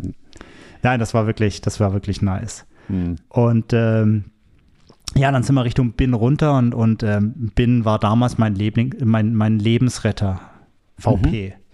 Nein, 0.84 1.00
das 1.00 1.14
war 1.14 1.26
wirklich, 1.26 1.62
das 1.62 1.80
war 1.80 1.94
wirklich 1.94 2.20
nice. 2.20 2.66
Mhm. 2.88 3.16
Und 3.30 3.72
ähm, 3.72 4.24
ja, 5.16 5.30
dann 5.30 5.42
sind 5.42 5.54
wir 5.54 5.64
Richtung 5.64 5.92
Bin 5.92 6.14
runter 6.14 6.56
und, 6.58 6.74
und 6.74 7.02
ähm, 7.02 7.52
Bin 7.54 7.84
war 7.84 7.98
damals 7.98 8.38
mein, 8.38 8.54
Liebling, 8.54 8.94
mein, 9.04 9.34
mein 9.34 9.58
Lebensretter. 9.58 10.40
VP. 10.98 11.54
Mhm. 11.56 11.64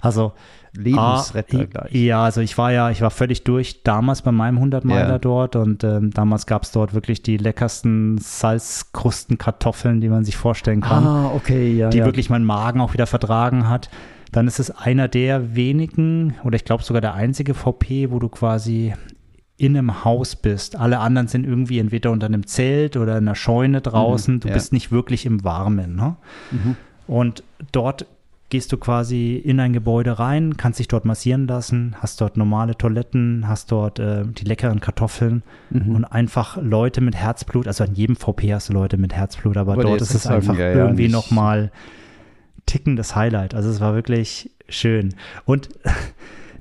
Also 0.00 0.32
Lebensretter 0.76 1.60
ah, 1.60 1.64
gleich. 1.64 1.92
Ja, 1.94 2.24
also 2.24 2.40
ich 2.40 2.56
war 2.58 2.70
ja, 2.70 2.90
ich 2.90 3.00
war 3.00 3.10
völlig 3.10 3.44
durch 3.44 3.82
damals 3.82 4.22
bei 4.22 4.32
meinem 4.32 4.56
100 4.56 4.84
Meiler 4.84 5.08
ja. 5.08 5.18
dort 5.18 5.56
und 5.56 5.82
ähm, 5.84 6.10
damals 6.10 6.46
gab 6.46 6.64
es 6.64 6.72
dort 6.72 6.94
wirklich 6.94 7.22
die 7.22 7.38
leckersten 7.38 8.18
Salzkrustenkartoffeln, 8.18 10.00
die 10.00 10.08
man 10.08 10.24
sich 10.24 10.36
vorstellen 10.36 10.82
kann. 10.82 11.06
Ah, 11.06 11.30
okay, 11.34 11.72
ja. 11.72 11.88
Die 11.88 11.98
ja. 11.98 12.04
wirklich 12.04 12.30
meinen 12.30 12.44
Magen 12.44 12.80
auch 12.80 12.92
wieder 12.92 13.06
vertragen 13.06 13.68
hat. 13.68 13.88
Dann 14.32 14.46
ist 14.46 14.58
es 14.58 14.70
einer 14.70 15.08
der 15.08 15.54
wenigen 15.56 16.34
oder 16.44 16.56
ich 16.56 16.64
glaube 16.64 16.82
sogar 16.82 17.00
der 17.00 17.14
einzige 17.14 17.54
VP, 17.54 18.10
wo 18.10 18.18
du 18.18 18.28
quasi 18.28 18.92
in 19.58 19.76
einem 19.76 20.04
Haus 20.04 20.36
bist. 20.36 20.76
Alle 20.76 20.98
anderen 20.98 21.28
sind 21.28 21.44
irgendwie 21.46 21.78
entweder 21.78 22.10
unter 22.10 22.26
einem 22.26 22.46
Zelt 22.46 22.96
oder 22.96 23.12
in 23.12 23.24
einer 23.24 23.34
Scheune 23.34 23.80
draußen. 23.80 24.34
Mhm, 24.34 24.40
du 24.40 24.48
ja. 24.48 24.54
bist 24.54 24.72
nicht 24.72 24.92
wirklich 24.92 25.24
im 25.26 25.44
Warmen. 25.44 25.96
Ne? 25.96 26.16
Mhm. 26.50 26.76
Und 27.06 27.42
dort 27.72 28.06
gehst 28.48 28.70
du 28.70 28.76
quasi 28.76 29.34
in 29.36 29.58
ein 29.58 29.72
Gebäude 29.72 30.18
rein, 30.20 30.56
kannst 30.56 30.78
dich 30.78 30.86
dort 30.86 31.04
massieren 31.04 31.48
lassen, 31.48 31.96
hast 32.00 32.20
dort 32.20 32.36
normale 32.36 32.76
Toiletten, 32.78 33.48
hast 33.48 33.72
dort 33.72 33.98
äh, 33.98 34.24
die 34.24 34.44
leckeren 34.44 34.80
Kartoffeln 34.80 35.42
Mhm. 35.70 35.96
und 35.96 36.04
einfach 36.04 36.56
Leute 36.62 37.00
mit 37.00 37.16
Herzblut. 37.16 37.66
Also 37.66 37.82
an 37.82 37.94
jedem 37.94 38.14
VP 38.14 38.52
hast 38.54 38.68
du 38.68 38.72
Leute 38.74 38.98
mit 38.98 39.14
Herzblut, 39.14 39.56
aber 39.56 39.74
Wollte 39.76 39.88
dort 39.88 40.00
ist 40.02 40.14
es 40.14 40.22
sagen, 40.24 40.36
einfach 40.36 40.56
ja, 40.58 40.68
ja, 40.68 40.74
irgendwie 40.76 41.04
nicht- 41.04 41.12
nochmal 41.12 41.72
tickendes 42.66 43.16
Highlight. 43.16 43.54
Also 43.54 43.68
es 43.70 43.80
war 43.80 43.94
wirklich 43.94 44.50
schön. 44.68 45.14
Und 45.44 45.68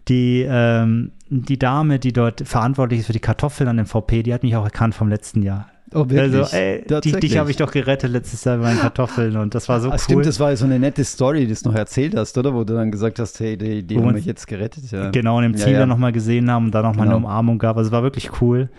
die, 0.07 0.45
ähm, 0.47 1.11
die 1.29 1.57
Dame, 1.59 1.99
die 1.99 2.13
dort 2.13 2.41
verantwortlich 2.47 3.01
ist 3.01 3.07
für 3.07 3.13
die 3.13 3.19
Kartoffeln 3.19 3.67
an 3.67 3.77
dem 3.77 3.85
VP, 3.85 4.23
die 4.23 4.33
hat 4.33 4.43
mich 4.43 4.55
auch 4.55 4.63
erkannt 4.63 4.95
vom 4.95 5.09
letzten 5.09 5.41
Jahr. 5.41 5.67
Oh, 5.93 6.09
wirklich? 6.09 6.19
Also, 6.41 6.55
ey, 6.55 6.83
Tatsächlich? 6.87 7.21
dich 7.21 7.37
habe 7.37 7.51
ich 7.51 7.57
doch 7.57 7.71
gerettet 7.71 8.11
letztes 8.11 8.43
Jahr 8.43 8.57
bei 8.57 8.63
meinen 8.63 8.79
Kartoffeln 8.79 9.37
und 9.37 9.55
das 9.55 9.69
war 9.69 9.79
so 9.79 9.89
ah, 9.89 9.93
cool. 9.93 9.99
Stimmt, 9.99 10.25
das 10.25 10.39
war 10.39 10.55
so 10.57 10.65
eine 10.65 10.79
nette 10.79 11.03
Story, 11.03 11.45
die 11.47 11.53
du 11.53 11.69
noch 11.69 11.75
erzählt 11.75 12.15
hast, 12.17 12.37
oder? 12.37 12.53
Wo 12.53 12.63
du 12.63 12.73
dann 12.73 12.91
gesagt 12.91 13.19
hast, 13.19 13.39
hey, 13.39 13.55
die, 13.57 13.83
die 13.83 13.97
haben 13.97 14.11
mich 14.13 14.25
jetzt 14.25 14.47
gerettet. 14.47 14.91
Ja. 14.91 15.09
Genau, 15.11 15.37
und 15.37 15.43
im 15.45 15.51
Ja, 15.53 15.57
Ziel 15.59 15.73
ja. 15.73 15.79
dann 15.79 15.89
nochmal 15.89 16.11
gesehen 16.11 16.49
haben 16.51 16.65
und 16.65 16.71
dann 16.71 16.83
nochmal 16.83 17.05
Genau. 17.05 17.17
eine 17.17 17.25
Umarmung 17.25 17.59
gab. 17.59 17.77
Also 17.77 17.89
es 17.89 17.91
war 17.91 18.03
wirklich 18.03 18.41
cool. 18.41 18.69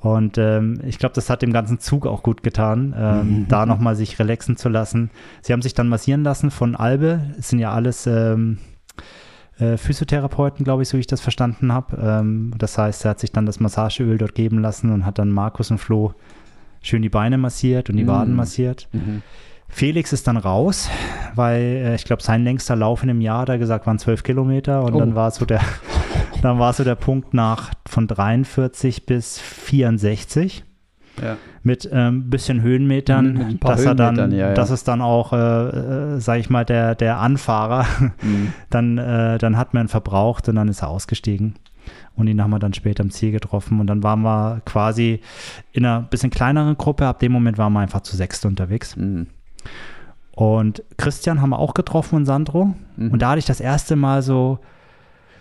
Und 0.00 0.38
ähm, 0.38 0.80
ich 0.86 0.98
glaube, 0.98 1.14
das 1.14 1.30
hat 1.30 1.42
dem 1.42 1.52
ganzen 1.52 1.78
Zug 1.78 2.06
auch 2.06 2.22
gut 2.22 2.42
getan, 2.42 2.94
ähm, 2.98 3.18
Mhm. 3.40 3.48
da 3.48 3.64
nochmal 3.66 3.94
sich 3.96 4.18
relaxen 4.18 4.56
zu 4.56 4.68
lassen. 4.68 5.10
Sie 5.42 5.52
haben 5.52 5.62
sich 5.62 5.74
dann 5.74 5.88
massieren 5.88 6.22
lassen 6.24 6.50
von 6.50 6.74
Albe. 6.74 7.20
Es 7.38 7.48
sind 7.50 7.58
ja 7.60 7.70
alles 7.72 8.06
ähm, 8.06 8.58
äh, 9.58 9.76
Physiotherapeuten, 9.76 10.64
glaube 10.64 10.82
ich, 10.82 10.88
so 10.88 10.96
wie 10.96 11.00
ich 11.00 11.06
das 11.06 11.20
verstanden 11.20 11.72
habe. 11.72 11.96
Ähm, 12.00 12.52
das 12.58 12.76
heißt, 12.78 13.04
er 13.04 13.12
hat 13.12 13.20
sich 13.20 13.32
dann 13.32 13.46
das 13.46 13.60
Massageöl 13.60 14.18
dort 14.18 14.34
geben 14.34 14.58
lassen 14.60 14.90
und 14.92 15.04
hat 15.06 15.18
dann 15.18 15.30
Markus 15.30 15.70
und 15.70 15.78
Flo 15.78 16.12
schön 16.82 17.02
die 17.02 17.08
Beine 17.08 17.38
massiert 17.38 17.90
und 17.90 17.96
die 17.96 18.04
Mhm. 18.04 18.08
Waden 18.08 18.34
massiert. 18.36 18.88
Mhm. 18.92 19.22
Felix 19.68 20.12
ist 20.12 20.28
dann 20.28 20.36
raus, 20.36 20.88
weil 21.34 21.60
äh, 21.62 21.94
ich 21.96 22.04
glaube, 22.04 22.22
sein 22.22 22.44
längster 22.44 22.76
Lauf 22.76 23.02
in 23.02 23.10
einem 23.10 23.20
Jahr, 23.20 23.40
hat 23.40 23.48
er 23.48 23.58
gesagt, 23.58 23.86
waren 23.86 23.98
12 23.98 24.22
Kilometer 24.22 24.84
und 24.84 24.94
Oh. 24.94 24.98
dann 25.00 25.14
war 25.16 25.30
so 25.32 25.44
der, 25.44 25.60
dann 26.42 26.58
war 26.60 26.72
so 26.72 26.84
der 26.84 26.94
Punkt 26.94 27.34
nach 27.34 27.72
von 27.88 28.06
43 28.06 29.06
bis 29.06 29.38
64 29.40 30.64
Ja. 31.22 31.36
mit 31.62 31.90
ein 31.90 32.28
bisschen 32.30 32.62
Höhenmetern, 32.62 33.58
paar 33.58 33.72
dass 33.72 33.84
er 33.84 33.94
dann, 33.94 34.16
Höhenmetern, 34.16 34.38
ja, 34.38 34.48
ja. 34.48 34.54
das 34.54 34.70
ist 34.70 34.86
dann 34.88 35.00
auch, 35.00 35.32
äh, 35.32 35.36
äh, 36.16 36.20
sag 36.20 36.38
ich 36.38 36.50
mal, 36.50 36.64
der, 36.64 36.94
der 36.94 37.18
Anfahrer, 37.18 37.86
Mhm. 38.22 38.52
dann, 38.70 38.98
äh, 38.98 39.38
dann 39.38 39.56
hat 39.56 39.74
man 39.74 39.86
ihn 39.86 39.88
verbraucht 39.88 40.48
und 40.48 40.56
dann 40.56 40.68
ist 40.68 40.82
er 40.82 40.88
ausgestiegen. 40.88 41.54
Und 42.14 42.28
ihn 42.28 42.42
haben 42.42 42.50
wir 42.50 42.58
dann 42.58 42.74
später 42.74 43.02
im 43.02 43.10
Ziel 43.10 43.30
getroffen. 43.30 43.78
Und 43.78 43.86
dann 43.86 44.02
waren 44.02 44.22
wir 44.22 44.62
quasi 44.64 45.20
in 45.72 45.84
einer 45.84 46.02
bisschen 46.02 46.30
kleineren 46.30 46.76
Gruppe. 46.76 47.06
Ab 47.06 47.18
dem 47.20 47.30
Moment 47.32 47.58
waren 47.58 47.72
wir 47.72 47.80
einfach 47.80 48.00
zu 48.00 48.16
sechst 48.16 48.44
unterwegs. 48.46 48.96
Mhm. 48.96 49.26
Und 50.32 50.82
Christian 50.96 51.40
haben 51.40 51.50
wir 51.50 51.58
auch 51.58 51.74
getroffen 51.74 52.16
und 52.16 52.26
Sandro. 52.26 52.74
Mhm. 52.96 53.10
Und 53.10 53.22
da 53.22 53.30
hatte 53.30 53.38
ich 53.38 53.44
das 53.44 53.60
erste 53.60 53.96
Mal 53.96 54.22
so, 54.22 54.58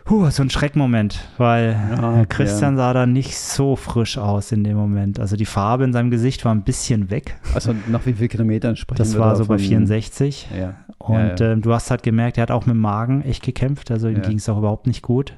huh, 0.09 0.29
so 0.29 0.43
einen 0.43 0.49
Schreckmoment, 0.49 1.27
weil 1.37 1.71
Ja, 1.91 2.25
Christian 2.25 2.77
sah 2.77 2.93
da 2.93 3.05
nicht 3.05 3.37
so 3.37 3.75
frisch 3.75 4.17
aus 4.17 4.51
in 4.51 4.63
dem 4.63 4.77
Moment. 4.77 5.19
Also 5.19 5.35
die 5.35 5.45
Farbe 5.45 5.83
in 5.83 5.93
seinem 5.93 6.11
Gesicht 6.11 6.45
war 6.45 6.53
ein 6.53 6.63
bisschen 6.63 7.09
weg. 7.09 7.39
Also 7.53 7.73
nach 7.87 8.05
wie 8.05 8.13
vielen 8.13 8.29
Kilometern 8.29 8.75
sprechen 8.75 8.97
Das 8.99 9.17
war 9.17 9.35
so 9.35 9.43
bei 9.45 9.57
von- 9.57 9.67
64. 9.67 10.47
Ja. 10.57 10.75
Und 10.97 11.39
ja, 11.39 11.47
ja. 11.47 11.51
Ähm, 11.53 11.61
du 11.61 11.73
hast 11.73 11.89
halt 11.91 12.03
gemerkt, 12.03 12.37
er 12.37 12.43
hat 12.43 12.51
auch 12.51 12.65
mit 12.65 12.75
dem 12.75 12.81
Magen 12.81 13.21
echt 13.23 13.43
gekämpft. 13.43 13.89
Also 13.91 14.07
ihm 14.07 14.17
Ja. 14.17 14.21
ging 14.21 14.37
es 14.37 14.47
auch 14.49 14.57
überhaupt 14.57 14.87
nicht 14.87 15.01
gut. 15.01 15.37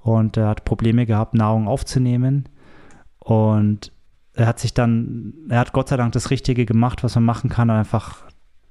Und 0.00 0.36
er 0.36 0.48
hat 0.48 0.64
Probleme 0.64 1.04
gehabt, 1.06 1.34
Nahrung 1.34 1.68
aufzunehmen. 1.68 2.44
Und 3.18 3.92
er 4.34 4.46
hat 4.46 4.58
sich 4.58 4.72
dann, 4.74 5.34
er 5.48 5.58
hat 5.60 5.72
Gott 5.72 5.88
sei 5.88 5.96
Dank 5.96 6.12
das 6.12 6.30
Richtige 6.30 6.64
gemacht, 6.64 7.02
was 7.04 7.14
man 7.16 7.24
machen 7.24 7.50
kann, 7.50 7.68
einfach 7.70 8.22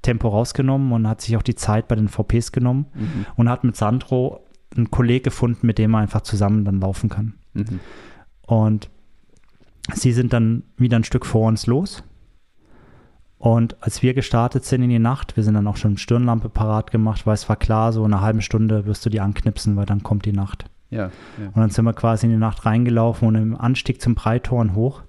Tempo 0.01 0.29
rausgenommen 0.29 0.93
und 0.93 1.07
hat 1.07 1.21
sich 1.21 1.35
auch 1.35 1.41
die 1.41 1.55
Zeit 1.55 1.87
bei 1.87 1.95
den 1.95 2.07
VPs 2.07 2.51
genommen 2.53 2.85
Mhm. 2.93 3.25
und 3.35 3.49
hat 3.49 3.63
mit 3.63 3.75
Sandro 3.75 4.45
einen 4.75 4.91
Kollegen 4.91 5.23
gefunden, 5.23 5.65
mit 5.65 5.77
dem 5.77 5.93
er 5.93 5.99
einfach 5.99 6.21
zusammen 6.21 6.65
dann 6.65 6.79
laufen 6.79 7.09
kann. 7.09 7.33
Mhm. 7.53 7.79
Und 8.45 8.89
sie 9.93 10.11
sind 10.11 10.33
dann 10.33 10.63
wieder 10.77 10.97
ein 10.97 11.03
Stück 11.03 11.25
vor 11.25 11.47
uns 11.47 11.67
los. 11.67 12.03
Und 13.39 13.81
als 13.81 14.01
wir 14.01 14.13
gestartet 14.13 14.65
sind 14.65 14.81
in 14.81 14.89
die 14.89 14.99
Nacht, 14.99 15.37
wir 15.37 15.43
sind 15.43 15.53
dann 15.53 15.67
auch 15.67 15.77
schon 15.77 15.97
Stirnlampe 15.97 16.49
parat 16.49 16.91
gemacht, 16.91 17.27
weil 17.27 17.35
es 17.35 17.47
war 17.47 17.55
klar, 17.55 17.93
so 17.93 18.03
in 18.03 18.13
einer 18.13 18.21
halben 18.21 18.41
Stunde 18.41 18.85
wirst 18.85 19.05
du 19.05 19.09
die 19.09 19.21
anknipsen, 19.21 19.75
weil 19.75 19.85
dann 19.85 20.01
kommt 20.01 20.25
die 20.25 20.33
Nacht. 20.33 20.65
Ja, 20.89 21.11
ja. 21.37 21.47
Und 21.47 21.57
dann 21.57 21.69
sind 21.69 21.85
wir 21.85 21.93
quasi 21.93 22.25
in 22.25 22.31
die 22.31 22.37
Nacht 22.37 22.65
reingelaufen 22.65 23.27
und 23.27 23.35
im 23.35 23.55
Anstieg 23.55 24.01
zum 24.01 24.15
Breitorn 24.15 24.73
hoch, 24.73 25.03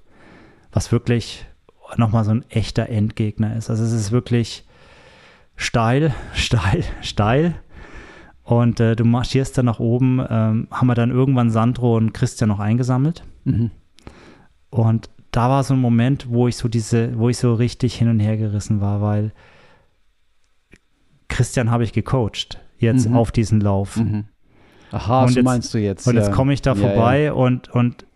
was 0.72 0.92
wirklich 0.92 1.46
nochmal 1.96 2.24
so 2.24 2.32
ein 2.32 2.44
echter 2.50 2.88
Endgegner 2.88 3.56
ist. 3.56 3.70
Also 3.70 3.84
es 3.84 3.92
ist 3.92 4.12
wirklich 4.12 4.66
steil, 5.56 6.14
steil, 6.34 6.84
steil. 7.00 7.54
Und 8.48 8.80
äh, 8.80 8.96
du 8.96 9.04
marschierst 9.04 9.58
dann 9.58 9.66
nach 9.66 9.78
oben, 9.78 10.20
ähm, 10.26 10.68
haben 10.70 10.86
wir 10.86 10.94
dann 10.94 11.10
irgendwann 11.10 11.50
Sandro 11.50 11.96
und 11.98 12.14
Christian 12.14 12.48
noch 12.48 12.60
eingesammelt. 12.60 13.22
Mhm. 13.44 13.70
Und 14.70 15.10
da 15.32 15.50
war 15.50 15.62
so 15.64 15.74
ein 15.74 15.80
Moment, 15.80 16.30
wo 16.30 16.48
ich 16.48 16.56
so 16.56 16.66
diese, 16.68 17.18
wo 17.18 17.28
ich 17.28 17.36
so 17.36 17.52
richtig 17.52 17.94
hin 17.96 18.08
und 18.08 18.20
her 18.20 18.38
gerissen 18.38 18.80
war, 18.80 19.02
weil 19.02 19.32
Christian 21.28 21.70
habe 21.70 21.84
ich 21.84 21.92
gecoacht 21.92 22.58
jetzt 22.78 23.08
Mhm. 23.08 23.16
auf 23.16 23.32
diesen 23.32 23.60
Lauf. 23.60 23.96
Mhm. 23.96 24.24
Aha, 24.92 25.22
Und 25.24 25.28
so 25.28 25.34
jetzt- 25.36 25.44
meinst 25.44 25.74
du 25.74 25.78
jetzt. 25.78 26.06
Und 26.08 26.14
ja. 26.16 26.22
jetzt 26.22 26.32
komme 26.32 26.54
ich 26.54 26.62
da 26.62 26.72
Ja, 26.72 26.76
vorbei 26.80 27.32
Und, 27.34 27.68
und 27.68 28.06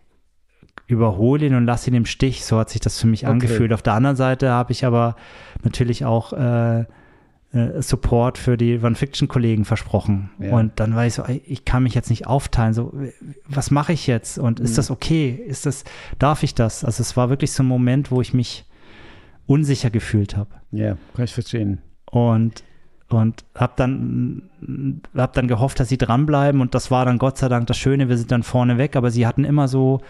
überhole 0.87 1.45
ihn 1.45 1.53
und 1.53 1.65
lasse 1.65 1.91
ihn 1.91 1.93
im 1.95 2.05
Stich. 2.07 2.43
So 2.43 2.57
hat 2.57 2.71
sich 2.71 2.81
das 2.81 2.99
für 2.99 3.05
mich 3.07 3.23
Okay. 3.25 3.31
angefühlt. 3.33 3.71
Auf 3.71 3.83
der 3.83 3.93
anderen 3.93 4.15
Seite 4.15 4.49
habe 4.49 4.71
ich 4.71 4.83
aber 4.83 5.15
natürlich 5.63 6.05
auch 6.05 6.33
äh, 6.33 6.85
äh, 7.53 7.81
Support 7.81 8.37
für 8.37 8.57
die 8.57 8.79
One 8.79 8.95
Fiction 8.95 9.27
Kollegen 9.27 9.63
versprochen. 9.65 10.31
Ja. 10.39 10.53
Und 10.55 10.79
dann 10.79 10.95
war 10.95 11.05
ich 11.05 11.13
so, 11.13 11.23
ich 11.27 11.65
kann 11.65 11.83
mich 11.83 11.93
jetzt 11.93 12.09
nicht 12.09 12.27
aufteilen. 12.27 12.73
So, 12.73 12.93
was 13.47 13.71
mache 13.71 13.93
ich 13.93 14.07
jetzt? 14.07 14.37
Und 14.37 14.59
ist 14.59 14.71
Mhm. 14.71 14.75
das 14.75 14.91
okay? 14.91 15.29
Ist 15.47 15.65
das, 15.65 15.83
darf 16.19 16.43
ich 16.43 16.55
das? 16.55 16.83
Also 16.83 17.01
es 17.01 17.15
war 17.15 17.29
wirklich 17.29 17.51
so 17.51 17.63
ein 17.63 17.67
Moment, 17.67 18.11
wo 18.11 18.21
ich 18.21 18.33
mich 18.33 18.65
unsicher 19.45 19.89
gefühlt 19.89 20.35
habe 20.37 20.49
Ja, 20.71 20.85
ja, 20.85 20.97
kann 21.15 21.25
ich 21.25 21.33
verstehen. 21.33 21.79
und 22.11 22.63
und 23.09 23.43
habe 23.53 23.73
dann 23.75 24.43
hab 25.15 25.33
dann 25.33 25.47
gehofft, 25.47 25.79
dass 25.79 25.89
sie 25.89 25.99
dranbleiben 25.99 26.61
und 26.61 26.73
das 26.73 26.89
war 26.89 27.05
dann 27.05 27.19
Gott 27.19 27.37
sei 27.37 27.47
Dank 27.47 27.67
das 27.67 27.77
Schöne. 27.77 28.09
Wir 28.09 28.17
sind 28.17 28.31
dann 28.31 28.41
vorne 28.41 28.79
weg, 28.79 28.95
aber 28.95 29.11
sie 29.11 29.27
hatten 29.27 29.43
immer 29.45 29.67
so 29.67 30.01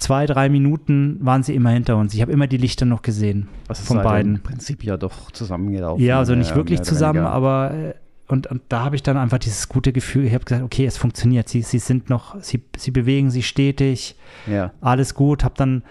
zwei 0.00 0.26
drei 0.26 0.48
Minuten 0.48 1.18
waren 1.20 1.42
sie 1.42 1.54
immer 1.54 1.70
hinter 1.70 1.96
uns. 1.96 2.14
Ich 2.14 2.20
habe 2.22 2.32
immer 2.32 2.46
die 2.46 2.56
Lichter 2.56 2.86
noch 2.86 3.02
gesehen 3.02 3.48
Also 3.68 3.84
von 3.84 3.98
ihr 3.98 4.02
beiden. 4.02 4.34
Im 4.36 4.42
Prinzip 4.42 4.82
ja 4.84 4.96
doch 4.96 5.30
zusammengelaufen. 5.30 6.04
Ja, 6.04 6.18
also 6.18 6.34
nicht 6.34 6.50
Ja, 6.50 6.56
wirklich 6.56 6.82
zusammen, 6.82 7.18
weniger. 7.20 7.32
aber 7.32 7.70
äh, 7.74 7.94
und, 8.28 8.46
und 8.46 8.62
da 8.68 8.84
habe 8.84 8.94
ich 8.96 9.02
dann 9.02 9.16
einfach 9.16 9.38
dieses 9.38 9.68
gute 9.68 9.92
Gefühl. 9.92 10.24
Ich 10.24 10.34
habe 10.34 10.44
gesagt, 10.44 10.62
okay, 10.62 10.86
es 10.86 10.96
funktioniert. 10.96 11.48
Sie, 11.48 11.62
sie 11.62 11.80
sind 11.80 12.10
noch, 12.10 12.40
sie, 12.40 12.62
sie 12.76 12.92
bewegen 12.92 13.30
sich 13.30 13.48
stetig 13.48 14.16
Ja, 14.46 14.70
alles 14.80 15.14
gut. 15.14 15.42
Hab 15.44 15.56
dann, 15.56 15.82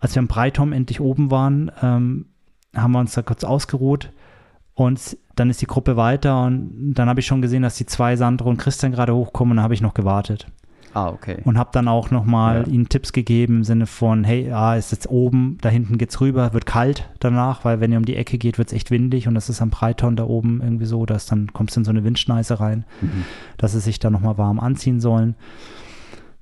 als 0.00 0.14
wir 0.14 0.20
am 0.20 0.26
Breitom 0.28 0.72
endlich 0.72 1.00
oben 1.00 1.30
waren, 1.30 1.70
ähm, 1.82 2.26
haben 2.74 2.92
wir 2.92 3.00
uns 3.00 3.12
da 3.14 3.22
kurz 3.22 3.44
ausgeruht 3.44 4.10
und 4.74 5.16
dann 5.36 5.50
ist 5.50 5.60
die 5.60 5.66
Gruppe 5.66 5.96
weiter 5.96 6.44
und 6.44 6.94
dann 6.94 7.08
habe 7.08 7.20
ich 7.20 7.26
schon 7.26 7.42
gesehen, 7.42 7.62
dass 7.62 7.76
die 7.76 7.86
zwei 7.86 8.16
Sandro 8.16 8.48
und 8.48 8.56
Christian 8.56 8.92
gerade 8.92 9.14
hochkommen 9.14 9.52
und 9.52 9.56
dann 9.58 9.64
habe 9.64 9.74
ich 9.74 9.80
noch 9.80 9.94
gewartet 9.94 10.46
ah, 10.94 11.08
okay. 11.08 11.36
und 11.44 11.58
habe 11.58 11.70
dann 11.72 11.86
auch 11.88 12.10
nochmal 12.10 12.62
Ja. 12.66 12.72
ihnen 12.72 12.88
Tipps 12.88 13.12
gegeben 13.12 13.56
im 13.58 13.64
Sinne 13.64 13.86
von, 13.86 14.24
hey, 14.24 14.50
ah, 14.50 14.76
ist 14.76 14.92
jetzt 14.92 15.08
oben, 15.10 15.58
da 15.60 15.68
hinten 15.68 15.98
geht's 15.98 16.20
rüber, 16.20 16.52
wird 16.54 16.64
kalt 16.66 17.08
danach, 17.20 17.64
weil 17.64 17.80
wenn 17.80 17.92
ihr 17.92 17.98
um 17.98 18.04
die 18.04 18.16
Ecke 18.16 18.38
geht, 18.38 18.56
wird's 18.58 18.72
echt 18.72 18.90
windig 18.90 19.28
und 19.28 19.34
das 19.34 19.48
ist 19.48 19.60
am 19.60 19.70
Breiton 19.70 20.16
da 20.16 20.24
oben 20.24 20.60
irgendwie 20.62 20.86
so, 20.86 21.04
dass 21.06 21.26
dann 21.26 21.52
kommst 21.52 21.76
du 21.76 21.80
in 21.80 21.84
so 21.84 21.90
eine 21.90 22.04
Windschneise 22.04 22.60
rein 22.60 22.84
Mhm. 23.02 23.24
dass 23.58 23.72
sie 23.72 23.80
sich 23.80 23.98
da 23.98 24.08
nochmal 24.10 24.38
warm 24.38 24.58
anziehen 24.60 25.00
sollen. 25.00 25.34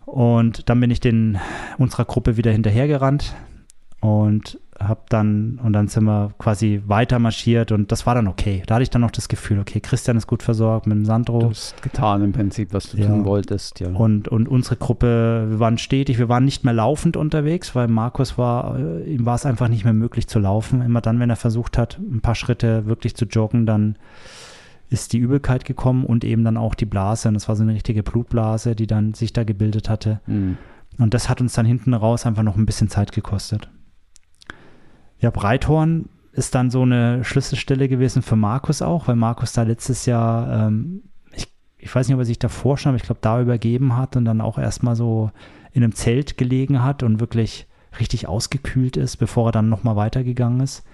Und 0.04 0.68
dann 0.68 0.80
bin 0.80 0.90
ich 0.90 1.00
den 1.00 1.38
unserer 1.78 2.04
Gruppe 2.04 2.36
wieder 2.36 2.50
hinterhergerannt 2.52 3.34
und 4.00 4.58
hab 4.78 5.10
dann 5.10 5.60
und 5.62 5.72
dann 5.74 5.86
sind 5.88 6.04
wir 6.04 6.30
quasi 6.38 6.82
weiter 6.86 7.18
marschiert 7.18 7.72
und 7.72 7.92
das 7.92 8.06
war 8.06 8.14
dann 8.14 8.26
okay. 8.26 8.62
Da 8.66 8.74
hatte 8.76 8.82
ich 8.82 8.90
dann 8.90 9.02
noch 9.02 9.10
das 9.10 9.28
Gefühl, 9.28 9.58
okay, 9.60 9.80
Christian 9.80 10.16
ist 10.16 10.26
gut 10.26 10.42
versorgt 10.42 10.86
mit 10.86 10.96
dem 10.96 11.02
Du 11.02 11.06
Sandro 11.06 11.50
hast 11.50 11.80
getan 11.82 12.22
im 12.24 12.32
Prinzip, 12.32 12.72
was 12.72 12.90
du 12.90 12.96
Ja. 12.96 13.06
tun 13.06 13.24
wolltest. 13.24 13.80
Ja. 13.80 13.88
und 13.90 14.28
und 14.28 14.48
unsere 14.48 14.76
Gruppe, 14.76 15.46
wir 15.50 15.60
waren 15.60 15.78
stetig, 15.78 16.18
wir 16.18 16.28
waren 16.28 16.44
nicht 16.44 16.64
mehr 16.64 16.74
laufend 16.74 17.16
unterwegs, 17.16 17.74
weil 17.74 17.88
Markus 17.88 18.38
war, 18.38 18.78
äh, 18.78 19.14
ihm 19.14 19.26
war 19.26 19.34
es 19.34 19.46
einfach 19.46 19.68
nicht 19.68 19.84
mehr 19.84 19.92
möglich 19.92 20.26
zu 20.26 20.38
laufen. 20.38 20.80
Immer 20.82 21.00
dann, 21.00 21.20
wenn 21.20 21.30
er 21.30 21.36
versucht 21.36 21.76
hat, 21.78 21.98
ein 21.98 22.20
paar 22.20 22.34
Schritte 22.34 22.86
wirklich 22.86 23.14
zu 23.14 23.26
joggen, 23.26 23.66
dann 23.66 23.96
ist 24.88 25.12
die 25.12 25.18
Übelkeit 25.18 25.64
gekommen 25.64 26.04
und 26.04 26.24
eben 26.24 26.44
dann 26.44 26.56
auch 26.56 26.74
die 26.74 26.84
Blase. 26.86 27.28
Und 27.28 27.34
das 27.34 27.48
war 27.48 27.56
so 27.56 27.62
eine 27.62 27.72
richtige 27.74 28.02
Blutblase, 28.02 28.74
die 28.74 28.86
dann 28.86 29.14
sich 29.14 29.32
da 29.32 29.44
gebildet 29.44 29.88
hatte. 29.88 30.20
Mhm. 30.26 30.56
Und 30.98 31.14
das 31.14 31.28
hat 31.30 31.40
uns 31.40 31.54
dann 31.54 31.64
hinten 31.64 31.94
raus 31.94 32.26
einfach 32.26 32.42
noch 32.42 32.56
ein 32.56 32.66
bisschen 32.66 32.88
Zeit 32.88 33.12
gekostet. 33.12 33.70
Ja, 35.22 35.30
Breithorn 35.30 36.08
ist 36.32 36.54
dann 36.54 36.70
so 36.70 36.82
eine 36.82 37.24
Schlüsselstelle 37.24 37.88
gewesen 37.88 38.22
für 38.22 38.36
Markus 38.36 38.82
auch, 38.82 39.06
weil 39.06 39.16
Markus 39.16 39.52
da 39.52 39.62
letztes 39.62 40.04
Jahr, 40.04 40.66
ähm, 40.66 41.04
ich, 41.32 41.46
ich 41.78 41.94
weiß 41.94 42.08
nicht, 42.08 42.14
ob 42.14 42.20
er 42.20 42.26
sich 42.26 42.40
davor 42.40 42.76
schon, 42.76 42.90
aber 42.90 42.96
ich 42.96 43.04
glaube, 43.04 43.20
da 43.22 43.40
übergeben 43.40 43.96
hat 43.96 44.16
und 44.16 44.24
dann 44.24 44.40
auch 44.40 44.58
erstmal 44.58 44.96
so 44.96 45.30
in 45.72 45.84
einem 45.84 45.94
Zelt 45.94 46.36
gelegen 46.36 46.82
hat 46.82 47.02
und 47.04 47.20
wirklich 47.20 47.66
richtig 48.00 48.26
ausgekühlt 48.26 48.96
ist, 48.96 49.16
bevor 49.16 49.48
er 49.48 49.52
dann 49.52 49.68
nochmal 49.68 49.94
weitergegangen 49.96 50.60
ist. 50.60 50.84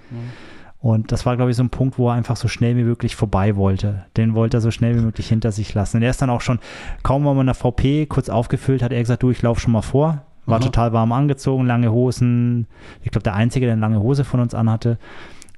Und 0.80 1.10
das 1.10 1.24
war, 1.24 1.36
glaube 1.36 1.50
ich, 1.50 1.56
so 1.56 1.62
ein 1.62 1.70
Punkt, 1.70 1.98
wo 1.98 2.08
er 2.08 2.14
einfach 2.14 2.36
so 2.36 2.48
schnell 2.48 2.76
wie 2.76 2.84
möglich 2.84 3.16
vorbei 3.16 3.56
wollte. 3.56 4.04
Den 4.16 4.34
wollte 4.34 4.58
er 4.58 4.60
so 4.60 4.70
schnell 4.70 4.94
wie 4.96 5.00
möglich 5.00 5.28
hinter 5.28 5.52
sich 5.52 5.74
lassen. 5.74 5.96
Und 5.96 6.02
er 6.02 6.10
ist 6.10 6.22
dann 6.22 6.30
auch 6.30 6.40
schon, 6.40 6.60
kaum 7.02 7.24
war 7.24 7.34
man 7.34 7.42
in 7.42 7.46
der 7.46 7.54
VP 7.54 8.06
kurz 8.06 8.28
aufgefüllt, 8.28 8.82
hat 8.82 8.92
er 8.92 9.00
gesagt, 9.00 9.22
du, 9.22 9.30
ich 9.30 9.42
laufe 9.42 9.60
schon 9.60 9.72
mal 9.72 9.82
vor. 9.82 10.22
War 10.49 10.57
Aha. 10.59 10.64
total 10.64 10.92
warm 10.92 11.12
angezogen, 11.12 11.66
lange 11.66 11.92
Hosen. 11.92 12.66
Ich 13.03 13.11
glaube, 13.11 13.22
der 13.22 13.34
Einzige, 13.34 13.66
der 13.66 13.74
eine 13.74 13.80
lange 13.80 14.01
Hose 14.01 14.24
von 14.24 14.40
uns 14.40 14.55
anhatte. 14.55 14.99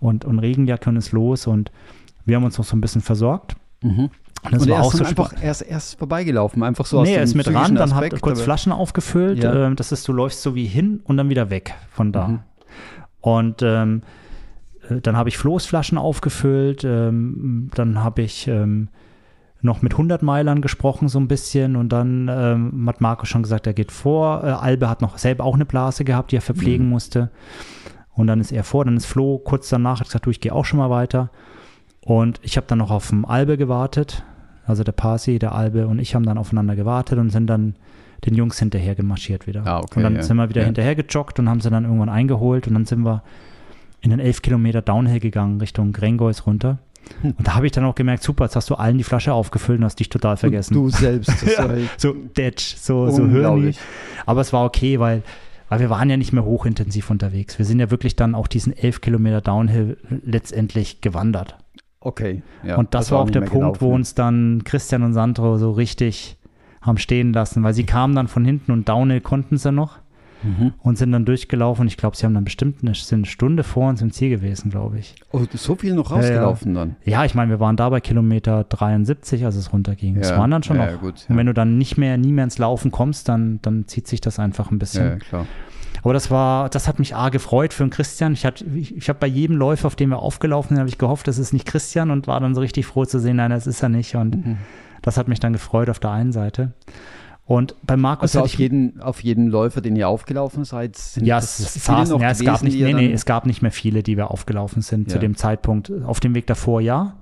Und, 0.01 0.25
und 0.25 0.39
Regenjacke 0.39 0.89
und 0.91 0.97
ist 0.97 1.13
los. 1.13 1.47
Und 1.47 1.71
wir 2.25 2.37
haben 2.37 2.45
uns 2.45 2.59
noch 2.59 2.65
so 2.65 2.77
ein 2.77 2.81
bisschen 2.81 3.01
versorgt. 3.01 3.55
Mhm. 3.83 4.11
Und 4.43 4.53
das 4.55 4.63
Und 4.63 4.71
war 4.71 4.79
er 4.79 4.83
auch 4.83 4.87
ist 4.87 4.93
so 4.93 4.99
dann 4.99 5.07
einfach 5.09 5.31
Sport- 5.33 5.43
erst, 5.45 5.63
erst 5.63 5.99
vorbeigelaufen, 5.99 6.63
einfach 6.63 6.87
so 6.87 7.01
aus 7.01 7.07
nee, 7.07 7.15
er 7.15 7.21
dem 7.21 7.25
ist 7.25 7.35
mit 7.35 7.47
ran, 7.49 7.75
dann 7.75 7.93
Aspekt, 7.93 8.15
hat 8.15 8.21
kurz 8.23 8.39
aber- 8.39 8.45
Flaschen 8.45 8.73
aufgefüllt. 8.73 9.45
Ja. 9.45 9.67
Ähm, 9.67 9.77
das 9.77 9.93
ist, 9.93 10.09
du 10.09 10.13
läufst 10.15 10.43
so 10.43 10.55
wie 10.55 10.65
hin 10.67 11.01
und 11.05 11.17
dann 11.19 11.29
wieder 11.29 11.51
weg 11.51 11.75
von 11.91 12.11
da. 12.13 12.29
Mhm. 12.29 12.39
Und 13.21 13.61
ähm, 13.63 14.03
äh, 14.89 15.01
dann 15.03 15.17
habe 15.17 15.29
ich 15.29 15.37
Floßflaschen 15.37 15.99
aufgefüllt. 15.99 16.85
Ähm, 16.85 17.71
dann 17.75 18.03
habe 18.03 18.23
ich 18.23 18.49
ähm, 18.49 18.89
noch 19.63 19.83
mit 19.83 19.93
100 19.93 20.23
Meilern 20.23 20.63
gesprochen 20.63 21.09
so 21.09 21.19
ein 21.21 21.29
bisschen 21.29 21.77
und 21.77 21.91
dann 21.91 22.29
ähm, 22.33 22.89
hat 22.89 23.01
Marco 23.01 23.27
schon 23.27 23.43
gesagt, 23.43 23.67
er 23.67 23.75
geht 23.75 23.93
vor. 23.93 24.43
Äh, 24.43 24.49
Albe 24.51 24.89
hat 24.89 25.03
noch 25.03 25.19
selber 25.19 25.45
auch 25.45 25.55
eine 25.55 25.67
Blase 25.67 26.05
gehabt, 26.05 26.33
die 26.33 26.37
er 26.37 26.43
verpflegen 26.43 26.87
Mhm. 26.87 26.93
musste. 26.93 27.31
Und 28.15 28.27
dann 28.27 28.41
ist 28.41 28.53
er 28.53 28.65
vor, 28.65 28.85
dann 28.85 28.97
ist 28.97 29.07
Flo 29.07 29.39
kurz 29.39 29.69
danach, 29.69 30.01
hat 30.01 30.07
gesagt, 30.07 30.27
du, 30.27 30.31
ich 30.31 30.41
gehe 30.41 30.55
auch 30.55 30.65
schon 30.65 30.79
mal 30.79 30.91
weiter. 30.91 31.31
Und 32.05 32.41
ich 32.43 32.57
habe 32.57 32.67
dann 32.67 32.79
noch 32.79 32.91
auf 32.91 33.09
dem 33.09 33.25
Albe 33.25 33.57
gewartet. 33.57 34.23
Also 34.67 34.85
der 34.85 34.93
Pasi, 34.93 35.39
der 35.39 35.53
Albe 35.55 35.87
und 35.87 35.99
ich 35.99 36.15
haben 36.15 36.25
dann 36.25 36.39
aufeinander 36.39 36.77
gewartet 36.77 37.19
und 37.19 37.31
sind 37.31 37.47
dann 37.49 37.75
den 38.25 38.35
Jungs 38.35 38.59
hinterher 38.59 38.95
gemarschiert 38.95 39.47
wieder. 39.47 39.67
Ah, 39.67 39.79
okay, 39.79 39.97
und 39.97 40.03
dann 40.05 40.17
ja. 40.17 40.23
sind 40.23 40.37
wir 40.37 40.49
wieder 40.49 40.61
Ja. 40.61 40.67
hinterher 40.67 40.95
gejoggt 40.95 41.39
und 41.39 41.49
haben 41.49 41.61
sie 41.61 41.71
dann 41.71 41.85
irgendwann 41.85 42.09
eingeholt 42.11 42.67
und 42.69 42.75
dann 42.75 42.85
sind 42.85 43.03
wir 43.03 43.23
in 44.03 44.11
den 44.11 44.21
11 44.21 44.43
Kilometer 44.43 44.81
Downhill 44.83 45.21
gegangen 45.21 45.61
Richtung 45.61 45.93
Grengois 45.93 46.47
runter. 46.47 46.79
Hm. 47.23 47.35
Und 47.37 47.47
da 47.47 47.55
habe 47.55 47.67
ich 47.67 47.73
dann 47.73 47.85
auch 47.85 47.95
gemerkt, 47.95 48.23
super, 48.23 48.45
jetzt 48.45 48.57
hast 48.57 48.71
du 48.71 48.75
allen 48.75 48.99
die 48.99 49.05
Flasche 49.05 49.33
aufgefüllt 49.33 49.79
und 49.79 49.85
hast 49.85 49.99
dich 50.01 50.09
total 50.09 50.37
vergessen. 50.37 50.77
Und 50.77 50.85
du 50.85 50.91
selbst. 50.91 51.29
Das 51.29 51.43
Ja. 51.59 51.69
so 51.97 52.15
Detsch, 52.37 52.77
so, 52.77 53.11
so 53.11 53.23
unglaublich. 53.23 53.79
Aber 54.27 54.41
es 54.41 54.53
war 54.53 54.65
okay, 54.65 55.01
weil, 55.01 55.23
weil 55.69 55.81
wir 55.81 55.91
waren 55.91 56.09
ja 56.09 56.17
nicht 56.17 56.33
mehr 56.33 56.45
hochintensiv 56.45 57.11
unterwegs. 57.11 57.59
Wir 57.59 57.65
sind 57.65 57.81
ja 57.81 57.91
wirklich 57.91 58.17
dann 58.17 58.35
auch 58.35 58.47
diesen 58.47 58.77
11 58.77 59.01
Kilometer 59.01 59.41
Downhill 59.41 59.97
letztendlich 60.25 61.01
gewandert. 61.01 61.57
Okay. 62.01 62.43
Ja, 62.63 62.77
und 62.77 62.95
das, 62.95 63.11
war 63.11 63.21
auch 63.21 63.31
der 63.31 63.41
Punkt, 63.41 63.53
wo 63.81 63.87
gelaufen. 63.87 63.93
uns 63.93 64.15
dann 64.15 64.63
Christian 64.65 65.03
und 65.03 65.13
Sandro 65.13 65.59
so 65.59 65.73
richtig 65.73 66.39
haben 66.81 66.97
stehen 66.97 67.35
lassen, 67.35 67.63
weil 67.63 67.75
sie 67.75 67.85
kamen 67.85 68.15
dann 68.15 68.27
von 68.27 68.45
hinten 68.45 68.73
und 68.73 68.89
Downhill 68.89 69.21
konnten 69.21 69.59
sie 69.59 69.71
noch 69.71 69.99
Mhm. 70.43 70.73
und 70.83 70.97
sind 70.99 71.13
dann 71.13 71.25
durchgelaufen. 71.25 71.87
Ich 71.87 71.97
glaube, 71.97 72.17
sie 72.17 72.25
haben 72.27 72.35
dann 72.35 72.45
bestimmt 72.45 72.79
eine, 72.83 72.95
sind 72.95 73.19
eine 73.21 73.27
Stunde 73.27 73.63
vor 73.63 73.89
uns 73.89 74.01
im 74.03 74.11
Ziel 74.11 74.31
gewesen, 74.31 74.71
glaube 74.71 74.99
ich. 74.99 75.15
Oh, 75.33 75.41
so 75.53 75.75
viel 75.75 75.95
noch 75.95 76.11
rausgelaufen 76.11 76.75
dann. 76.75 76.97
Ja, 77.05 77.25
ich 77.25 77.35
meine, 77.35 77.51
wir 77.51 77.61
waren 77.61 77.77
da 77.77 77.89
bei 77.91 78.01
Kilometer 78.01 78.65
73, 78.65 79.45
als 79.45 79.57
es 79.57 79.73
runterging. 79.73 80.15
Das 80.17 80.31
Ja, 80.31 80.39
waren 80.39 80.51
dann 80.51 80.63
schon 80.63 80.77
ja, 80.77 80.85
noch. 80.87 80.91
ja, 80.93 80.97
gut, 80.99 81.27
Und 81.29 81.37
wenn 81.37 81.47
du 81.47 81.55
dann 81.55 81.77
nicht 81.79 81.99
mehr, 81.99 82.17
nie 82.19 82.33
mehr 82.33 82.45
ins 82.45 82.59
Laufen 82.59 82.91
kommst, 82.91 83.29
dann, 83.29 83.59
dann 83.63 83.87
zieht 83.87 84.07
sich 84.07 84.21
das 84.21 84.39
einfach 84.39 84.71
ein 84.71 84.79
bisschen. 84.79 85.05
Ja, 85.05 85.17
klar. 85.17 85.47
Aber 86.03 86.15
das 86.15 86.31
war, 86.31 86.71
das 86.71 86.89
hat 86.89 86.99
mich 86.99 87.15
arg 87.15 87.33
gefreut 87.33 87.75
für 87.75 87.85
den 87.85 87.91
Christian. 87.91 88.33
Ich, 88.33 88.45
ich, 88.75 88.97
ich 88.97 89.09
habe 89.11 89.19
bei 89.19 89.27
jedem 89.27 89.57
Läufer, 89.57 89.87
auf 89.89 89.97
dem 89.97 90.09
wir 90.11 90.21
aufgelaufen 90.21 90.71
sind, 90.71 90.79
habe 90.79 90.89
ich 90.89 90.97
gehofft, 90.97 91.29
das 91.29 91.37
ist 91.39 91.53
nicht 91.53 91.67
Christian 91.67 92.11
und 92.11 92.27
war 92.27 92.41
dann 92.41 92.55
so 92.55 92.61
richtig 92.63 92.87
froh 92.87 93.05
zu 93.05 93.19
sehen, 93.19 93.37
nein, 93.37 93.51
das 93.51 93.67
ist 93.67 93.83
er 93.83 93.91
nicht. 93.91 94.15
Und 94.17 94.47
Mhm. 94.47 94.57
das 95.03 95.19
hat 95.19 95.29
mich 95.29 95.41
dann 95.41 95.53
gefreut 95.53 95.91
auf 95.91 95.99
der 95.99 96.11
einen 96.13 96.33
Seite. 96.33 96.73
Und 97.51 97.75
bei 97.85 97.97
Markus 97.97 98.23
Also 98.37 98.43
auf 98.45 98.47
ich 98.47 98.59
jeden, 98.61 99.01
auf 99.01 99.25
jeden 99.25 99.49
Läufer, 99.49 99.81
den 99.81 99.97
ihr 99.97 100.09
aufgelaufen 100.09 100.63
seid, 100.65 100.97
sind 100.97 101.27
ja, 101.27 101.35
das 101.35 101.59
es, 101.59 101.73
viele 101.85 102.07
saßen, 102.07 102.21
ja, 102.21 102.31
es 102.31 102.39
gewesen, 102.39 102.47
gab 102.47 102.63
nicht, 102.63 102.81
nee, 102.81 102.95
nee, 102.95 103.13
es 103.13 103.25
gab 103.25 103.45
nicht 103.45 103.61
mehr 103.61 103.73
viele, 103.73 104.05
die 104.05 104.17
wir 104.17 104.31
aufgelaufen 104.31 104.83
sind 104.83 105.11
zu 105.11 105.17
Ja. 105.17 105.21
dem 105.21 105.35
Zeitpunkt. 105.35 105.91
Auf 106.07 106.21
dem 106.21 106.37
Weg 106.37 106.47
davor 106.47 106.81
ja. 106.81 107.17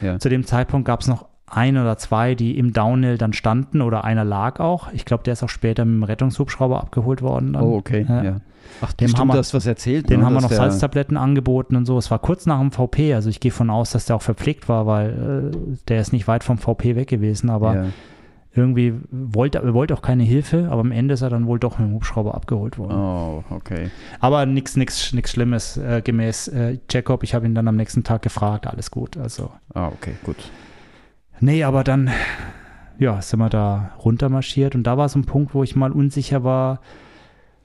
Ja. 0.00 0.18
Zu 0.18 0.30
dem 0.30 0.46
Zeitpunkt 0.46 0.86
gab 0.86 1.02
es 1.02 1.06
noch 1.06 1.26
ein 1.46 1.76
oder 1.76 1.98
zwei, 1.98 2.34
die 2.34 2.56
im 2.58 2.72
Downhill 2.72 3.18
dann 3.18 3.34
standen 3.34 3.82
oder 3.82 4.04
einer 4.04 4.24
lag 4.24 4.58
auch. 4.58 4.90
Ich 4.94 5.04
glaube, 5.04 5.22
der 5.22 5.34
ist 5.34 5.42
auch 5.42 5.50
später 5.50 5.84
mit 5.84 5.96
dem 5.96 6.02
Rettungshubschrauber 6.04 6.80
abgeholt 6.80 7.20
worden. 7.20 7.52
Dann. 7.52 7.62
Oh, 7.62 7.76
okay. 7.76 8.06
Ja. 8.08 8.24
Ja. 8.24 8.40
Ach, 8.80 8.90
Dem 8.94 9.08
stimmt, 9.08 9.20
haben 9.20 9.28
wir- 9.28 9.32
du 9.34 9.38
hast 9.40 9.52
was 9.52 9.66
erzählt. 9.66 10.08
Den 10.08 10.20
ne, 10.20 10.26
haben 10.26 10.32
wir 10.32 10.40
noch 10.40 10.50
Salztabletten 10.50 11.18
angeboten 11.18 11.76
und 11.76 11.84
so. 11.84 11.98
Es 11.98 12.10
war 12.10 12.20
kurz 12.20 12.46
nach 12.46 12.58
dem 12.58 12.72
VP, 12.72 13.12
also 13.12 13.28
ich 13.28 13.38
gehe 13.38 13.50
von 13.52 13.68
aus, 13.68 13.90
dass 13.90 14.06
der 14.06 14.16
auch 14.16 14.22
verpflegt 14.22 14.66
war, 14.66 14.86
weil 14.86 15.52
äh, 15.52 15.76
der 15.88 16.00
ist 16.00 16.14
nicht 16.14 16.26
weit 16.26 16.42
vom 16.42 16.56
VP 16.56 16.96
weg 16.96 17.08
gewesen, 17.08 17.50
aber 17.50 17.74
Ja. 17.74 17.84
Irgendwie 18.54 18.94
wollte 19.10 19.58
er 19.58 19.74
wollte 19.74 19.94
auch 19.94 20.02
keine 20.02 20.22
Hilfe, 20.22 20.68
aber 20.70 20.80
am 20.80 20.92
Ende 20.92 21.14
ist 21.14 21.22
er 21.22 21.30
dann 21.30 21.46
wohl 21.46 21.58
doch 21.58 21.78
mit 21.78 21.88
dem 21.88 21.94
Hubschrauber 21.94 22.34
abgeholt 22.34 22.78
worden. 22.78 22.94
Oh, 22.96 23.44
okay. 23.50 23.90
Aber 24.20 24.46
nichts 24.46 24.76
nix, 24.76 25.12
nix 25.12 25.32
Schlimmes 25.32 25.76
äh, 25.76 26.02
gemäß 26.02 26.48
äh, 26.48 26.78
Jacob. 26.90 27.22
Ich 27.24 27.34
habe 27.34 27.46
ihn 27.46 27.54
dann 27.54 27.66
am 27.68 27.76
nächsten 27.76 28.04
Tag 28.04 28.22
gefragt, 28.22 28.66
alles 28.66 28.90
gut. 28.92 29.16
Also, 29.16 29.50
Ah, 29.74 29.88
okay, 29.88 30.14
gut. 30.24 30.36
nee, 31.40 31.64
aber 31.64 31.82
dann, 31.84 32.10
ja, 32.98 33.20
sind 33.20 33.40
wir 33.40 33.48
da 33.50 33.90
runtermarschiert 34.04 34.74
und 34.76 34.84
da 34.84 34.96
war 34.96 35.08
so 35.08 35.18
ein 35.18 35.24
Punkt, 35.24 35.52
wo 35.54 35.62
ich 35.64 35.74
mal 35.74 35.90
unsicher 35.90 36.44
war, 36.44 36.80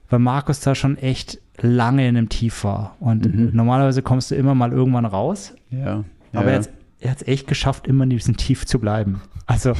weil 0.08 0.18
Markus 0.18 0.58
da 0.60 0.74
schon 0.74 0.96
echt 0.98 1.38
lange 1.60 2.08
in 2.08 2.16
einem 2.16 2.28
Tief 2.28 2.64
war. 2.64 2.96
Und 2.98 3.32
Mhm. 3.32 3.50
normalerweise 3.52 4.02
kommst 4.02 4.30
du 4.32 4.34
immer 4.34 4.56
mal 4.56 4.72
irgendwann 4.72 5.04
raus, 5.04 5.54
Ja. 5.70 6.02
aber 6.32 6.50
ja. 6.50 6.58
er 6.58 6.64
er 7.02 7.10
hat 7.12 7.22
es 7.22 7.28
echt 7.28 7.46
geschafft, 7.46 7.86
immer 7.86 8.04
in 8.04 8.10
diesem 8.10 8.36
Tief 8.36 8.66
zu 8.66 8.78
bleiben. 8.78 9.22
Also, 9.50 9.72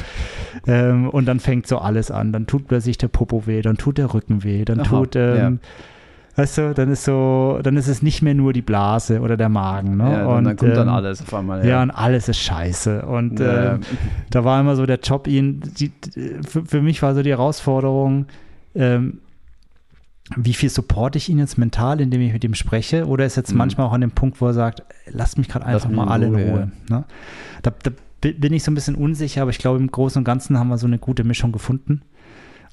ähm, 0.67 1.09
und 1.09 1.25
dann 1.27 1.39
fängt 1.39 1.65
so 1.65 1.77
alles 1.77 2.11
an. 2.11 2.33
Dann 2.33 2.45
tut 2.45 2.67
plötzlich 2.67 2.97
der 2.97 3.07
Popo 3.07 3.47
weh, 3.47 3.61
dann 3.61 3.77
tut 3.77 3.97
der 3.97 4.13
Rücken 4.13 4.43
weh, 4.43 4.65
dann 4.65 4.81
Aha, 4.81 4.89
tut, 4.89 5.15
ähm, 5.15 5.59
weißt 6.35 6.57
du, 6.57 6.73
dann 6.73 6.91
ist 6.91 7.05
so, 7.05 7.59
dann 7.63 7.77
ist 7.77 7.87
es 7.87 8.01
nicht 8.01 8.21
mehr 8.21 8.33
nur 8.33 8.51
die 8.51 8.61
Blase 8.61 9.21
oder 9.21 9.37
der 9.37 9.47
Magen. 9.47 9.95
Ne? 9.95 10.11
ja, 10.11 10.25
und, 10.25 10.43
dann 10.43 10.57
kommt 10.57 10.75
dann 10.75 10.89
ähm, 10.89 10.93
alles 10.93 11.21
auf 11.21 11.33
einmal. 11.33 11.65
Ja. 11.65 11.81
und 11.81 11.91
alles 11.91 12.27
ist 12.27 12.39
scheiße. 12.39 13.03
Und 13.05 13.39
Ja. 13.39 13.75
ähm, 13.75 13.81
da 14.29 14.43
war 14.43 14.59
immer 14.59 14.75
so 14.75 14.85
der 14.85 14.99
Job, 14.99 15.25
ihn, 15.27 15.61
die, 15.79 15.91
für, 16.45 16.65
für 16.65 16.81
mich 16.81 17.01
war 17.01 17.15
so 17.15 17.23
die 17.23 17.29
Herausforderung, 17.31 18.25
ähm, 18.75 19.19
wie 20.35 20.53
viel 20.53 20.69
supporte 20.69 21.17
ich 21.17 21.29
ihn 21.29 21.39
jetzt 21.39 21.57
mental, 21.57 21.99
indem 22.01 22.19
ich 22.21 22.33
mit 22.33 22.43
ihm 22.43 22.55
spreche? 22.55 23.05
Oder 23.05 23.25
ist 23.25 23.37
jetzt 23.37 23.51
Mhm. 23.51 23.57
manchmal 23.57 23.87
auch 23.87 23.93
an 23.93 24.01
dem 24.01 24.11
Punkt, 24.11 24.39
wo 24.41 24.47
er 24.47 24.53
sagt, 24.53 24.83
lasst 25.09 25.37
mich 25.37 25.47
gerade 25.47 25.65
einfach 25.65 25.87
mich 25.89 25.97
mal 25.97 26.07
alle 26.07 26.27
in 26.27 26.35
Ruhe. 26.35 26.71
Ne? 26.89 27.03
Da, 27.63 27.71
da 27.83 27.91
bin 28.21 28.53
ich 28.53 28.63
so 28.63 28.71
ein 28.71 28.75
bisschen 28.75 28.95
unsicher, 28.95 29.41
aber 29.41 29.51
ich 29.51 29.57
glaube, 29.57 29.79
im 29.79 29.91
Großen 29.91 30.19
und 30.19 30.23
Ganzen 30.23 30.57
haben 30.57 30.69
wir 30.69 30.77
so 30.77 30.87
eine 30.87 30.99
gute 30.99 31.23
Mischung 31.23 31.51
gefunden. 31.51 32.01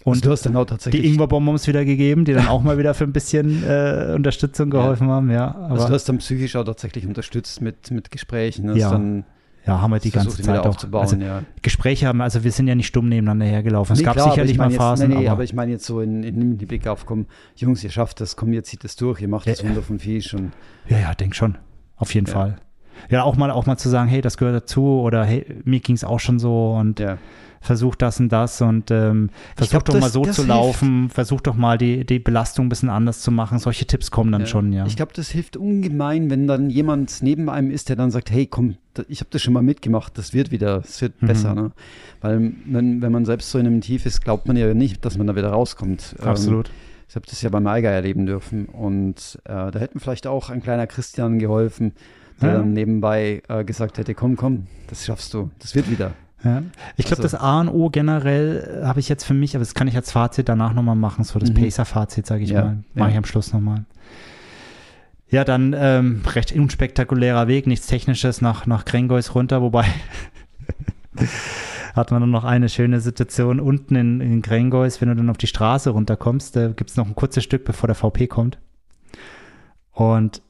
und 0.04 0.24
du 0.24 0.30
hast 0.30 0.46
dann 0.46 0.56
auch 0.56 0.66
tatsächlich. 0.66 1.02
die 1.02 1.08
Ingwer-Bonbons 1.08 1.66
wieder 1.66 1.84
gegeben, 1.84 2.24
die 2.24 2.32
dann 2.34 2.48
auch 2.48 2.62
mal 2.62 2.78
wieder 2.78 2.94
für 2.94 3.04
ein 3.04 3.12
bisschen 3.12 3.64
äh, 3.64 4.12
Unterstützung 4.14 4.70
geholfen 4.70 5.08
haben, 5.08 5.30
ja. 5.30 5.54
Also 5.54 5.86
du 5.88 5.92
hast 5.94 6.08
dann 6.08 6.18
psychisch 6.18 6.54
auch 6.56 6.64
tatsächlich 6.64 7.06
unterstützt 7.06 7.60
mit, 7.60 7.90
mit 7.90 8.10
Gesprächen. 8.10 8.74
Ja, 8.76 8.90
dann 8.90 9.24
ja, 9.66 9.82
haben 9.82 9.90
wir 9.90 9.98
die 9.98 10.10
ganze 10.10 10.40
Zeit 10.40 10.60
auch. 10.60 10.66
aufzubauen. 10.66 11.02
Also 11.02 11.16
ja. 11.16 11.42
Gespräche 11.60 12.06
haben, 12.06 12.22
also 12.22 12.42
wir 12.42 12.52
sind 12.52 12.68
ja 12.68 12.74
nicht 12.74 12.86
stumm 12.86 13.08
nebeneinander 13.08 13.44
hergelaufen. 13.44 13.92
Es 13.94 13.98
Nee, 13.98 14.04
gab 14.06 14.14
klar, 14.14 14.30
sicherlich 14.30 14.52
ich 14.52 14.58
mal 14.58 14.70
jetzt, 14.70 14.78
Phasen, 14.78 15.08
Nee, 15.10 15.14
nee, 15.16 15.26
aber, 15.26 15.32
aber 15.32 15.44
ich 15.44 15.52
meine 15.52 15.72
jetzt 15.72 15.84
so 15.84 16.00
in, 16.00 16.22
in, 16.22 16.56
die 16.56 16.64
Blick 16.64 16.86
auf, 16.86 17.04
komm, 17.04 17.26
Jungs, 17.56 17.84
ihr 17.84 17.90
schafft 17.90 18.20
das, 18.22 18.36
komm, 18.36 18.52
ihr 18.54 18.64
zieht 18.64 18.82
das 18.84 18.96
durch, 18.96 19.20
ihr 19.20 19.28
macht 19.28 19.46
das 19.46 19.60
Ja, 19.60 19.68
Wunder 19.68 19.82
von 19.82 19.98
Fisch 19.98 20.32
und 20.32 20.52
ja, 20.88 20.98
ja, 21.00 21.14
denk 21.14 21.34
schon. 21.34 21.58
Auf 21.96 22.14
jeden 22.14 22.26
Ja. 22.28 22.32
Fall. 22.32 22.56
Ja, 23.10 23.22
auch 23.22 23.36
mal, 23.36 23.50
auch 23.50 23.66
mal 23.66 23.76
zu 23.76 23.88
sagen, 23.88 24.08
hey, 24.08 24.20
das 24.20 24.36
gehört 24.36 24.54
dazu 24.56 25.00
oder 25.00 25.24
hey, 25.24 25.44
mir 25.64 25.80
ging 25.80 25.94
es 25.96 26.04
auch 26.04 26.20
schon 26.20 26.38
so 26.38 26.74
und 26.74 27.00
ja. 27.00 27.18
versuch 27.60 27.94
das 27.96 28.20
und 28.20 28.30
das 28.30 28.60
und 28.60 28.90
ähm, 28.90 29.30
versuch 29.56 29.70
glaub, 29.70 29.84
doch 29.86 29.94
das- 29.94 30.00
mal 30.02 30.10
so 30.10 30.22
zu 30.22 30.32
hilft. 30.42 30.48
laufen, 30.48 31.10
versuch 31.10 31.40
doch 31.40 31.54
mal 31.56 31.78
die, 31.78 32.04
die 32.04 32.18
Belastung 32.18 32.66
ein 32.66 32.68
bisschen 32.68 32.88
anders 32.90 33.20
zu 33.20 33.30
machen. 33.30 33.58
Solche 33.58 33.86
Tipps 33.86 34.10
kommen 34.10 34.30
dann 34.32 34.46
schon, 34.46 34.72
ja. 34.72 34.86
Ich 34.86 34.96
glaube, 34.96 35.12
das 35.14 35.28
hilft 35.30 35.56
ungemein, 35.56 36.30
wenn 36.30 36.46
dann 36.46 36.70
jemand 36.70 37.22
neben 37.22 37.48
einem 37.48 37.70
ist, 37.70 37.88
der 37.88 37.96
dann 37.96 38.10
sagt, 38.10 38.30
hey, 38.30 38.46
komm, 38.46 38.76
ich 39.08 39.20
habe 39.20 39.28
das 39.30 39.42
schon 39.42 39.54
mal 39.54 39.62
mitgemacht, 39.62 40.16
das 40.18 40.34
wird 40.34 40.50
wieder, 40.50 40.82
es 40.84 41.00
wird 41.02 41.20
Mhm. 41.22 41.26
besser. 41.26 41.54
Ne? 41.54 41.70
Weil 42.20 42.52
wenn, 42.66 43.00
wenn 43.02 43.12
man 43.12 43.24
selbst 43.24 43.50
so 43.50 43.58
in 43.58 43.66
einem 43.66 43.80
Tief 43.80 44.06
ist, 44.06 44.22
glaubt 44.22 44.46
man 44.48 44.56
ja 44.56 44.74
nicht, 44.74 45.04
dass 45.04 45.16
man 45.18 45.26
da 45.26 45.36
wieder 45.36 45.50
rauskommt. 45.50 46.16
Ähm, 46.20 46.26
Absolut. 46.28 46.70
ich 47.08 47.14
habe 47.16 47.24
das 47.28 47.40
ja 47.42 47.48
beim 47.50 47.66
Eiger 47.66 47.90
erleben 47.90 48.26
dürfen 48.26 48.66
und 48.66 49.38
äh, 49.44 49.70
da 49.70 49.78
hätte 49.78 49.94
mir 49.94 50.00
vielleicht 50.00 50.26
auch 50.26 50.50
ein 50.50 50.62
kleiner 50.62 50.86
Christian 50.88 51.38
geholfen, 51.38 51.92
der 52.40 52.50
Ja. 52.52 52.58
dann 52.58 52.72
nebenbei 52.72 53.42
äh, 53.48 53.64
gesagt 53.64 53.98
hätte, 53.98 54.14
komm, 54.14 54.36
komm, 54.36 54.66
das 54.88 55.04
schaffst 55.06 55.34
du, 55.34 55.50
das 55.58 55.74
wird 55.74 55.90
wieder. 55.90 56.12
Ja. 56.44 56.62
Ich 56.96 57.06
glaube, 57.06 57.22
Also- 57.22 57.36
das 57.36 57.40
A 57.40 57.60
und 57.60 57.68
O 57.68 57.90
generell 57.90 58.80
äh, 58.82 58.86
habe 58.86 59.00
ich 59.00 59.08
jetzt 59.08 59.24
für 59.24 59.34
mich, 59.34 59.56
aber 59.56 59.64
das 59.64 59.74
kann 59.74 59.88
ich 59.88 59.96
als 59.96 60.12
Fazit 60.12 60.48
danach 60.48 60.72
nochmal 60.72 60.94
machen, 60.94 61.24
so 61.24 61.38
das 61.38 61.50
Mhm. 61.50 61.54
Pacer-Fazit, 61.54 62.26
sage 62.26 62.44
ich 62.44 62.50
Ja, 62.50 62.64
mal. 62.64 62.78
Mache 62.94 63.10
ich 63.10 63.16
am 63.16 63.24
Schluss 63.24 63.52
nochmal. 63.52 63.84
Ja, 65.30 65.44
dann 65.44 65.74
ähm, 65.76 66.22
recht 66.34 66.52
unspektakulärer 66.52 67.48
Weg, 67.48 67.66
nichts 67.66 67.86
Technisches 67.86 68.40
nach, 68.40 68.66
nach 68.66 68.84
Krengois 68.84 69.34
runter, 69.34 69.60
wobei 69.62 69.84
hat 71.94 72.10
man 72.12 72.20
dann 72.20 72.30
noch 72.30 72.44
eine 72.44 72.68
schöne 72.68 73.00
Situation 73.00 73.60
unten 73.60 73.96
in, 73.96 74.20
in 74.20 74.42
Krengois, 74.42 75.00
wenn 75.00 75.08
du 75.08 75.16
dann 75.16 75.30
auf 75.30 75.38
die 75.38 75.46
Straße 75.48 75.90
runterkommst, 75.90 76.54
da 76.56 76.68
gibt 76.68 76.90
es 76.90 76.96
noch 76.96 77.06
ein 77.08 77.14
kurzes 77.14 77.44
Stück, 77.44 77.64
bevor 77.64 77.88
der 77.88 77.96
VP 77.96 78.26
kommt. 78.28 78.58
Und 79.92 80.40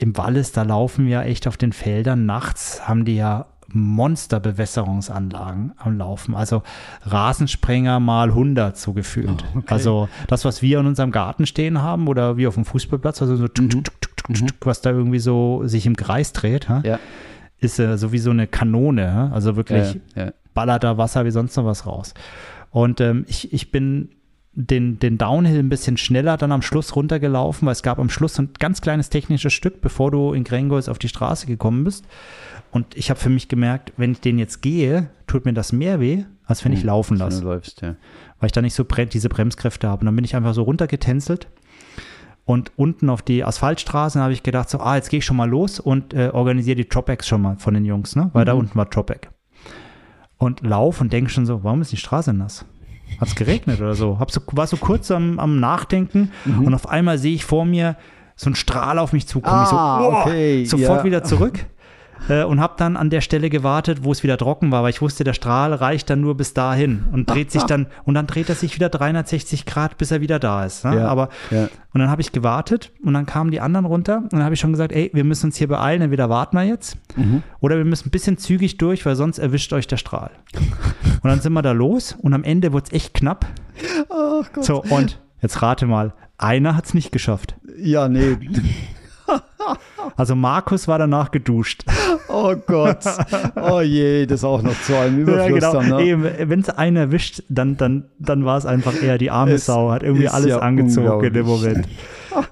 im 0.00 0.16
Wallis, 0.16 0.52
da 0.52 0.62
laufen 0.62 1.06
ja 1.06 1.22
echt 1.22 1.46
auf 1.46 1.56
den 1.56 1.72
Feldern 1.72 2.26
nachts, 2.26 2.88
haben 2.88 3.04
die 3.04 3.16
ja 3.16 3.46
Monsterbewässerungsanlagen 3.72 5.72
am 5.76 5.98
Laufen. 5.98 6.34
Also 6.34 6.62
Rasensprenger 7.02 8.00
mal 8.00 8.28
100 8.28 8.76
so 8.76 8.92
gefühlt. 8.92 9.44
Oh, 9.54 9.58
okay. 9.58 9.66
Also 9.74 10.08
das, 10.28 10.44
was 10.44 10.62
wir 10.62 10.80
in 10.80 10.86
unserem 10.86 11.10
Garten 11.10 11.46
stehen 11.46 11.82
haben 11.82 12.08
oder 12.08 12.36
wie 12.36 12.46
auf 12.46 12.54
dem 12.54 12.64
Fußballplatz, 12.64 13.22
also 13.22 13.36
so 13.36 13.44
Mhm. 13.44 13.68
tuk, 13.70 13.84
tuk, 13.84 14.16
tuk, 14.16 14.66
was 14.66 14.80
da 14.80 14.90
irgendwie 14.90 15.18
so 15.18 15.62
sich 15.66 15.86
im 15.86 15.96
Kreis 15.96 16.32
dreht? 16.32 16.68
Ja. 16.84 16.98
ist 17.62 17.78
äh, 17.78 17.98
so 17.98 18.10
wie 18.10 18.18
so 18.18 18.30
eine 18.30 18.46
Kanone. 18.46 19.30
Also 19.34 19.54
wirklich 19.54 20.00
Ja, 20.16 20.24
ja. 20.26 20.32
ballert 20.54 20.82
da 20.82 20.96
Wasser 20.96 21.26
wie 21.26 21.30
sonst 21.30 21.54
noch 21.56 21.66
was 21.66 21.86
raus. 21.86 22.14
Und 22.70 23.02
ähm, 23.02 23.26
ich, 23.28 23.52
ich 23.52 23.70
bin 23.70 24.08
den, 24.52 24.98
den 24.98 25.16
Downhill 25.16 25.58
ein 25.58 25.68
bisschen 25.68 25.96
schneller 25.96 26.36
dann 26.36 26.52
am 26.52 26.62
Schluss 26.62 26.96
runtergelaufen, 26.96 27.66
weil 27.66 27.72
es 27.72 27.82
gab 27.82 27.98
am 27.98 28.10
Schluss 28.10 28.38
ein 28.38 28.50
ganz 28.58 28.80
kleines 28.80 29.08
technisches 29.08 29.52
Stück, 29.52 29.80
bevor 29.80 30.10
du 30.10 30.32
in 30.32 30.44
Grengos 30.44 30.88
auf 30.88 30.98
die 30.98 31.08
Straße 31.08 31.46
gekommen 31.46 31.84
bist. 31.84 32.04
Und 32.72 32.96
ich 32.96 33.10
habe 33.10 33.20
für 33.20 33.30
mich 33.30 33.48
gemerkt, 33.48 33.92
wenn 33.96 34.12
ich 34.12 34.20
den 34.20 34.38
jetzt 34.38 34.60
gehe, 34.60 35.10
tut 35.26 35.44
mir 35.44 35.52
das 35.52 35.72
mehr 35.72 36.00
weh, 36.00 36.24
als 36.44 36.64
wenn 36.64 36.72
ich 36.72 36.82
laufen 36.82 37.16
lasse 37.16 37.42
läufst, 37.42 37.82
ja. 37.82 37.96
weil 38.38 38.46
ich 38.46 38.52
da 38.52 38.62
nicht 38.62 38.74
so 38.74 38.84
bre 38.84 39.06
diese 39.06 39.28
Bremskräfte 39.28 39.88
habe. 39.88 40.00
Und 40.00 40.06
dann 40.06 40.16
bin 40.16 40.24
ich 40.24 40.34
einfach 40.34 40.54
so 40.54 40.62
runtergetänzelt 40.62 41.48
und 42.50 42.72
unten 42.76 43.10
auf 43.10 43.22
die 43.22 43.44
Asphaltstraße 43.44 44.20
habe 44.20 44.32
ich 44.32 44.42
gedacht, 44.42 44.68
so, 44.68 44.80
ah, 44.80 44.96
jetzt 44.96 45.10
gehe 45.10 45.18
ich 45.18 45.24
schon 45.24 45.36
mal 45.36 45.48
los 45.48 45.78
und 45.78 46.14
äh, 46.14 46.30
organisiere 46.32 46.74
die 46.74 46.88
Dropbacks 46.88 47.28
schon 47.28 47.42
mal 47.42 47.56
von 47.58 47.74
den 47.74 47.84
Jungs, 47.84 48.16
ne? 48.16 48.30
Weil 48.32 48.44
da 48.44 48.54
unten 48.54 48.76
war 48.76 48.86
Dropback. 48.86 49.30
Und 50.36 50.60
lauf 50.62 51.00
und 51.00 51.12
denke 51.12 51.30
schon 51.30 51.46
so, 51.46 51.62
warum 51.62 51.80
ist 51.80 51.92
die 51.92 51.96
Straße 51.96 52.32
nass? 52.32 52.64
Hat 53.18 53.28
es 53.28 53.34
geregnet 53.34 53.80
oder 53.80 53.94
so? 53.94 54.18
Hab 54.18 54.30
so, 54.30 54.40
war 54.52 54.66
so 54.66 54.76
kurz 54.76 55.10
am, 55.10 55.38
am 55.38 55.60
Nachdenken 55.60 56.30
und 56.44 56.74
auf 56.74 56.88
einmal 56.88 57.18
sehe 57.18 57.34
ich 57.34 57.44
vor 57.44 57.64
mir 57.64 57.96
so 58.36 58.46
einen 58.46 58.54
Strahl 58.54 58.98
auf 58.98 59.12
mich 59.12 59.26
zukommen. 59.26 59.62
ich 59.64 59.68
so, 59.68 59.76
Ah, 59.76 60.00
"Uah!" 60.08 60.20
okay, 60.22 60.64
sofort 60.64 61.00
ja. 61.00 61.04
wieder 61.04 61.24
zurück. 61.24 61.66
Äh, 62.28 62.44
Und 62.44 62.60
habe 62.60 62.74
dann 62.76 62.96
an 62.96 63.10
der 63.10 63.20
Stelle 63.20 63.50
gewartet, 63.50 64.04
wo 64.04 64.12
es 64.12 64.22
wieder 64.22 64.36
trocken 64.36 64.70
war, 64.70 64.82
weil 64.82 64.90
ich 64.90 65.00
wusste, 65.00 65.24
der 65.24 65.32
Strahl 65.32 65.72
reicht 65.72 66.10
dann 66.10 66.20
nur 66.20 66.36
bis 66.36 66.54
dahin 66.54 67.04
und 67.12 67.28
dreht 67.30 67.50
sich 67.50 67.62
dann 67.64 67.86
und 68.04 68.14
dann 68.14 68.26
dreht 68.26 68.48
er 68.48 68.54
sich 68.54 68.74
wieder 68.74 68.88
360 68.88 69.66
Grad, 69.66 69.98
bis 69.98 70.10
er 70.10 70.20
wieder 70.20 70.38
da 70.38 70.64
ist. 70.64 70.84
Ne? 70.84 70.96
Ja, 70.96 71.08
Aber 71.08 71.28
ja. 71.50 71.68
und 71.94 72.00
dann 72.00 72.10
habe 72.10 72.20
ich 72.20 72.32
gewartet 72.32 72.92
und 73.02 73.14
dann 73.14 73.26
kamen 73.26 73.50
die 73.50 73.60
anderen 73.60 73.86
runter 73.86 74.18
und 74.18 74.32
dann 74.32 74.44
habe 74.44 74.54
ich 74.54 74.60
schon 74.60 74.72
gesagt, 74.72 74.92
ey, 74.92 75.10
wir 75.14 75.24
müssen 75.24 75.46
uns 75.46 75.56
hier 75.56 75.68
beeilen, 75.68 76.02
entweder 76.02 76.28
warten 76.28 76.56
wir 76.56 76.64
jetzt 76.64 76.96
Mhm. 77.16 77.42
oder 77.60 77.76
wir 77.76 77.84
müssen 77.84 78.08
ein 78.08 78.10
bisschen 78.10 78.38
zügig 78.38 78.76
durch, 78.78 79.04
weil 79.06 79.16
sonst 79.16 79.38
erwischt 79.38 79.72
euch 79.72 79.86
der 79.86 79.96
Strahl. 79.96 80.30
und 80.54 81.24
dann 81.28 81.40
sind 81.40 81.52
wir 81.52 81.62
da 81.62 81.72
los 81.72 82.16
und 82.20 82.34
am 82.34 82.44
Ende 82.44 82.72
wurde 82.72 82.84
es 82.88 82.92
echt 82.92 83.14
knapp. 83.14 83.46
Gott. 84.08 84.64
So, 84.64 84.82
und 84.82 85.20
jetzt 85.42 85.60
rate 85.62 85.86
mal, 85.86 86.12
einer 86.38 86.76
hat 86.76 86.84
es 86.86 86.94
nicht 86.94 87.12
geschafft. 87.12 87.54
Ja, 87.78 88.08
nee. 88.08 88.36
Also 90.16 90.34
Markus 90.34 90.88
war 90.88 90.98
danach 90.98 91.30
geduscht. 91.30 91.84
Oh 92.28 92.54
Gott. 92.66 93.04
Oh 93.54 93.80
je, 93.80 94.26
das 94.26 94.44
auch 94.44 94.62
noch 94.62 94.78
zu 94.82 94.96
einem 94.96 95.20
Überfluss 95.20 95.60
dann, 95.60 95.88
ne? 95.88 96.34
Wenn 96.48 96.60
es 96.60 96.70
einen 96.70 96.96
erwischt, 96.96 97.42
dann, 97.48 97.76
dann, 97.76 98.04
dann 98.18 98.44
war 98.44 98.58
es 98.58 98.66
einfach 98.66 99.00
eher 99.00 99.18
die 99.18 99.30
arme 99.30 99.52
Es 99.52 99.66
Sau, 99.66 99.90
hat 99.90 100.02
irgendwie 100.02 100.28
alles 100.28 100.46
ja 100.48 100.58
angezogen 100.58 101.24
in 101.24 101.32
dem. 101.32 101.46
Moment. 101.46 101.86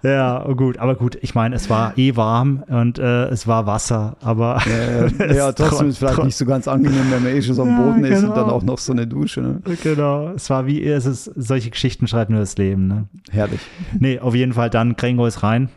Ja, 0.02 0.44
gut, 0.52 0.78
aber 0.78 0.94
gut, 0.96 1.18
ich 1.20 1.34
meine, 1.34 1.54
es 1.54 1.70
war 1.70 1.96
eh 1.96 2.16
warm 2.16 2.64
und 2.68 2.98
äh, 2.98 3.26
es 3.26 3.46
war 3.46 3.66
Wasser, 3.66 4.16
aber 4.20 4.60
Äh, 4.66 5.36
ja, 5.36 5.52
trotzdem 5.52 5.88
ist 5.88 5.94
es 5.94 5.98
vielleicht 5.98 6.24
nicht 6.24 6.36
so 6.36 6.46
ganz 6.46 6.66
angenehm, 6.68 7.06
wenn 7.10 7.22
man 7.22 7.32
eh 7.32 7.42
schon 7.42 7.54
so 7.54 7.62
am 7.62 7.68
Ja, 7.68 7.76
Boden 7.76 8.04
ist 8.04 8.18
und 8.18 8.30
genau. 8.30 8.34
dann 8.34 8.50
auch 8.50 8.62
noch 8.62 8.78
so 8.78 8.92
eine 8.92 9.06
Dusche. 9.06 9.40
Ne? 9.40 9.60
genau, 9.82 10.30
es 10.34 10.50
war 10.50 10.66
wie, 10.66 10.84
es 10.84 11.06
ist, 11.06 11.24
solche 11.36 11.70
Geschichten 11.70 12.06
schreibt 12.06 12.30
nur 12.30 12.40
das 12.40 12.56
Leben, 12.56 12.88
ne? 12.88 13.04
Herrlich. 13.30 13.60
Nee, 13.98 14.18
auf 14.18 14.34
jeden 14.34 14.52
Fall 14.52 14.70
dann 14.70 14.96
ist 15.26 15.42
rein. 15.42 15.68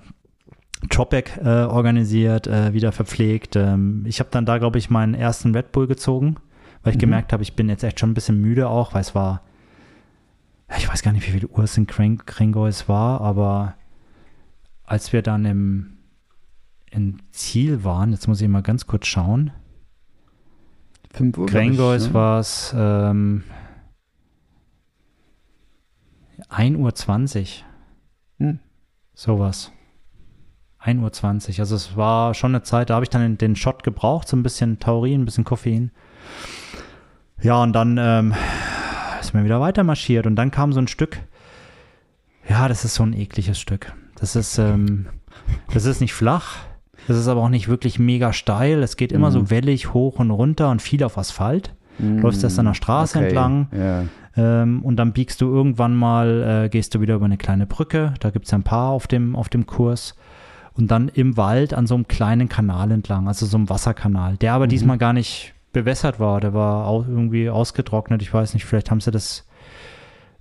Dropback 0.90 1.38
äh, 1.44 1.64
organisiert, 1.66 2.48
äh, 2.48 2.74
wieder 2.74 2.92
verpflegt. 2.92 3.56
Ähm, 3.56 4.04
ich 4.08 4.20
habe 4.20 4.30
dann 4.32 4.46
da, 4.46 4.58
glaube 4.58 4.78
ich, 4.80 4.90
meinen 4.90 5.14
ersten 5.14 5.54
Red 5.56 5.72
Bull 5.72 5.88
gezogen, 5.88 6.38
weil 6.84 6.92
ich 6.92 6.98
Mhm. 6.98 7.02
gemerkt 7.02 7.34
habe, 7.34 7.44
ich 7.44 7.56
bin 7.56 7.70
jetzt 7.70 7.84
echt 7.84 8.00
schon 8.00 8.12
ein 8.12 8.16
bisschen 8.16 8.42
müde 8.42 8.68
auch, 8.68 8.94
weil 8.94 9.02
es 9.02 9.14
war, 9.14 9.42
ich 10.78 10.90
weiß 10.90 11.04
gar 11.04 11.12
nicht, 11.12 11.28
wie 11.28 11.32
viel 11.40 11.46
Uhr 11.46 11.64
es 11.64 11.78
in 11.78 11.86
Grengo 11.88 12.66
es 12.66 12.90
war, 12.90 13.22
aber 13.22 13.76
als 14.84 15.14
wir 15.14 15.22
dann 15.22 15.46
im, 15.46 15.98
im 16.90 17.18
Ziel 17.32 17.84
waren, 17.84 18.12
jetzt 18.12 18.28
muss 18.28 18.42
ich 18.42 18.48
mal 18.48 18.64
ganz 18.64 18.88
kurz 18.88 19.06
schauen, 19.08 19.52
5 21.14 21.38
Uhr. 21.38 21.46
Grengois 21.46 22.08
ne? 22.08 22.14
war 22.14 22.40
es 22.40 22.74
ähm, 22.76 23.44
1.20 26.50 27.40
Uhr. 27.42 27.66
Hm. 28.48 28.60
Sowas. 29.14 29.72
1.20 30.84 31.54
Uhr. 31.54 31.60
Also 31.60 31.76
es 31.76 31.96
war 31.96 32.34
schon 32.34 32.52
eine 32.56 32.64
Zeit, 32.64 32.90
da 32.90 32.96
habe 32.96 33.04
ich 33.06 33.10
dann 33.10 33.38
den, 33.38 33.56
Shot 33.56 33.84
gebraucht, 33.84 34.28
so 34.28 34.36
ein 34.36 34.44
bisschen 34.44 34.80
Taurin, 34.80 35.22
ein 35.22 35.26
bisschen 35.26 35.44
Koffein. 35.44 35.92
Ja, 37.42 37.62
und 37.62 37.74
dann 37.74 37.98
ähm, 38.00 38.34
ist 39.20 39.34
mir 39.34 39.44
wieder 39.44 39.60
weiter 39.60 39.84
marschiert 39.84 40.26
und 40.28 40.36
dann 40.36 40.52
kam 40.52 40.74
so 40.74 40.80
ein 40.80 40.88
Stück. 40.88 41.20
Ja, 42.48 42.68
das 42.68 42.86
ist 42.86 42.96
so 42.96 43.04
ein 43.04 43.14
ekliges 43.14 43.60
Stück. 43.60 43.94
Das 44.16 44.36
ist, 44.36 44.58
ähm, 44.58 45.08
das 45.74 45.86
ist 45.86 46.02
nicht 46.02 46.14
flach. 46.14 46.58
Das 47.08 47.18
ist 47.18 47.28
aber 47.28 47.42
auch 47.42 47.50
nicht 47.50 47.68
wirklich 47.68 47.98
mega 47.98 48.32
steil. 48.34 48.84
Es 48.84 48.96
geht 48.98 49.12
immer 49.12 49.30
Mhm. 49.30 49.34
so 49.34 49.50
wellig 49.50 49.94
hoch 49.94 50.20
und 50.20 50.30
runter 50.32 50.70
und 50.70 50.82
viel 50.82 51.04
auf 51.04 51.18
Asphalt. 51.18 51.74
läufst 52.00 52.44
erst 52.44 52.58
an 52.58 52.66
der 52.66 52.74
Straße 52.74 53.18
Okay, 53.20 53.28
entlang. 53.28 53.68
Ja. 53.72 54.04
Ähm, 54.36 54.82
und 54.84 54.96
dann 54.96 55.14
biegst 55.14 55.40
du 55.42 55.46
irgendwann 55.54 55.96
mal, 55.96 56.64
äh, 56.66 56.70
gehst 56.70 56.96
du 56.96 57.02
wieder 57.02 57.16
über 57.16 57.26
eine 57.26 57.38
kleine 57.38 57.68
Brücke. 57.68 58.14
Da 58.20 58.30
gibt 58.32 58.48
es 58.48 58.54
ein 58.54 58.64
paar 58.64 58.90
auf 58.90 59.06
dem, 59.08 59.36
auf 59.36 59.50
dem 59.50 59.66
Kurs. 59.68 60.16
Und 60.74 60.90
dann 60.90 61.10
im 61.10 61.38
Wald 61.38 61.74
an 61.74 61.86
so 61.86 61.96
einem 61.96 62.08
kleinen 62.08 62.48
Kanal 62.48 62.92
entlang, 62.92 63.28
also 63.28 63.46
so 63.46 63.58
einem 63.58 63.70
Wasserkanal, 63.70 64.38
der 64.38 64.54
aber 64.54 64.68
diesmal 64.68 64.98
gar 64.98 65.14
nicht 65.14 65.54
bewässert 65.74 66.20
war. 66.20 66.40
Der 66.40 66.54
war 66.54 66.88
au 66.88 67.06
irgendwie 67.08 67.50
ausgetrocknet. 67.50 68.22
Ich 68.22 68.34
weiß 68.34 68.54
nicht, 68.54 68.66
vielleicht 68.66 68.92
haben 68.92 69.02
sie 69.02 69.12
das, 69.12 69.46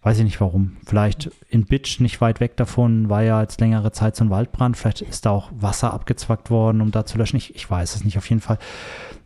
weiß 0.03 0.19
ich 0.19 0.25
nicht 0.25 0.41
warum. 0.41 0.77
Vielleicht 0.87 1.31
in 1.49 1.65
Bitsch, 1.65 2.01
nicht 2.01 2.21
weit 2.21 2.41
weg 2.41 2.57
davon, 2.57 3.09
war 3.09 3.23
ja 3.23 3.41
jetzt 3.41 3.61
längere 3.61 3.93
Zeit 3.93 4.17
so 4.17 4.25
ein 4.25 4.31
Waldbrand. 4.31 4.77
Vielleicht 4.77 5.03
ist 5.03 5.27
da 5.27 5.31
auch 5.31 5.51
Wasser 5.53 5.93
abgezwackt 5.93 6.51
worden, 6.51 6.81
um 6.81 6.91
da 6.91 7.07
zu 7.07 7.19
löschen. 7.19 7.37
Ich, 7.37 7.55
ich 7.55 7.69
weiß 7.71 7.97
es 7.97 8.05
nicht. 8.05 8.19
Auf 8.19 8.29
jeden 8.29 8.43
Fall 8.43 8.59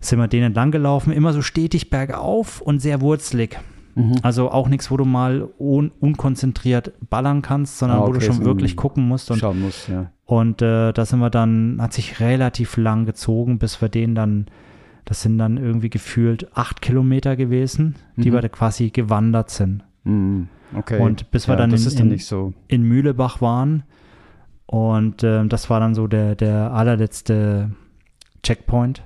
sind 0.01 0.19
wir 0.19 0.29
den 0.29 0.43
entlang 0.43 0.71
gelaufen. 0.71 1.13
Immer 1.13 1.33
so 1.33 1.43
stetig 1.43 1.91
bergauf 1.91 2.61
und 2.61 2.81
sehr 2.81 3.01
wurzelig. 3.01 3.59
Mhm. 3.95 4.15
Also 4.23 4.51
auch 4.51 4.69
nichts, 4.69 4.91
wo 4.91 4.97
du 4.97 5.05
mal 5.05 5.49
un 5.59 5.93
unkonzentriert 6.01 6.93
ballern 7.11 7.43
kannst, 7.43 7.79
sondern 7.79 7.99
Ah, 7.99 8.03
wo 8.03 8.13
du 8.13 8.17
okay, 8.17 8.27
schon 8.27 8.45
wirklich 8.45 8.77
gucken 8.77 9.07
musst. 9.09 9.31
Und, 9.31 9.39
Schauen 9.39 9.61
muss, 9.61 9.87
ja. 9.89 10.11
und 10.25 10.63
äh, 10.63 10.93
da 10.93 11.05
sind 11.05 11.21
wir 11.21 11.31
dann, 11.31 11.79
hat 11.81 11.93
sich 11.93 12.19
relativ 12.21 12.77
lang 12.77 13.07
gezogen, 13.07 13.59
bis 13.59 13.81
wir 13.81 13.89
den 13.89 14.15
dann, 14.15 14.47
das 15.05 15.23
sind 15.23 15.39
dann 15.39 15.57
irgendwie 15.59 15.91
gefühlt 15.91 16.57
acht 16.57 16.83
Kilometer 16.83 17.37
gewesen, 17.37 17.95
die 18.17 18.31
Mhm. 18.31 18.35
wir 18.35 18.41
da 18.41 18.49
quasi 18.49 18.91
gewandert 18.91 19.51
sind. 19.51 19.85
Mhm. 20.05 20.49
Okay. 20.77 20.99
Und 21.01 21.31
bis 21.31 21.47
wir 21.47 21.53
ja, 21.55 21.59
dann 21.59 21.71
in- 21.71 21.77
ist 21.77 21.95
dann 21.99 22.07
in- 22.07 22.13
nicht 22.13 22.27
so. 22.27 22.53
In 22.69 22.83
Mühlebach 22.83 23.41
waren. 23.41 23.85
Und 24.67 25.23
ähm, 25.23 25.49
das 25.49 25.69
war 25.71 25.79
dann 25.79 25.95
so 25.95 26.07
der, 26.09 26.35
der 26.35 26.73
allerletzte 26.73 27.71
Checkpoint. 28.43 29.03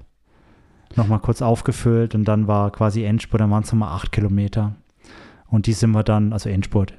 Nochmal 0.97 1.20
kurz 1.20 1.43
aufgefüllt 1.43 2.14
und 2.14 2.24
dann 2.24 2.47
war 2.49 2.70
quasi 2.72 3.05
Endspurt, 3.05 3.41
dann 3.41 3.51
waren 3.51 3.62
es 3.62 3.72
nochmal 3.72 3.95
acht 3.95 4.11
Kilometer. 4.12 4.74
Und 5.47 5.66
die 5.66 5.72
sind 5.72 5.93
wir 5.93 6.03
dann, 6.03 6.32
also 6.32 6.49
Endspurt, 6.49 6.95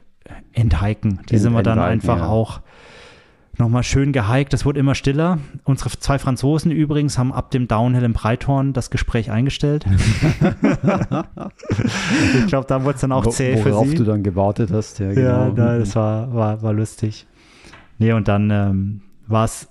Endhiken, 0.53 1.19
die 1.29 1.33
End- 1.35 1.41
sind 1.41 1.53
wir 1.53 1.63
dann 1.63 1.79
einfach 1.79 2.17
ja. 2.19 2.27
auch 2.27 2.61
nochmal 3.57 3.83
schön 3.83 4.13
gehiked. 4.13 4.53
Das 4.53 4.65
wurde 4.65 4.79
immer 4.79 4.95
stiller. 4.95 5.37
Unsere 5.65 5.89
zwei 5.89 6.17
Franzosen 6.17 6.71
übrigens 6.71 7.17
haben 7.17 7.33
ab 7.33 7.51
dem 7.51 7.67
Downhill 7.67 8.03
im 8.03 8.13
Breithorn 8.13 8.71
das 8.73 8.89
Gespräch 8.89 9.31
eingestellt. 9.31 9.85
ich 12.39 12.47
glaube, 12.47 12.67
da 12.67 12.83
wurde 12.83 12.95
es 12.95 13.01
dann 13.01 13.11
auch 13.11 13.25
Wo- 13.25 13.29
zäh 13.31 13.57
für 13.57 13.71
Worauf 13.71 13.93
du 13.93 14.03
dann 14.03 14.23
gewartet 14.23 14.71
hast, 14.71 14.99
ja, 14.99 15.13
genau. 15.13 15.27
Ja, 15.27 15.49
da, 15.49 15.77
das 15.79 15.95
war, 15.95 16.33
war, 16.33 16.61
war 16.61 16.73
lustig. 16.73 17.27
Nee, 17.97 18.13
und 18.13 18.27
dann 18.27 18.49
ähm, 18.49 19.01
war 19.27 19.45
es 19.45 19.69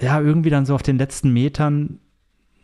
ja 0.00 0.20
irgendwie 0.20 0.50
dann 0.50 0.66
so 0.66 0.74
auf 0.74 0.82
den 0.82 0.98
letzten 0.98 1.32
Metern, 1.32 2.00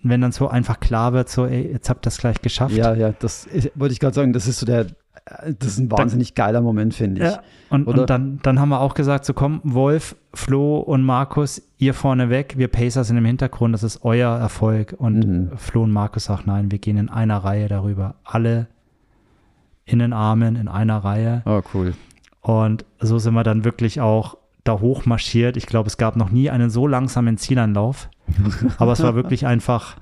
wenn 0.02 0.20
dann 0.20 0.32
so 0.32 0.48
einfach 0.48 0.80
klar 0.80 1.12
wird, 1.12 1.28
so, 1.28 1.46
ey, 1.46 1.72
jetzt 1.72 1.88
habt 1.88 2.00
ihr 2.04 2.08
das 2.08 2.18
gleich 2.18 2.40
geschafft. 2.42 2.74
Ja, 2.74 2.94
ja, 2.94 3.12
das 3.18 3.48
wollte 3.74 3.92
ich 3.92 4.00
gerade 4.00 4.14
sagen, 4.14 4.32
das 4.32 4.46
ist 4.48 4.58
so 4.58 4.66
der, 4.66 4.80
äh, 5.26 5.54
das 5.58 5.68
ist 5.68 5.78
ein 5.78 5.90
wahnsinnig 5.90 6.34
geiler 6.34 6.60
Moment, 6.60 6.94
finde 6.94 7.24
ich. 7.24 7.32
Ja, 7.32 7.42
und, 7.70 7.86
und 7.86 8.10
dann, 8.10 8.40
dann 8.42 8.58
haben 8.60 8.70
wir 8.70 8.80
auch 8.80 8.94
gesagt, 8.94 9.24
so 9.24 9.32
komm, 9.34 9.60
Wolf, 9.64 10.16
Flo 10.34 10.78
und 10.78 11.02
Markus, 11.04 11.62
ihr 11.78 11.94
vorne 11.94 12.30
weg, 12.30 12.54
wir 12.56 12.68
Pacers 12.68 13.08
sind 13.08 13.16
im 13.16 13.24
Hintergrund, 13.24 13.74
das 13.74 13.82
ist 13.82 14.04
euer 14.04 14.30
Erfolg. 14.36 14.94
Und 14.98 15.26
Mhm. 15.26 15.50
Flo 15.56 15.84
und 15.84 15.92
Markus 15.92 16.24
sagen, 16.24 16.42
nein, 16.46 16.70
wir 16.70 16.78
gehen 16.78 16.96
in 16.96 17.08
einer 17.08 17.38
Reihe 17.38 17.68
darüber. 17.68 18.16
Alle 18.24 18.66
in 19.84 19.98
den 19.98 20.12
Armen, 20.12 20.56
in 20.56 20.68
einer 20.68 20.98
Reihe. 20.98 21.42
Oh, 21.44 21.60
cool. 21.74 21.94
Und 22.40 22.84
so 22.98 23.18
sind 23.18 23.34
wir 23.34 23.42
dann 23.44 23.64
wirklich 23.64 24.00
auch 24.00 24.36
da 24.64 24.80
hoch 24.80 25.06
marschiert. 25.06 25.56
Ich 25.56 25.66
glaube, 25.66 25.88
es 25.88 25.96
gab 25.96 26.16
noch 26.16 26.30
nie 26.30 26.50
einen 26.50 26.70
so 26.70 26.86
langsamen 26.86 27.36
Zielanlauf. 27.36 28.08
Aber 28.78 28.92
es 28.92 29.02
war 29.02 29.14
wirklich 29.14 29.46
einfach, 29.46 29.96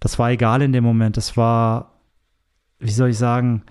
das 0.00 0.18
war 0.18 0.30
egal 0.30 0.62
in 0.62 0.72
dem 0.72 0.84
Moment. 0.84 1.16
Es 1.16 1.36
war, 1.36 1.92
wie 2.78 2.90
soll 2.90 3.10
ich 3.10 3.18
sagen, 3.18 3.62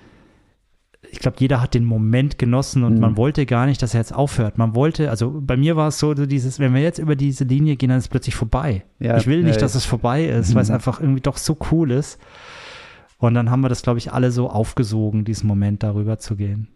ich 1.11 1.19
glaube, 1.19 1.37
jeder 1.39 1.61
hat 1.61 1.73
den 1.73 1.85
Moment 1.85 2.37
genossen 2.37 2.83
und 2.83 2.95
Mhm. 2.95 2.99
man 2.99 3.17
wollte 3.17 3.45
gar 3.45 3.65
nicht, 3.65 3.81
dass 3.81 3.93
er 3.93 4.01
jetzt 4.01 4.13
aufhört. 4.13 4.57
Man 4.57 4.75
wollte, 4.75 5.09
also 5.09 5.39
bei 5.41 5.57
mir 5.57 5.75
war 5.75 5.87
es 5.87 5.97
so, 5.97 6.13
dieses, 6.13 6.59
wenn 6.59 6.73
wir 6.73 6.81
jetzt 6.81 6.99
über 6.99 7.15
diese 7.15 7.45
Linie 7.45 7.77
gehen, 7.77 7.89
dann 7.89 7.97
ist 7.97 8.05
es 8.05 8.09
plötzlich 8.09 8.35
vorbei. 8.35 8.83
Ja, 8.99 9.17
ich 9.17 9.25
will 9.25 9.43
nicht, 9.43 9.55
ja, 9.55 9.61
dass 9.61 9.75
es 9.75 9.85
vorbei 9.85 10.25
ist, 10.25 10.53
weil 10.53 10.61
es 10.61 10.69
Mhm. 10.69 10.75
einfach 10.75 10.99
irgendwie 10.99 11.21
doch 11.21 11.37
so 11.37 11.57
cool 11.71 11.91
ist. 11.91 12.19
Und 13.17 13.33
dann 13.33 13.49
haben 13.49 13.61
wir 13.61 13.69
das, 13.69 13.81
glaube 13.81 13.97
ich, 13.97 14.13
alle 14.13 14.31
so 14.31 14.49
aufgesogen, 14.49 15.25
diesen 15.25 15.47
Moment 15.47 15.83
darüber 15.83 16.19
zu 16.19 16.35
gehen. 16.35 16.67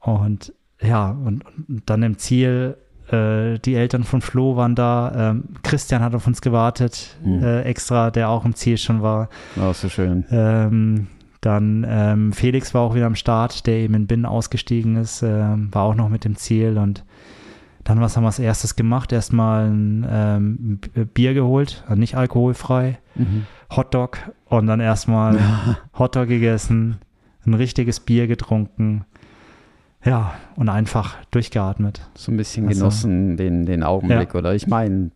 Und 0.00 0.52
ja, 0.82 1.10
und, 1.10 1.44
und 1.68 1.82
dann 1.86 2.02
im 2.02 2.18
Ziel 2.18 2.76
äh, 3.10 3.58
die 3.58 3.74
Eltern 3.74 4.04
von 4.04 4.20
Flo 4.20 4.56
waren 4.56 4.74
da. 4.74 5.30
Ähm, 5.30 5.44
Christian 5.62 6.02
hat 6.02 6.14
auf 6.14 6.26
uns 6.26 6.40
gewartet, 6.40 7.16
Mhm. 7.24 7.42
äh, 7.42 7.62
extra, 7.62 8.10
der 8.10 8.28
auch 8.28 8.44
im 8.44 8.54
Ziel 8.54 8.78
schon 8.78 9.02
war. 9.02 9.28
Oh, 9.60 9.72
so 9.72 9.88
schön. 9.88 10.24
Ähm, 10.30 11.06
dann 11.40 11.84
ähm, 11.88 12.32
Felix 12.32 12.72
war 12.72 12.80
auch 12.82 12.94
wieder 12.94 13.06
am 13.06 13.14
Start, 13.16 13.66
der 13.66 13.74
eben 13.76 13.94
in 13.94 14.06
Binnen 14.06 14.24
ausgestiegen 14.24 14.96
ist, 14.96 15.22
ähm, 15.22 15.68
war 15.72 15.82
auch 15.82 15.94
noch 15.94 16.08
mit 16.08 16.24
dem 16.24 16.36
Ziel 16.36 16.78
und 16.78 17.04
dann, 17.86 18.00
was 18.00 18.16
haben 18.16 18.22
wir 18.22 18.28
als 18.28 18.38
erstes 18.38 18.76
gemacht? 18.76 19.12
Erstmal 19.12 19.66
ein 19.66 20.06
ähm, 20.08 20.78
Bier 21.12 21.34
geholt, 21.34 21.84
also 21.86 22.00
nicht 22.00 22.16
alkoholfrei, 22.16 22.98
Mhm. 23.14 23.44
Hotdog 23.70 24.18
und 24.46 24.66
dann 24.66 24.80
erstmal 24.80 25.36
Ja. 25.36 25.76
Hotdog 25.98 26.28
gegessen, 26.28 26.96
ein 27.46 27.52
richtiges 27.54 28.00
Bier 28.00 28.26
getrunken. 28.26 29.04
Ja, 30.04 30.34
und 30.56 30.68
einfach 30.68 31.16
durchgeatmet. 31.30 32.02
So 32.14 32.30
ein 32.32 32.36
bisschen 32.36 32.68
Also- 32.68 32.80
genossen, 32.80 33.36
den, 33.36 33.64
den 33.66 33.82
Augenblick, 33.82 34.34
oder? 34.34 34.54
Ich 34.54 34.66
meine, 34.66 35.10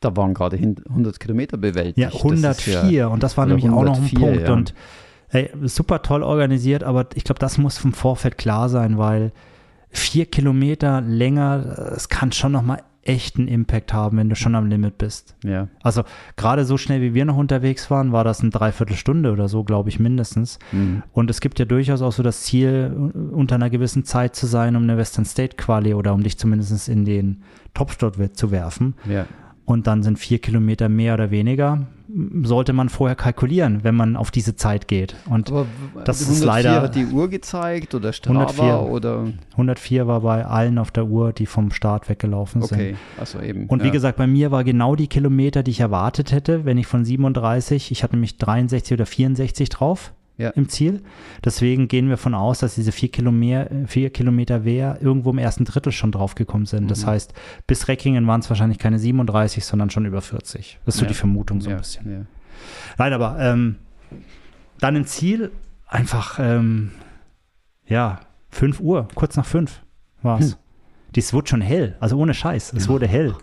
da 0.00 0.16
waren 0.16 0.34
gerade 0.34 0.56
hin- 0.56 0.76
100 0.88 1.18
Kilometer 1.18 1.56
bewältigt. 1.56 1.98
Ja, 1.98 2.06
Das 2.06 2.14
ist 2.16 2.22
104 2.24 2.90
ja- 2.90 3.06
und 3.08 3.22
das 3.22 3.36
war 3.36 3.46
nämlich 3.46 3.64
auch 3.66 3.82
noch 3.84 3.96
ein 3.96 4.04
104, 4.04 4.18
Punkt. 4.20 4.42
ja. 4.48 4.52
Und 4.52 4.74
ey, 5.30 5.50
super 5.64 6.02
toll 6.02 6.22
organisiert, 6.22 6.84
aber 6.84 7.06
ich 7.14 7.24
glaube, 7.24 7.38
das 7.40 7.58
muss 7.58 7.78
vom 7.78 7.92
Vorfeld 7.92 8.38
klar 8.38 8.68
sein, 8.68 8.96
weil 8.98 9.32
vier 9.90 10.26
Kilometer 10.26 11.00
länger, 11.00 11.92
es 11.96 12.08
kann 12.08 12.30
schon 12.32 12.52
nochmal 12.52 12.78
echt 12.78 12.84
einen 13.38 13.48
Impact 13.48 13.92
haben, 13.92 14.18
wenn 14.18 14.28
du 14.28 14.36
schon 14.36 14.54
am 14.54 14.66
Limit 14.66 14.98
bist. 14.98 15.36
ja. 15.44 15.68
Also 15.82 16.02
gerade 16.36 16.64
so 16.64 16.76
schnell 16.76 17.00
wie 17.00 17.14
wir 17.14 17.24
noch 17.24 17.36
unterwegs 17.36 17.90
waren, 17.90 18.12
war 18.12 18.24
das 18.24 18.40
eine 18.40 18.50
Dreiviertelstunde 18.50 19.32
oder 19.32 19.48
so, 19.48 19.64
glaube 19.64 19.88
ich, 19.88 19.98
mindestens. 19.98 20.58
Mhm. 20.72 21.02
Und 21.12 21.30
es 21.30 21.40
gibt 21.40 21.58
ja 21.58 21.64
durchaus 21.64 22.02
auch 22.02 22.12
so 22.12 22.22
das 22.22 22.42
Ziel, 22.42 23.12
unter 23.32 23.54
einer 23.54 23.70
gewissen 23.70 24.04
Zeit 24.04 24.34
zu 24.36 24.46
sein, 24.46 24.76
um 24.76 24.82
eine 24.82 24.96
Western 24.96 25.24
State 25.24 25.56
Quali 25.56 25.94
oder 25.94 26.12
um 26.12 26.22
dich 26.22 26.38
zumindest 26.38 26.88
in 26.88 27.04
den 27.04 27.42
Topstart 27.74 28.36
zu 28.36 28.50
werfen. 28.50 28.94
ja. 29.08 29.26
Und 29.64 29.88
dann 29.88 30.04
sind 30.04 30.20
vier 30.20 30.38
Kilometer 30.38 30.88
mehr 30.88 31.14
oder 31.14 31.32
weniger, 31.32 31.88
sollte 32.42 32.72
man 32.72 32.88
vorher 32.88 33.16
kalkulieren, 33.16 33.82
wenn 33.82 33.94
man 33.94 34.16
auf 34.16 34.30
diese 34.30 34.56
Zeit 34.56 34.88
geht. 34.88 35.16
Und 35.28 35.50
Aber 35.50 35.66
Das 36.04 36.20
ist 36.20 36.44
leider- 36.44 36.82
hat 36.82 36.94
die 36.94 37.06
Uhr 37.06 37.28
gezeigt 37.28 37.94
oder 37.94 38.12
Strava 38.12 38.46
104. 38.46 38.90
oder 38.92 39.24
104 39.56 40.06
war 40.06 40.20
bei 40.20 40.44
allen 40.44 40.78
auf 40.78 40.90
der 40.90 41.06
Uhr, 41.06 41.32
die 41.32 41.46
vom 41.46 41.70
Start 41.72 42.08
weggelaufen 42.08 42.62
sind. 42.62 42.72
okay, 42.78 42.96
also 43.18 43.40
eben. 43.40 43.66
Und 43.66 43.82
wie 43.82 43.86
ja. 43.88 43.92
gesagt, 43.92 44.18
bei 44.18 44.26
mir 44.26 44.50
war 44.50 44.62
genau 44.64 44.94
die 44.94 45.08
Kilometer, 45.08 45.62
die 45.62 45.72
ich 45.72 45.80
erwartet 45.80 46.32
hätte, 46.32 46.64
wenn 46.64 46.78
ich 46.78 46.86
von 46.86 47.04
37, 47.04 47.90
ich 47.90 48.02
hatte 48.02 48.14
nämlich 48.14 48.38
63 48.38 48.92
oder 48.94 49.06
64 49.06 49.68
drauf 49.68 50.12
Ja. 50.38 50.50
im 50.50 50.68
Ziel. 50.68 51.02
Deswegen 51.44 51.88
gehen 51.88 52.08
wir 52.10 52.16
von 52.18 52.34
aus, 52.34 52.58
dass 52.58 52.74
diese 52.74 52.92
vier 52.92 53.10
Kilometer, 53.10 53.70
vier 53.86 54.10
Kilometer 54.10 54.64
Wehr 54.64 54.98
irgendwo 55.00 55.30
im 55.30 55.38
ersten 55.38 55.64
Drittel 55.64 55.92
schon 55.92 56.12
draufgekommen 56.12 56.66
sind. 56.66 56.90
Das 56.90 57.02
Mhm. 57.02 57.06
heißt, 57.06 57.34
bis 57.66 57.88
Reckingen 57.88 58.26
waren 58.26 58.40
es 58.40 58.48
wahrscheinlich 58.50 58.78
keine 58.78 58.98
37, 58.98 59.64
sondern 59.64 59.88
schon 59.90 60.04
über 60.04 60.20
40. 60.20 60.78
Das 60.84 60.94
ist 60.94 60.98
so 60.98 61.04
Ja. 61.04 61.08
die 61.08 61.14
Vermutung 61.14 61.60
so 61.62 61.70
ja, 61.70 61.76
ein 61.76 61.80
bisschen. 61.80 62.12
Ja. 62.12 62.26
Nein, 62.98 63.12
aber 63.14 63.38
ähm, 63.40 63.76
dann 64.80 64.94
im 64.96 65.06
Ziel 65.06 65.52
einfach, 65.86 66.38
ähm, 66.38 66.90
ja, 67.86 68.20
5 68.50 68.80
Uhr, 68.80 69.08
kurz 69.14 69.36
nach 69.36 69.46
5 69.46 69.82
war 70.22 70.38
es. 70.40 70.52
Hm. 70.52 70.58
Dies 71.14 71.32
wurde 71.32 71.48
schon 71.48 71.60
hell, 71.62 71.96
also 72.00 72.18
ohne 72.18 72.34
Scheiß, 72.34 72.74
es 72.74 72.88
wurde 72.88 73.06
hell. 73.08 73.34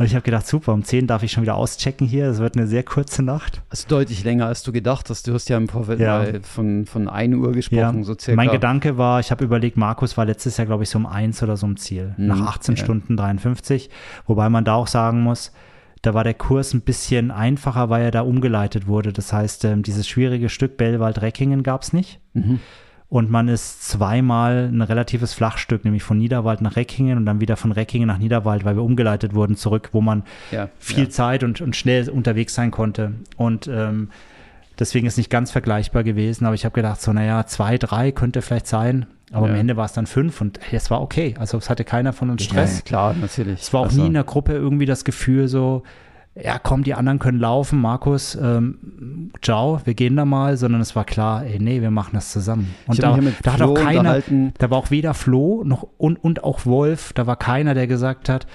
Und 0.00 0.06
ich 0.06 0.14
habe 0.14 0.22
gedacht, 0.22 0.46
super, 0.46 0.72
um 0.72 0.82
10 0.82 1.06
darf 1.06 1.22
ich 1.22 1.30
schon 1.30 1.42
wieder 1.42 1.56
auschecken 1.56 2.06
hier, 2.06 2.24
es 2.30 2.38
wird 2.38 2.56
eine 2.56 2.66
sehr 2.66 2.82
kurze 2.82 3.22
Nacht. 3.22 3.60
Also 3.68 3.86
deutlich 3.86 4.24
länger, 4.24 4.46
als 4.46 4.62
du 4.62 4.72
gedacht 4.72 5.10
hast. 5.10 5.26
Du 5.28 5.34
hast 5.34 5.50
ja 5.50 5.58
im 5.58 5.68
Vorfeld 5.68 6.00
Ja. 6.00 6.24
von, 6.42 6.86
von 6.86 7.06
1 7.06 7.34
Uhr 7.36 7.52
gesprochen, 7.52 8.02
so 8.02 8.16
circa. 8.18 8.34
Mein 8.34 8.48
Gedanke 8.50 8.96
war, 8.96 9.20
ich 9.20 9.30
habe 9.30 9.44
überlegt, 9.44 9.76
Markus 9.76 10.16
war 10.16 10.24
letztes 10.24 10.56
Jahr, 10.56 10.66
glaube 10.66 10.84
ich, 10.84 10.88
so 10.88 10.98
um 10.98 11.04
1 11.04 11.42
oder 11.42 11.58
so 11.58 11.66
im 11.66 11.76
Ziel, 11.76 12.14
Mhm, 12.16 12.26
nach 12.28 12.40
18 12.40 12.76
ja. 12.76 12.82
Stunden 12.82 13.16
53, 13.18 13.90
wobei 14.26 14.48
man 14.48 14.64
da 14.64 14.72
auch 14.74 14.86
sagen 14.86 15.20
muss, 15.22 15.52
da 16.00 16.14
war 16.14 16.24
der 16.24 16.32
Kurs 16.32 16.72
ein 16.72 16.80
bisschen 16.80 17.30
einfacher, 17.30 17.90
weil 17.90 18.02
er 18.04 18.10
da 18.10 18.22
umgeleitet 18.22 18.86
wurde. 18.86 19.12
Das 19.12 19.34
heißt, 19.34 19.66
ähm, 19.66 19.82
dieses 19.82 20.08
schwierige 20.08 20.48
Stück 20.48 20.78
Bellwald-Reckingen 20.78 21.62
gab 21.62 21.82
es 21.82 21.92
nicht. 21.92 22.20
Mhm. 22.32 22.58
Und 23.10 23.28
man 23.28 23.48
ist 23.48 23.82
zweimal 23.88 24.70
ein 24.72 24.82
relatives 24.82 25.34
Flachstück, 25.34 25.84
nämlich 25.84 26.04
von 26.04 26.16
Niederwald 26.16 26.60
nach 26.60 26.76
Reckingen 26.76 27.18
und 27.18 27.26
dann 27.26 27.40
wieder 27.40 27.56
von 27.56 27.72
Reckingen 27.72 28.06
nach 28.06 28.18
Niederwald, 28.18 28.64
weil 28.64 28.76
wir 28.76 28.84
umgeleitet 28.84 29.34
wurden 29.34 29.56
zurück, 29.56 29.88
wo 29.92 30.00
man 30.00 30.22
Ja, 30.52 30.68
viel 30.78 31.04
ja. 31.04 31.10
Zeit 31.10 31.42
und, 31.42 31.60
und 31.60 31.74
schnell 31.74 32.08
unterwegs 32.08 32.54
sein 32.54 32.70
konnte. 32.70 33.14
Und 33.36 33.66
ähm, 33.66 34.10
deswegen 34.78 35.08
ist 35.08 35.16
nicht 35.18 35.28
ganz 35.28 35.50
vergleichbar 35.50 36.04
gewesen. 36.04 36.46
Aber 36.46 36.54
ich 36.54 36.64
habe 36.64 36.72
gedacht, 36.74 37.02
so, 37.02 37.12
naja, 37.12 37.44
zwei, 37.46 37.78
drei 37.78 38.12
könnte 38.12 38.42
vielleicht 38.42 38.68
sein. 38.68 39.06
Aber 39.32 39.46
am 39.46 39.54
Ja. 39.54 39.58
Ende 39.60 39.76
war 39.76 39.86
es 39.86 39.92
dann 39.92 40.06
fünf 40.06 40.40
und 40.40 40.60
hey, 40.62 40.76
es 40.76 40.88
war 40.90 41.02
okay. 41.02 41.34
Also 41.38 41.58
es 41.58 41.68
hatte 41.68 41.82
keiner 41.84 42.12
von 42.12 42.30
uns 42.30 42.44
Ja, 42.44 42.50
Stress. 42.50 42.84
klar, 42.84 43.14
natürlich. 43.20 43.60
Es 43.60 43.72
war 43.72 43.80
auch 43.80 43.84
Also, 43.86 44.00
nie 44.02 44.06
in 44.06 44.14
der 44.14 44.24
Gruppe 44.24 44.52
irgendwie 44.52 44.86
das 44.86 45.04
Gefühl 45.04 45.48
so, 45.48 45.82
ja 46.34 46.58
komm, 46.58 46.84
die 46.84 46.94
anderen 46.94 47.18
können 47.18 47.40
laufen, 47.40 47.80
Markus, 47.80 48.34
ähm, 48.34 49.30
ciao, 49.42 49.80
wir 49.84 49.94
gehen 49.94 50.16
da 50.16 50.24
mal, 50.24 50.56
sondern 50.56 50.80
es 50.80 50.94
war 50.96 51.04
klar, 51.04 51.44
ey, 51.44 51.58
nee, 51.58 51.80
wir 51.82 51.90
machen 51.90 52.10
das 52.14 52.30
zusammen. 52.32 52.74
Und 52.86 53.02
da, 53.02 53.18
da 53.42 53.52
hat 53.54 53.62
auch 53.62 53.74
keiner, 53.74 54.22
da 54.58 54.70
war 54.70 54.78
auch 54.78 54.90
weder 54.90 55.14
Flo 55.14 55.62
noch 55.64 55.86
und, 55.98 56.16
und 56.22 56.44
auch 56.44 56.66
Wolf, 56.66 57.12
da 57.12 57.26
war 57.26 57.36
keiner, 57.36 57.74
der 57.74 57.86
gesagt 57.86 58.28
hat, 58.28 58.46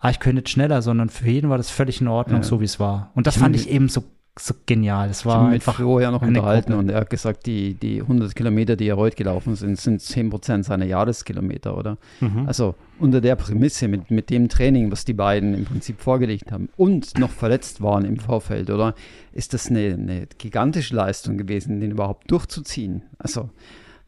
ah, 0.00 0.10
ich 0.10 0.20
könnte 0.20 0.40
jetzt 0.40 0.50
schneller, 0.50 0.80
sondern 0.82 1.08
für 1.10 1.28
jeden 1.28 1.50
war 1.50 1.56
das 1.58 1.70
völlig 1.70 2.00
in 2.00 2.08
Ordnung, 2.08 2.40
Ja. 2.40 2.46
so 2.46 2.60
wie 2.60 2.64
es 2.64 2.78
war. 2.80 3.10
Und 3.14 3.26
das 3.26 3.36
Ich 3.36 3.42
fand 3.42 3.56
ich 3.56 3.68
eben 3.68 3.88
so, 3.88 4.04
so 4.40 4.54
genial. 4.66 5.10
Es 5.10 5.20
Ich 5.20 5.24
habe 5.26 5.34
war 5.34 5.42
mich 5.44 5.50
mit 5.50 5.54
einfach 5.62 5.76
Flo 5.76 6.00
ja 6.00 6.10
noch 6.10 6.22
unterhalten 6.22 6.72
Gruppe. 6.72 6.78
und 6.78 6.90
er 6.90 7.00
hat 7.00 7.10
gesagt, 7.10 7.46
die, 7.46 7.74
die 7.74 8.00
100 8.00 8.34
Kilometer, 8.34 8.76
die 8.76 8.88
er 8.88 8.96
heute 8.96 9.16
gelaufen 9.16 9.54
sind, 9.54 9.78
sind 9.78 10.00
10% 10.00 10.64
seiner 10.64 10.84
Jahreskilometer, 10.84 11.76
oder? 11.76 11.98
Mhm. 12.20 12.46
Also 12.46 12.74
unter 12.98 13.20
der 13.20 13.36
Prämisse, 13.36 13.88
mit, 13.88 14.10
mit 14.10 14.30
dem 14.30 14.48
Training, 14.48 14.90
was 14.90 15.04
die 15.04 15.12
beiden 15.12 15.54
im 15.54 15.64
Prinzip 15.64 16.00
vorgelegt 16.00 16.50
haben 16.52 16.68
und 16.76 17.18
noch 17.18 17.30
verletzt 17.30 17.82
waren 17.82 18.04
im 18.04 18.18
Vorfeld, 18.18 18.70
oder? 18.70 18.94
Ist 19.32 19.54
das 19.54 19.68
eine, 19.68 19.94
eine 19.94 20.26
gigantische 20.38 20.94
Leistung 20.94 21.38
gewesen, 21.38 21.80
den 21.80 21.92
überhaupt 21.92 22.30
durchzuziehen? 22.30 23.02
Also, 23.18 23.50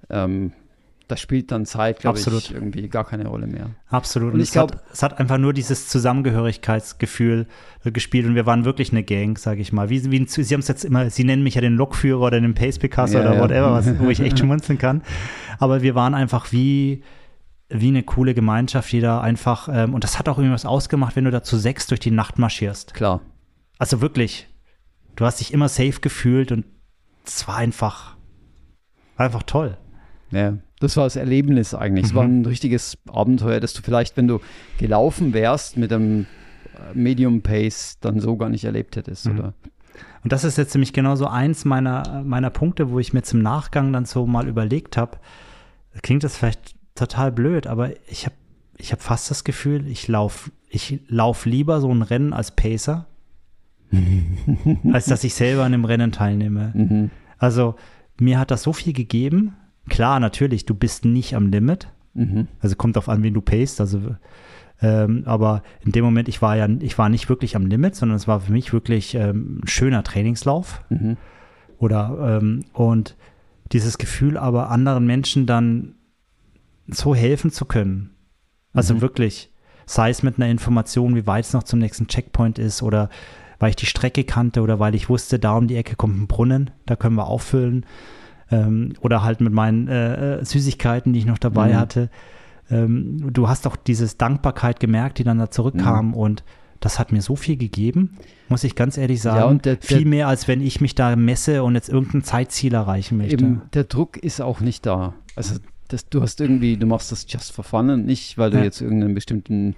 ähm, 0.09 0.53
da 1.11 1.17
spielt 1.17 1.51
dann 1.53 1.67
Zeit, 1.67 2.01
glaube 2.01 2.19
ich, 2.19 2.27
Absolut. 2.27 2.51
irgendwie 2.51 2.89
gar 2.89 3.05
keine 3.05 3.27
Rolle 3.27 3.47
mehr. 3.47 3.71
Absolut. 3.89 4.29
Und 4.29 4.35
Und 4.35 4.41
ich 4.41 4.51
es, 4.51 4.57
hat, 4.57 4.71
glaub- 4.73 4.83
es 4.93 5.03
hat 5.03 5.19
einfach 5.19 5.39
nur 5.39 5.53
dieses 5.53 5.89
Zusammengehörigkeitsgefühl 5.89 7.47
äh, 7.85 7.91
gespielt 7.93 8.27
und 8.27 8.35
wir 8.35 8.47
waren 8.47 8.65
wirklich 8.65 8.93
eine 8.93 9.03
Gang, 9.03 9.39
sage 9.39 9.61
ich 9.61 9.73
mal. 9.73 9.91
Wie, 9.91 10.11
wie, 10.11 10.27
Sie 10.27 10.53
haben 10.55 10.61
es 10.61 10.69
jetzt 10.69 10.85
immer, 10.85 11.11
Sie 11.11 11.25
nennen 11.25 11.43
mich 11.43 11.55
ja 11.55 11.61
den 11.61 11.75
Lokführer 11.75 12.21
oder 12.23 12.41
den 12.41 12.55
Pace 12.55 12.79
Picasso 12.79 13.15
Ja, 13.19 13.21
oder 13.21 13.35
ja. 13.35 13.41
whatever, 13.43 13.73
was, 13.73 13.99
wo 13.99 14.09
ich 14.11 14.21
echt 14.21 14.39
schmunzeln 14.41 14.79
kann. 14.79 15.03
Aber 15.59 15.83
wir 15.83 15.95
waren 15.95 16.15
einfach 16.15 16.53
wie, 16.53 17.03
wie 17.69 17.89
eine 17.89 18.03
coole 18.03 18.35
Gemeinschaft, 18.35 18.93
jeder 18.93 19.21
einfach, 19.21 19.69
ähm, 19.73 19.95
und 19.95 20.05
das 20.05 20.19
hat 20.19 20.29
auch 20.29 20.39
irgendwas 20.39 20.67
ausgemacht, 20.67 21.17
wenn 21.17 21.25
du 21.25 21.31
da 21.31 21.43
zu 21.43 21.57
sechs 21.57 21.87
durch 21.87 22.01
die 22.01 22.11
Nacht 22.11 22.39
marschierst. 22.39 22.95
Klar. 22.95 23.21
Also 23.79 24.01
wirklich, 24.01 24.49
du 25.17 25.25
hast 25.25 25.41
dich 25.41 25.53
immer 25.53 25.69
safe 25.69 26.01
gefühlt 26.01 26.53
und 26.53 26.65
es 27.25 27.47
war 27.47 27.57
einfach, 27.57 28.17
einfach 29.17 29.43
toll. 29.43 29.77
Ja, 30.31 30.55
das 30.81 30.97
war 30.97 31.05
das 31.05 31.17
Erlebnis 31.17 31.73
eigentlich. 31.75 32.07
Es 32.07 32.15
war 32.15 32.25
Mhm. 32.27 32.41
ein 32.41 32.47
richtiges 32.47 32.99
Abenteuer, 33.09 33.61
das 33.61 33.73
du 33.75 33.83
vielleicht, 33.83 34.17
wenn 34.17 34.27
du 34.29 34.41
gelaufen 34.79 35.33
wärst 35.33 35.77
mit 35.77 35.93
einem 35.93 36.27
äh, 36.75 36.95
Medium 36.99 37.43
Pace, 37.43 37.99
dann 38.01 38.19
so 38.21 38.37
gar 38.37 38.49
nicht 38.49 38.65
erlebt 38.65 38.97
hättest, 38.97 39.27
Mhm. 39.27 39.39
oder? 39.39 39.55
Und 40.25 40.33
das 40.33 40.45
ist 40.45 40.59
jetzt 40.59 40.75
nämlich 40.75 40.93
genau 40.93 41.17
so 41.17 41.27
eins 41.27 41.65
meiner, 41.65 42.23
meiner 42.25 42.51
Punkte, 42.51 42.91
wo 42.91 42.99
ich 42.99 43.13
mir 43.13 43.23
zum 43.23 43.41
Nachgang 43.43 43.93
dann 43.93 44.05
so 44.05 44.27
mal 44.27 44.49
überlegt 44.49 44.97
habe, 44.97 45.19
klingt 46.03 46.25
das 46.25 46.37
vielleicht 46.37 46.75
total 46.95 47.33
blöd, 47.33 47.67
aber 47.67 47.91
ich 48.09 48.27
habe 48.27 48.35
ich 48.77 48.93
hab 48.93 49.03
fast 49.03 49.31
das 49.31 49.45
Gefühl, 49.45 49.87
ich 49.89 50.09
laufe 50.09 50.51
ich 50.71 51.01
lauf 51.09 51.47
lieber 51.47 51.81
so 51.81 51.91
ein 51.93 52.03
Rennen 52.03 52.33
als 52.33 52.51
Pacer, 52.55 53.07
als 54.93 55.07
dass 55.07 55.25
ich 55.25 55.35
selber 55.35 55.65
an 55.65 55.73
dem 55.73 55.85
Rennen 55.85 56.13
teilnehme. 56.13 56.73
Mhm. 56.75 57.11
Also 57.39 57.75
mir 58.19 58.39
hat 58.39 58.51
das 58.51 58.63
so 58.63 58.73
viel 58.73 58.93
gegeben. 58.93 59.57
Klar, 59.91 60.21
natürlich, 60.21 60.65
du 60.65 60.75
bist 60.75 61.05
nicht 61.05 61.35
am 61.37 61.49
Limit. 61.49 61.89
Mhm. 62.15 62.49
Also 62.61 62.77
kommt 62.77 62.97
auf 62.97 63.09
an, 63.09 63.23
wen 63.23 63.35
du 63.35 63.41
payst. 63.43 63.81
Also, 63.81 64.17
ähm, 64.81 65.25
aber 65.27 65.63
in 65.85 65.93
dem 65.93 66.05
Moment, 66.05 66.29
ich 66.29 66.41
war 66.41 66.57
ja, 66.57 66.67
ich 66.81 66.97
war 66.97 67.09
nicht 67.11 67.29
wirklich 67.29 67.55
am 67.57 67.67
Limit, 67.67 67.95
sondern 67.95 68.17
es 68.17 68.27
war 68.27 68.41
für 68.41 68.53
mich 68.53 68.73
wirklich 68.73 69.15
ähm, 69.15 69.61
ein 69.63 69.69
schöner 69.69 70.03
Trainingslauf. 70.03 70.83
Mhm. 70.89 71.17
Oder 71.79 72.39
ähm, 72.41 72.65
und 72.73 73.17
dieses 73.73 73.99
Gefühl, 73.99 74.37
aber 74.37 74.71
anderen 74.71 75.07
Menschen 75.07 75.47
dann 75.47 75.95
so 76.89 77.15
helfen 77.15 77.51
zu 77.51 77.65
können. 77.67 78.11
Also 78.73 78.95
Mhm. 78.95 79.01
wirklich, 79.01 79.53
sei 79.87 80.11
es 80.11 80.23
mit 80.23 80.37
einer 80.37 80.49
Information, 80.51 81.15
wie 81.15 81.27
weit 81.27 81.45
es 81.45 81.53
noch 81.53 81.63
zum 81.63 81.79
nächsten 81.79 82.07
Checkpoint 82.09 82.59
ist, 82.59 82.83
oder 82.83 83.11
weil 83.59 83.71
ich 83.71 83.77
die 83.77 83.87
Strecke 83.87 84.25
kannte 84.25 84.63
oder 84.63 84.79
weil 84.81 84.95
ich 84.95 85.09
wusste, 85.09 85.39
da 85.39 85.53
um 85.57 85.69
die 85.69 85.77
Ecke 85.77 85.95
kommt 85.95 86.19
ein 86.19 86.27
Brunnen, 86.27 86.71
da 86.87 86.97
können 86.97 87.17
wir 87.17 87.27
auffüllen. 87.27 87.85
Ähm, 88.51 88.95
oder 89.01 89.23
halt 89.23 89.41
mit 89.41 89.53
meinen 89.53 89.87
äh, 89.89 90.39
äh, 90.41 90.45
Süßigkeiten, 90.45 91.13
die 91.13 91.21
ich 91.21 91.27
noch 91.27 91.39
dabei 91.39 91.69
Mhm. 91.73 91.77
hatte. 91.77 92.11
Ähm, 92.71 93.33
du 93.33 93.49
hast 93.49 93.67
auch 93.67 93.77
dieses 93.77 94.17
Dankbarkeit 94.17 94.81
gemerkt, 94.81 95.19
die 95.19 95.25
dann 95.25 95.39
da 95.39 95.51
zurückkam 95.51 96.09
Mhm. 96.09 96.15
und 96.15 96.45
das 96.81 96.99
hat 96.99 97.13
mir 97.13 97.21
so 97.21 97.37
viel 97.37 97.57
gegeben, 97.59 98.17
muss 98.49 98.65
ich 98.65 98.75
ganz 98.75 98.97
ehrlich 98.97 99.21
sagen. 99.21 99.57
Ja, 99.57 99.75
der- 99.75 99.79
viel 99.81 100.07
mehr, 100.07 100.29
als 100.29 100.49
wenn 100.49 100.63
ich 100.63 100.81
mich 100.81 100.95
da 100.95 101.15
messe 101.15 101.63
und 101.63 101.75
jetzt 101.75 101.89
irgendein 101.91 102.23
Zeitziel 102.25 102.73
erreichen 102.75 103.19
möchte. 103.19 103.35
Eben, 103.45 103.63
der 103.75 103.85
Druck 103.85 104.17
ist 104.17 104.41
auch 104.41 104.61
nicht 104.61 104.87
da. 104.87 105.13
Also 105.37 105.57
das, 105.89 106.09
du 106.09 106.23
hast 106.23 106.41
irgendwie, 106.41 106.77
du 106.77 106.87
machst 106.87 107.13
das 107.13 107.27
just 107.29 107.53
for 107.53 107.65
fun 107.65 107.91
und 107.91 108.07
nicht, 108.07 108.39
weil 108.39 108.51
du 108.51 108.59
Ja. 108.59 108.65
jetzt 108.65 108.81
irgendeinen 108.81 109.15
bestimmten 109.15 109.75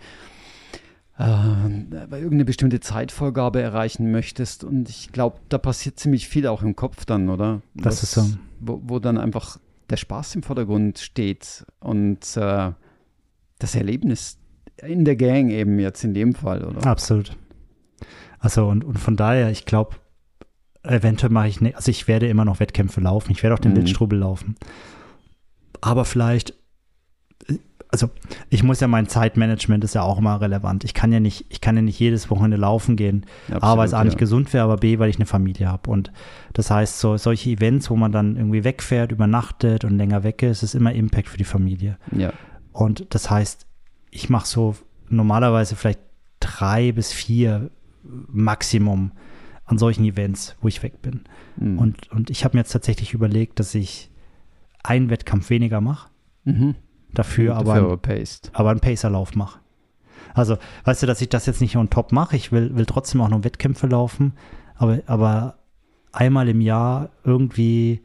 äh, 1.22 2.10
weil 2.10 2.18
irgendeine 2.18 2.44
bestimmte 2.44 2.80
Zeitvorgabe 2.80 3.60
erreichen 3.62 4.10
möchtest. 4.10 4.64
Und 4.64 4.88
ich 4.88 5.12
glaube, 5.12 5.38
da 5.48 5.58
passiert 5.58 5.98
ziemlich 5.98 6.28
viel 6.28 6.46
auch 6.46 6.62
im 6.62 6.76
Kopf 6.76 7.04
dann, 7.04 7.28
oder? 7.28 7.62
Das 7.74 8.02
ist 8.02 8.12
so. 8.12 8.24
Wo, 8.60 8.80
wo 8.84 8.98
dann 8.98 9.18
einfach 9.18 9.58
der 9.90 9.96
Spaß 9.96 10.36
im 10.36 10.42
Vordergrund 10.42 10.98
steht 10.98 11.64
und 11.80 12.36
äh, 12.36 12.72
das 13.58 13.74
Erlebnis 13.74 14.38
in 14.82 15.04
der 15.04 15.16
Gang 15.16 15.50
eben 15.50 15.78
jetzt 15.78 16.02
in 16.04 16.14
dem 16.14 16.34
Fall, 16.34 16.64
oder? 16.64 16.86
Absolut. 16.86 17.36
Also 18.38 18.66
und, 18.66 18.84
und 18.84 18.98
von 18.98 19.16
daher, 19.16 19.50
ich 19.50 19.66
glaube, 19.66 19.96
eventuell 20.82 21.30
mache 21.30 21.48
ich, 21.48 21.60
ne, 21.60 21.74
also 21.76 21.90
ich 21.90 22.08
werde 22.08 22.26
immer 22.26 22.44
noch 22.44 22.58
Wettkämpfe 22.58 23.00
laufen, 23.00 23.30
ich 23.30 23.42
werde 23.42 23.54
auch 23.54 23.60
den 23.60 23.72
Mhm. 23.72 23.76
Wildstrubel 23.76 24.18
laufen. 24.18 24.56
Aber 25.80 26.04
vielleicht, 26.04 26.54
äh, 27.48 27.58
also 27.92 28.08
ich 28.48 28.62
muss 28.62 28.80
ja 28.80 28.88
mein 28.88 29.06
Zeitmanagement 29.06 29.84
ist 29.84 29.94
ja 29.94 30.02
auch 30.02 30.18
immer 30.18 30.40
relevant. 30.40 30.82
Ich 30.82 30.94
kann 30.94 31.12
ja 31.12 31.20
nicht, 31.20 31.44
ich 31.50 31.60
kann 31.60 31.76
ja 31.76 31.82
nicht 31.82 32.00
jedes 32.00 32.30
Wochenende 32.30 32.56
laufen 32.56 32.96
gehen. 32.96 33.26
A, 33.60 33.76
weil 33.76 33.86
es 33.86 33.92
A 33.92 34.02
nicht 34.02 34.14
ja. 34.14 34.18
gesund 34.18 34.52
wäre, 34.54 34.64
aber 34.64 34.78
B, 34.78 34.98
weil 34.98 35.10
ich 35.10 35.16
eine 35.16 35.26
Familie 35.26 35.68
habe. 35.68 35.90
Und 35.90 36.10
das 36.54 36.70
heißt, 36.70 36.98
so 36.98 37.18
solche 37.18 37.50
Events, 37.50 37.90
wo 37.90 37.96
man 37.96 38.10
dann 38.10 38.36
irgendwie 38.36 38.64
wegfährt, 38.64 39.12
übernachtet 39.12 39.84
und 39.84 39.98
länger 39.98 40.24
weg 40.24 40.42
ist, 40.42 40.62
ist 40.62 40.74
immer 40.74 40.92
Impact 40.92 41.28
für 41.28 41.36
die 41.36 41.44
Familie. 41.44 41.98
Ja. 42.16 42.32
Und 42.72 43.06
das 43.10 43.30
heißt, 43.30 43.66
ich 44.10 44.30
mache 44.30 44.46
so 44.46 44.74
normalerweise 45.10 45.76
vielleicht 45.76 46.00
drei 46.40 46.92
bis 46.92 47.12
vier 47.12 47.70
Maximum 48.02 49.12
an 49.66 49.76
solchen 49.76 50.04
Events, 50.04 50.56
wo 50.62 50.68
ich 50.68 50.82
weg 50.82 51.02
bin. 51.02 51.24
Mhm. 51.56 51.78
Und, 51.78 52.10
und 52.10 52.30
ich 52.30 52.44
habe 52.44 52.56
mir 52.56 52.62
jetzt 52.62 52.72
tatsächlich 52.72 53.12
überlegt, 53.12 53.60
dass 53.60 53.74
ich 53.74 54.10
einen 54.82 55.10
Wettkampf 55.10 55.50
weniger 55.50 55.82
mache, 55.82 56.08
mhm. 56.44 56.74
Dafür 57.14 57.56
aber, 57.56 57.74
Dafür 57.74 57.98
ein, 58.14 58.28
aber 58.52 58.70
einen 58.70 58.80
Pacerlauf 58.80 59.34
mache. 59.34 59.58
Also, 60.34 60.56
weißt 60.84 61.02
du, 61.02 61.06
dass 61.06 61.20
ich 61.20 61.28
das 61.28 61.46
jetzt 61.46 61.60
nicht 61.60 61.76
on 61.76 61.90
top 61.90 62.10
mache, 62.12 62.36
ich 62.36 62.52
will, 62.52 62.74
will 62.74 62.86
trotzdem 62.86 63.20
auch 63.20 63.28
noch 63.28 63.44
Wettkämpfe 63.44 63.86
laufen, 63.86 64.32
aber, 64.76 65.00
aber 65.06 65.56
einmal 66.12 66.48
im 66.48 66.60
Jahr 66.62 67.10
irgendwie 67.24 68.00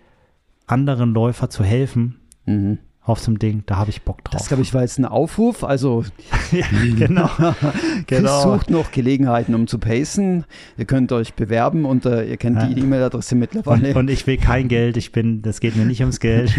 anderen 0.65 1.13
Läufer 1.13 1.49
zu 1.49 1.63
helfen 1.63 2.19
Mhm. 2.45 2.79
auf 3.01 3.19
so 3.19 3.27
einem 3.31 3.39
Ding, 3.39 3.63
da 3.65 3.77
habe 3.77 3.89
ich 3.89 4.01
Bock 4.03 4.23
drauf. 4.25 4.37
Das, 4.39 4.47
glaube 4.49 4.63
ich, 4.63 4.73
war 4.73 4.81
jetzt 4.81 4.97
ein 4.99 5.05
Aufruf. 5.05 5.63
Also, 5.63 6.03
ja, 6.51 6.65
genau. 6.97 7.29
Chris 8.07 8.21
sucht 8.43 8.69
noch 8.69 8.91
Gelegenheiten, 8.91 9.55
um 9.55 9.67
zu 9.67 9.79
pacen. 9.79 10.43
Ihr 10.77 10.83
könnt 10.85 11.11
euch 11.13 11.33
bewerben 11.33 11.85
und 11.85 12.05
äh, 12.05 12.25
ihr 12.25 12.35
kennt 12.37 12.61
die 12.61 12.73
Ja. 12.77 12.83
E-Mail-Adresse 12.83 13.35
Und, 13.35 13.39
mittlerweile. 13.39 13.95
und 13.95 14.09
ich 14.09 14.27
will 14.27 14.37
kein 14.37 14.67
Geld, 14.67 14.97
ich 14.97 15.13
bin, 15.13 15.41
das 15.41 15.61
geht 15.61 15.77
mir 15.77 15.85
nicht 15.85 16.01
ums 16.01 16.19
Geld, 16.19 16.53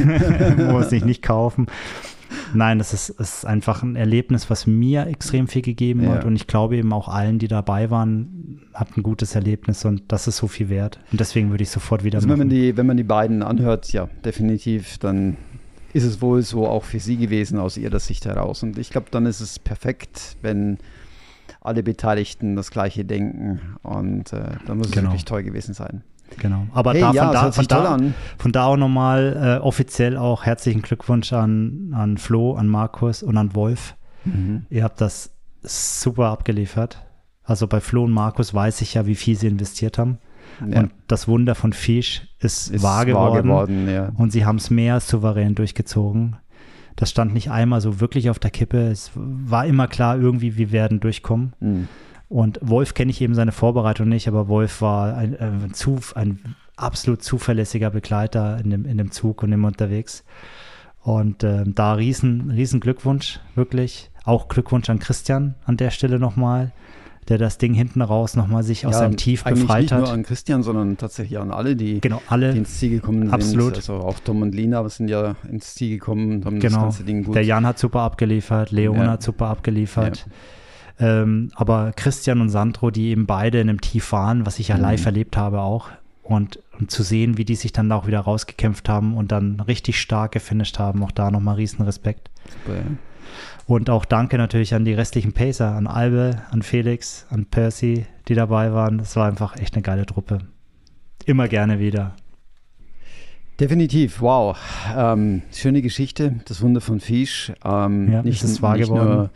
muss 0.58 0.92
ich 0.92 1.04
nicht 1.04 1.22
kaufen. 1.22 1.66
Nein, 2.54 2.78
das 2.78 2.92
ist, 2.92 3.10
ist 3.10 3.44
einfach 3.46 3.82
ein 3.82 3.96
Erlebnis, 3.96 4.50
was 4.50 4.66
mir 4.66 5.06
extrem 5.06 5.48
viel 5.48 5.62
gegeben 5.62 6.02
Ja. 6.02 6.10
hat 6.10 6.24
und 6.24 6.36
ich 6.36 6.46
glaube 6.46 6.76
eben 6.76 6.92
auch 6.92 7.08
allen, 7.08 7.38
die 7.38 7.48
dabei 7.48 7.90
waren, 7.90 8.60
hat 8.74 8.96
ein 8.96 9.02
gutes 9.02 9.34
Erlebnis 9.34 9.84
und 9.84 10.02
das 10.08 10.28
ist 10.28 10.36
so 10.38 10.46
viel 10.48 10.68
wert. 10.68 10.98
Und 11.10 11.20
deswegen 11.20 11.50
würde 11.50 11.62
ich 11.62 11.70
sofort 11.70 12.04
wieder 12.04 12.18
Also 12.18 12.28
wenn 12.28 12.38
man, 12.38 12.48
die, 12.48 12.76
wenn 12.76 12.86
man 12.86 12.96
die 12.96 13.02
beiden 13.04 13.42
anhört, 13.42 13.92
ja, 13.92 14.08
definitiv, 14.24 14.98
dann 14.98 15.36
ist 15.92 16.04
es 16.04 16.20
wohl 16.20 16.42
so 16.42 16.66
auch 16.66 16.84
für 16.84 17.00
sie 17.00 17.16
gewesen 17.16 17.58
aus 17.58 17.76
ihrer 17.76 17.98
Sicht 17.98 18.26
heraus. 18.26 18.62
Und 18.62 18.78
ich 18.78 18.90
glaube, 18.90 19.06
dann 19.10 19.24
ist 19.26 19.40
es 19.40 19.58
perfekt, 19.58 20.36
wenn 20.42 20.78
alle 21.62 21.82
Beteiligten 21.82 22.56
das 22.56 22.70
Gleiche 22.70 23.04
denken. 23.06 23.60
Und 23.82 24.32
äh, 24.32 24.50
dann 24.66 24.76
muss 24.78 24.88
es 24.88 24.92
Genau. 24.92 25.08
wirklich 25.08 25.24
toll 25.24 25.42
gewesen 25.42 25.72
sein. 25.74 26.02
Genau. 26.36 26.66
Aber 26.72 26.92
hey, 26.92 27.00
da, 27.00 27.12
ja, 27.12 27.24
von, 27.24 27.32
da, 27.32 27.52
von, 27.52 27.66
da, 27.66 27.94
an. 27.94 28.14
von 28.38 28.52
da 28.52 28.64
auch 28.66 28.76
nochmal 28.76 29.58
äh, 29.60 29.64
offiziell 29.64 30.16
auch 30.16 30.44
herzlichen 30.44 30.82
Glückwunsch 30.82 31.32
an, 31.32 31.92
an 31.94 32.18
Flo, 32.18 32.54
an 32.54 32.68
Markus 32.68 33.22
und 33.22 33.36
an 33.36 33.54
Wolf. 33.54 33.94
Mhm. 34.24 34.66
Ihr 34.70 34.84
habt 34.84 35.00
das 35.00 35.30
super 35.62 36.26
abgeliefert. 36.26 37.04
Also 37.42 37.66
bei 37.66 37.80
Flo 37.80 38.04
und 38.04 38.12
Markus 38.12 38.52
weiß 38.52 38.82
ich 38.82 38.94
ja, 38.94 39.06
wie 39.06 39.14
viel 39.14 39.36
sie 39.36 39.46
investiert 39.46 39.98
haben. 39.98 40.18
Ja, 40.66 40.80
Und 40.80 40.92
das 41.06 41.28
Wunder 41.28 41.54
von 41.54 41.72
Fisch 41.72 42.22
ist, 42.38 42.68
ist 42.68 42.82
wahr 42.82 43.06
geworden. 43.06 43.88
ja. 43.88 44.10
Und 44.16 44.32
sie 44.32 44.44
haben 44.44 44.56
es 44.56 44.70
mehr 44.70 45.00
souverän 45.00 45.54
durchgezogen. 45.54 46.36
Das 46.96 47.10
stand 47.10 47.32
nicht 47.32 47.50
einmal 47.50 47.80
so 47.80 48.00
wirklich 48.00 48.28
auf 48.28 48.38
der 48.38 48.50
Kippe. 48.50 48.88
Es 48.88 49.12
war 49.14 49.66
immer 49.66 49.86
klar, 49.86 50.18
irgendwie, 50.18 50.56
wir 50.56 50.72
werden 50.72 51.00
durchkommen. 51.00 51.52
Mhm. 51.60 51.88
Und 52.28 52.58
Wolf 52.62 52.92
kenne 52.94 53.10
ich 53.10 53.20
eben 53.22 53.34
seine 53.34 53.52
Vorbereitung 53.52 54.08
nicht, 54.08 54.28
aber 54.28 54.48
Wolf 54.48 54.82
war 54.82 55.16
ein, 55.16 55.38
ein, 55.38 55.72
zu, 55.72 55.98
ein 56.14 56.56
absolut 56.76 57.22
zuverlässiger 57.22 57.90
Begleiter 57.90 58.58
in 58.62 58.70
dem, 58.70 58.84
in 58.84 58.98
dem 58.98 59.10
Zug 59.10 59.42
und 59.42 59.50
immer 59.52 59.68
unterwegs. 59.68 60.24
Und 61.02 61.42
ähm, 61.42 61.74
da 61.74 61.94
riesen, 61.94 62.50
riesen 62.50 62.80
Glückwunsch, 62.80 63.40
wirklich. 63.54 64.10
Auch 64.24 64.48
Glückwunsch 64.48 64.90
an 64.90 64.98
Christian 64.98 65.54
an 65.64 65.78
der 65.78 65.90
Stelle 65.90 66.18
nochmal, 66.18 66.72
der 67.28 67.38
das 67.38 67.56
Ding 67.56 67.72
hinten 67.72 68.02
raus 68.02 68.36
nochmal 68.36 68.62
sich 68.62 68.84
aus 68.86 68.92
Ja, 68.94 68.98
seinem 69.00 69.16
Tief 69.16 69.44
befreit 69.44 69.82
nicht 69.82 69.92
hat. 69.92 70.00
nur 70.00 70.10
an 70.12 70.22
Christian, 70.22 70.62
sondern 70.62 70.98
tatsächlich 70.98 71.38
an 71.38 71.50
alle, 71.50 71.76
die, 71.76 72.00
genau, 72.02 72.20
die 72.26 72.30
alle. 72.30 72.50
ins 72.52 72.78
Ziel 72.78 72.90
gekommen 72.90 73.30
Absolut. 73.30 73.76
sind. 73.76 73.76
Also 73.76 73.94
auch 74.06 74.18
Tom 74.18 74.42
und 74.42 74.54
Lina 74.54 74.86
sind 74.90 75.08
ja 75.08 75.34
ins 75.50 75.74
Ziel 75.74 75.98
gekommen 75.98 76.32
und 76.32 76.44
haben 76.44 76.60
das 76.60 76.70
Genau. 76.70 76.82
ganze 76.84 77.04
Ding 77.04 77.24
gut. 77.24 77.34
Der 77.36 77.44
Jan 77.44 77.64
hat 77.66 77.78
super 77.78 78.00
abgeliefert, 78.00 78.70
Leon 78.70 78.96
Ja. 78.96 79.06
hat 79.12 79.22
super 79.22 79.46
abgeliefert. 79.46 80.26
Ähm, 81.00 81.50
aber 81.54 81.92
Christian 81.94 82.40
und 82.40 82.48
Sandro, 82.50 82.90
die 82.90 83.08
eben 83.08 83.26
beide 83.26 83.60
in 83.60 83.68
einem 83.68 83.80
Tief 83.80 84.10
waren, 84.12 84.46
was 84.46 84.58
ich 84.58 84.68
ja 84.68 84.76
Mhm. 84.76 84.82
live 84.82 85.06
erlebt 85.06 85.36
habe 85.36 85.60
auch. 85.60 85.88
Und, 86.22 86.58
und 86.78 86.90
zu 86.90 87.02
sehen, 87.02 87.38
wie 87.38 87.44
die 87.46 87.54
sich 87.54 87.72
dann 87.72 87.90
auch 87.90 88.06
wieder 88.06 88.20
rausgekämpft 88.20 88.88
haben 88.88 89.16
und 89.16 89.32
dann 89.32 89.60
richtig 89.60 89.98
stark 90.00 90.32
gefinisht 90.32 90.78
haben, 90.78 91.02
auch 91.02 91.10
da 91.12 91.30
nochmal 91.30 91.54
riesen 91.54 91.82
Respekt. 91.84 92.30
Super, 92.50 92.76
ja. 92.78 92.84
Und 93.66 93.88
auch 93.90 94.04
danke 94.04 94.36
natürlich 94.38 94.74
an 94.74 94.84
die 94.84 94.92
restlichen 94.94 95.32
Pacer, 95.32 95.74
an 95.74 95.86
Albe, 95.86 96.42
an 96.50 96.62
Felix, 96.62 97.26
an 97.30 97.46
Percy, 97.46 98.06
die 98.28 98.34
dabei 98.34 98.72
waren. 98.72 98.98
Das 98.98 99.16
war 99.16 99.26
einfach 99.28 99.56
echt 99.56 99.74
eine 99.74 99.82
geile 99.82 100.04
Truppe. 100.06 100.38
Immer 101.26 101.48
gerne 101.48 101.78
wieder. 101.78 102.14
Definitiv, 103.60 104.20
wow. 104.20 104.56
Ähm, 104.96 105.42
schöne 105.52 105.82
Geschichte, 105.82 106.36
das 106.46 106.62
Wunder 106.62 106.80
von 106.80 107.00
Fisch. 107.00 107.52
Ähm, 107.64 108.12
Ja, 108.12 108.22
nicht, 108.22 108.42
es 108.42 108.50
ist 108.52 108.62
wahr 108.62 108.76
nicht, 108.76 108.88
geworden. 108.88 109.30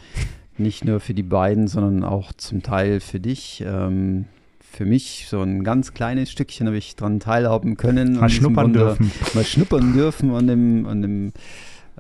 Nicht 0.59 0.85
nur 0.85 1.01
für 1.01 1.15
die 1.15 1.23
beiden, 1.23 1.69
sondern 1.69 2.05
auch 2.05 2.33
zum 2.33 2.63
Teil 2.63 3.01
für 3.01 3.21
dich. 3.21 3.63
Ähm, 3.67 4.27
für 4.73 4.87
mich 4.87 5.27
so 5.29 5.43
ein 5.43 5.65
ganz 5.65 5.93
kleines 5.93 6.31
Stückchen 6.31 6.67
habe 6.67 6.79
ich 6.79 6.97
dran 6.97 7.21
teilhaben 7.21 7.77
können. 7.77 8.19
Mal 8.19 8.31
schnuppern 8.31 8.67
Wunder, 8.67 8.97
dürfen. 8.97 9.13
Mal 9.35 9.45
schnuppern 9.45 9.93
dürfen 9.93 10.31
an 10.35 10.47
dem, 10.47 10.87
an 10.87 11.03
dem, 11.03 11.33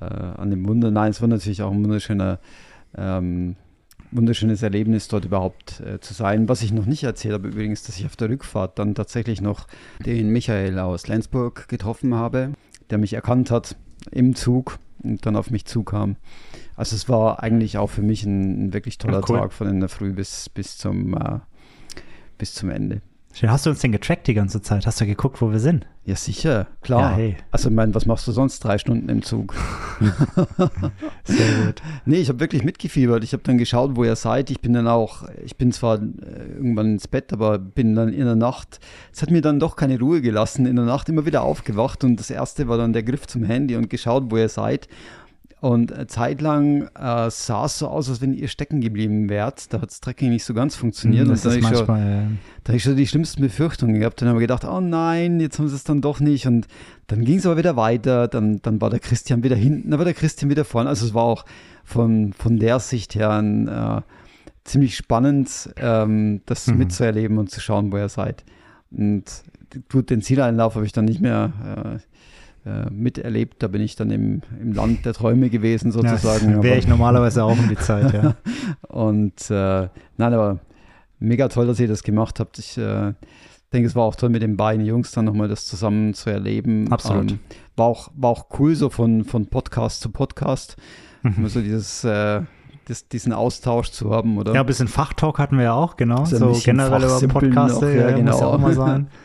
äh, 0.00 0.05
an 0.05 0.50
dem 0.50 0.66
Wunder. 0.66 0.90
Nein, 0.90 1.11
es 1.11 1.20
war 1.20 1.28
natürlich 1.28 1.62
auch 1.62 1.70
ein 1.70 1.84
wunderschöner, 1.84 2.38
ähm, 2.96 3.57
wunderschönes 4.11 4.62
Erlebnis, 4.62 5.09
dort 5.09 5.26
überhaupt 5.26 5.80
äh, 5.80 6.00
zu 6.00 6.14
sein. 6.14 6.48
Was 6.48 6.62
ich 6.62 6.72
noch 6.72 6.86
nicht 6.86 7.05
erzählt 7.05 7.34
habe, 7.34 7.48
übrigens, 7.48 7.82
dass 7.82 7.98
ich 7.98 8.07
auf 8.07 8.16
der 8.16 8.30
Rückfahrt 8.30 8.78
dann 8.78 8.94
tatsächlich 8.94 9.42
noch 9.42 9.66
den 10.07 10.30
Michael 10.30 10.78
aus 10.78 11.09
Lenzburg 11.09 11.68
getroffen 11.68 12.14
habe, 12.14 12.53
der 12.88 12.96
mich 12.96 13.12
erkannt 13.12 13.50
hat 13.50 13.76
im 14.11 14.34
Zug 14.34 14.78
und 15.03 15.26
dann 15.26 15.36
auf 15.36 15.50
mich 15.50 15.66
zukam. 15.66 16.16
Also 16.82 16.96
es 16.96 17.08
war 17.08 17.40
eigentlich 17.40 17.78
auch 17.78 17.90
für 17.90 18.02
mich 18.02 18.24
ein, 18.24 18.66
ein 18.66 18.72
wirklich 18.74 18.98
toller 18.98 19.22
cool. 19.28 19.38
Tag 19.38 19.52
von 19.52 19.68
in 19.68 19.78
der 19.78 19.88
Früh 19.88 20.12
bis, 20.12 20.48
bis, 20.48 20.78
zum, 20.78 21.14
äh, 21.14 21.38
bis 22.38 22.54
zum 22.54 22.70
Ende. 22.70 23.02
Schön. 23.32 23.52
Hast 23.52 23.66
du 23.66 23.70
uns 23.70 23.78
denn 23.78 23.92
getrackt 23.92 24.26
die 24.26 24.34
ganze 24.34 24.62
Zeit? 24.62 24.84
Hast 24.84 25.00
du 25.00 25.06
geguckt, 25.06 25.40
wo 25.40 25.52
wir 25.52 25.60
sind? 25.60 25.86
Ja, 26.04 26.16
sicher, 26.16 26.66
klar. 26.80 27.12
Ja, 27.12 27.16
hey. 27.16 27.36
Also, 27.52 27.68
ich 27.68 27.74
meine, 27.76 27.94
was 27.94 28.04
machst 28.04 28.26
du 28.26 28.32
sonst 28.32 28.58
drei 28.58 28.78
Stunden 28.78 29.08
im 29.08 29.22
Zug? 29.22 29.54
Sehr 31.24 31.64
gut. 31.64 31.80
Nee, 32.04 32.16
ich 32.16 32.28
habe 32.28 32.40
wirklich 32.40 32.64
mitgefiebert. 32.64 33.22
Ich 33.22 33.32
habe 33.32 33.44
dann 33.44 33.58
geschaut, 33.58 33.94
wo 33.94 34.02
ihr 34.02 34.16
seid. 34.16 34.50
Ich 34.50 34.60
bin 34.60 34.72
dann 34.72 34.88
auch, 34.88 35.28
ich 35.44 35.56
bin 35.56 35.70
zwar 35.70 36.02
äh, 36.02 36.54
irgendwann 36.56 36.94
ins 36.94 37.06
Bett, 37.06 37.32
aber 37.32 37.60
bin 37.60 37.94
dann 37.94 38.12
in 38.12 38.24
der 38.24 38.34
Nacht, 38.34 38.80
es 39.12 39.22
hat 39.22 39.30
mir 39.30 39.40
dann 39.40 39.60
doch 39.60 39.76
keine 39.76 40.00
Ruhe 40.00 40.20
gelassen, 40.20 40.66
in 40.66 40.74
der 40.74 40.84
Nacht 40.84 41.08
immer 41.08 41.26
wieder 41.26 41.42
aufgewacht 41.42 42.02
und 42.02 42.18
das 42.18 42.28
erste 42.28 42.66
war 42.66 42.76
dann 42.76 42.92
der 42.92 43.04
Griff 43.04 43.28
zum 43.28 43.44
Handy 43.44 43.76
und 43.76 43.88
geschaut, 43.88 44.24
wo 44.30 44.36
ihr 44.36 44.48
seid. 44.48 44.88
Und 45.62 45.92
äh, 45.92 46.08
zeitlang 46.08 46.88
äh, 46.96 47.30
sah 47.30 47.66
es 47.66 47.78
so 47.78 47.86
aus, 47.86 48.08
als 48.10 48.20
wenn 48.20 48.34
ihr 48.34 48.48
stecken 48.48 48.80
geblieben 48.80 49.28
wärt. 49.28 49.72
Da 49.72 49.80
hat 49.80 49.90
das 49.90 50.00
Tracking 50.00 50.30
nicht 50.30 50.42
so 50.44 50.54
ganz 50.54 50.74
funktioniert. 50.74 51.28
das 51.30 51.46
und 51.46 51.52
dann 51.52 51.60
ist 51.60 51.70
ich 51.70 51.78
schon, 51.78 51.86
da 51.86 52.68
habe 52.68 52.76
ich 52.76 52.82
schon 52.82 52.96
die 52.96 53.06
schlimmsten 53.06 53.42
Befürchtungen 53.42 54.00
gehabt. 54.00 54.20
Dann 54.20 54.28
habe 54.28 54.40
ich 54.40 54.42
gedacht, 54.42 54.64
oh 54.64 54.80
nein, 54.80 55.38
jetzt 55.38 55.60
haben 55.60 55.68
sie 55.68 55.76
es 55.76 55.84
dann 55.84 56.00
doch 56.00 56.18
nicht. 56.18 56.48
Und 56.48 56.66
dann 57.06 57.24
ging 57.24 57.38
es 57.38 57.46
aber 57.46 57.58
wieder 57.58 57.76
weiter. 57.76 58.26
Dann, 58.26 58.60
dann 58.62 58.80
war 58.80 58.90
der 58.90 58.98
Christian 58.98 59.44
wieder 59.44 59.54
hinten, 59.54 59.90
dann 59.90 59.98
war 60.00 60.04
der 60.04 60.14
Christian 60.14 60.50
wieder 60.50 60.64
vorne. 60.64 60.88
Also 60.88 61.06
es 61.06 61.14
war 61.14 61.22
auch 61.22 61.44
von, 61.84 62.32
von 62.32 62.58
der 62.58 62.80
Sicht 62.80 63.14
her 63.14 63.30
ein, 63.30 63.68
äh, 63.68 64.00
ziemlich 64.64 64.96
spannend, 64.96 65.70
ähm, 65.76 66.40
das 66.46 66.66
Mhm. 66.66 66.78
mitzuerleben 66.78 67.38
und 67.38 67.52
zu 67.52 67.60
schauen, 67.60 67.92
wo 67.92 67.98
ihr 67.98 68.08
seid. 68.08 68.42
Und 68.90 69.24
gut, 69.92 70.10
den 70.10 70.22
Zieleinlauf 70.22 70.74
habe 70.74 70.86
ich 70.86 70.92
dann 70.92 71.04
nicht 71.04 71.20
mehr 71.20 71.52
äh, 71.64 71.98
äh, 72.64 72.90
miterlebt. 72.90 73.62
Da 73.62 73.68
bin 73.68 73.82
ich 73.82 73.96
dann 73.96 74.10
im, 74.10 74.42
im 74.60 74.72
Land 74.72 75.04
der 75.04 75.14
Träume 75.14 75.50
gewesen, 75.50 75.92
sozusagen. 75.92 76.50
Ja, 76.50 76.62
Wäre 76.62 76.78
ich 76.78 76.86
normalerweise 76.88 77.44
auch 77.44 77.58
um 77.58 77.68
die 77.68 77.76
Zeit, 77.76 78.12
ja. 78.12 78.34
und 78.88 79.50
äh, 79.50 79.88
nein, 80.16 80.34
aber 80.34 80.58
mega 81.18 81.48
toll, 81.48 81.66
dass 81.66 81.80
ihr 81.80 81.88
das 81.88 82.02
gemacht 82.02 82.40
habt. 82.40 82.58
Ich, 82.58 82.76
äh, 82.78 83.12
denke, 83.72 83.86
es 83.86 83.96
war 83.96 84.04
auch 84.04 84.14
toll 84.16 84.28
mit 84.28 84.42
den 84.42 84.56
beiden 84.56 84.84
Jungs 84.84 85.12
dann 85.12 85.24
nochmal 85.24 85.48
das 85.48 85.66
zusammen 85.66 86.14
zu 86.14 86.30
erleben. 86.30 86.92
Absolut. 86.92 87.32
Ähm, 87.32 87.38
war, 87.76 87.86
auch, 87.86 88.10
war 88.14 88.30
auch 88.30 88.46
cool, 88.58 88.74
so 88.74 88.90
von, 88.90 89.24
von 89.24 89.46
Podcast 89.46 90.00
zu 90.00 90.10
Podcast, 90.10 90.76
Mhm. 91.24 91.46
so 91.46 91.60
dieses, 91.60 92.02
äh, 92.02 92.42
das, 92.86 93.06
diesen 93.06 93.32
Austausch 93.32 93.90
zu 93.92 94.10
haben, 94.10 94.38
oder? 94.38 94.54
Ja, 94.54 94.60
ein 94.60 94.66
bisschen 94.66 94.88
Fachtalk 94.88 95.38
hatten 95.38 95.56
wir 95.56 95.64
ja 95.64 95.72
auch, 95.72 95.96
genau. 95.96 96.20
Ein 96.20 96.26
So 96.26 96.60
generell 96.64 97.00
über 97.04 97.28
Podcasts, 97.28 97.80
ja, 97.80 97.88
ja, 97.88 98.10
genau. 98.10 98.32
muss 98.32 98.40
ja 98.40 98.46
genau. 98.46 98.50
auch 98.54 98.58
mal 98.58 98.74
sein. 98.74 99.06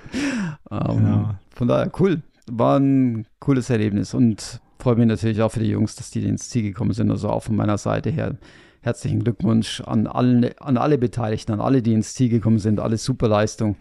Ähm, 0.70 1.06
Ja. 1.08 1.36
Von 1.56 1.68
daher, 1.70 1.90
cool. 2.00 2.22
War 2.50 2.80
ein 2.80 3.28
cooles 3.40 3.70
Erlebnis 3.70 4.14
und 4.14 4.62
freue 4.80 4.96
mich 4.96 5.08
natürlich 5.08 5.42
auch 5.42 5.52
für 5.52 5.60
die 5.60 5.70
Jungs, 5.70 5.96
dass 5.96 6.12
die 6.12 6.24
ins 6.26 6.50
Ziel 6.50 6.64
gekommen 6.64 6.94
sind. 6.94 7.12
Also 7.12 7.30
auch 7.30 7.44
von 7.44 7.56
meiner 7.56 7.78
Seite 7.78 8.10
her 8.10 8.38
herzlichen 8.82 9.24
Glückwunsch 9.24 9.82
an, 9.82 10.08
allen, 10.08 10.52
an 10.60 10.78
alle 10.78 10.98
Beteiligten, 10.98 11.52
an 11.52 11.60
alle, 11.60 11.82
die 11.82 11.94
ins 11.94 12.14
Ziel 12.14 12.30
gekommen 12.30 12.60
sind. 12.60 12.80
Alles 12.80 13.04
super 13.04 13.28
Leistung. 13.28 13.76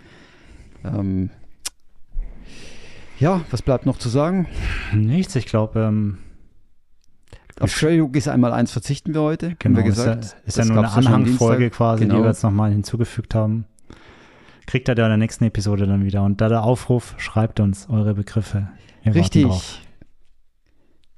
Ähm, 0.85 1.31
ja, 3.21 3.43
was 3.51 3.63
bleibt 3.63 3.87
noch 3.87 3.99
zu 3.99 4.09
sagen? 4.09 4.47
Nichts, 4.93 5.37
ich 5.37 5.47
glaube, 5.47 5.81
ähm, 5.81 6.19
Auf 7.61 7.83
Rookies 7.83 8.29
einmal 8.29 8.53
eins 8.53 8.73
verzichten 8.73 9.15
wir 9.15 9.23
heute, 9.23 9.51
haben 9.51 9.57
genau, 9.59 9.79
wir 9.79 9.87
ist 9.87 9.99
ja, 9.99 10.15
gesagt. 10.17 10.37
ist 10.45 10.59
ja 10.59 10.65
nur 10.65 10.79
eine 10.79 10.91
Anhangfolge 10.93 11.71
quasi, 11.71 12.05
die 12.05 12.11
Genau. 12.11 12.23
wir 12.23 12.29
jetzt 12.29 12.43
nochmal 12.43 12.73
hinzugefügt 12.73 13.35
haben. 13.35 13.65
Kriegt 14.67 14.89
ihr 14.89 14.95
da 14.95 15.05
in 15.05 15.11
der 15.11 15.17
nächsten 15.17 15.45
Episode 15.45 15.87
dann 15.87 16.05
wieder. 16.05 16.23
Und 16.25 16.41
da 16.41 16.49
der 16.49 16.63
Aufruf, 16.65 17.15
schreibt 17.19 17.61
uns 17.61 17.89
eure 17.89 18.15
Begriffe. 18.15 18.69
Wir. 19.03 19.15
Richtig. 19.15 19.47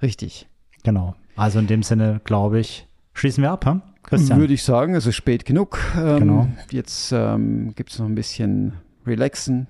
Richtig. 0.02 0.48
Genau. 0.84 1.14
Also 1.36 1.58
in 1.58 1.66
dem 1.66 1.82
Sinne, 1.82 2.20
glaube 2.24 2.60
ich, 2.60 2.86
schließen 3.14 3.42
wir 3.42 3.50
ab, 3.50 3.64
hm? 3.64 3.82
Christian. 4.02 4.40
Würde 4.40 4.54
ich 4.54 4.62
sagen, 4.62 4.94
es 4.94 5.06
ist 5.06 5.16
spät 5.16 5.44
genug. 5.44 5.78
Ähm, 5.96 6.18
Genau. 6.20 6.48
Jetzt 6.70 7.12
ähm, 7.12 7.74
gibt 7.74 7.90
es 7.90 7.98
noch 7.98 8.06
ein 8.06 8.14
bisschen 8.14 8.74
Relaxen 9.06 9.66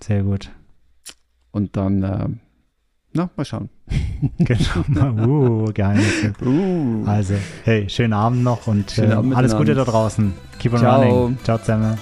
Sehr 0.00 0.22
gut. 0.22 0.50
und 1.50 1.76
dann, 1.76 2.02
ähm, 2.02 2.40
na, 3.12 3.30
mal 3.36 3.44
schauen. 3.44 3.68
Genau. 4.38 5.26
Uh, 5.26 5.72
Geheimnisse. 5.72 6.32
Uh. 6.44 7.04
Also, 7.06 7.34
hey, 7.64 7.88
schönen 7.88 8.12
Abend 8.12 8.42
noch 8.42 8.66
und 8.66 8.98
äh, 8.98 9.12
Abend 9.12 9.36
alles 9.36 9.56
Gute 9.56 9.74
da 9.74 9.84
draußen. 9.84 10.32
Keep 10.58 10.74
on 10.74 10.78
Ciao. 10.78 11.00
running. 11.02 11.38
Ciao 11.44 11.58
zusammen. 11.58 11.98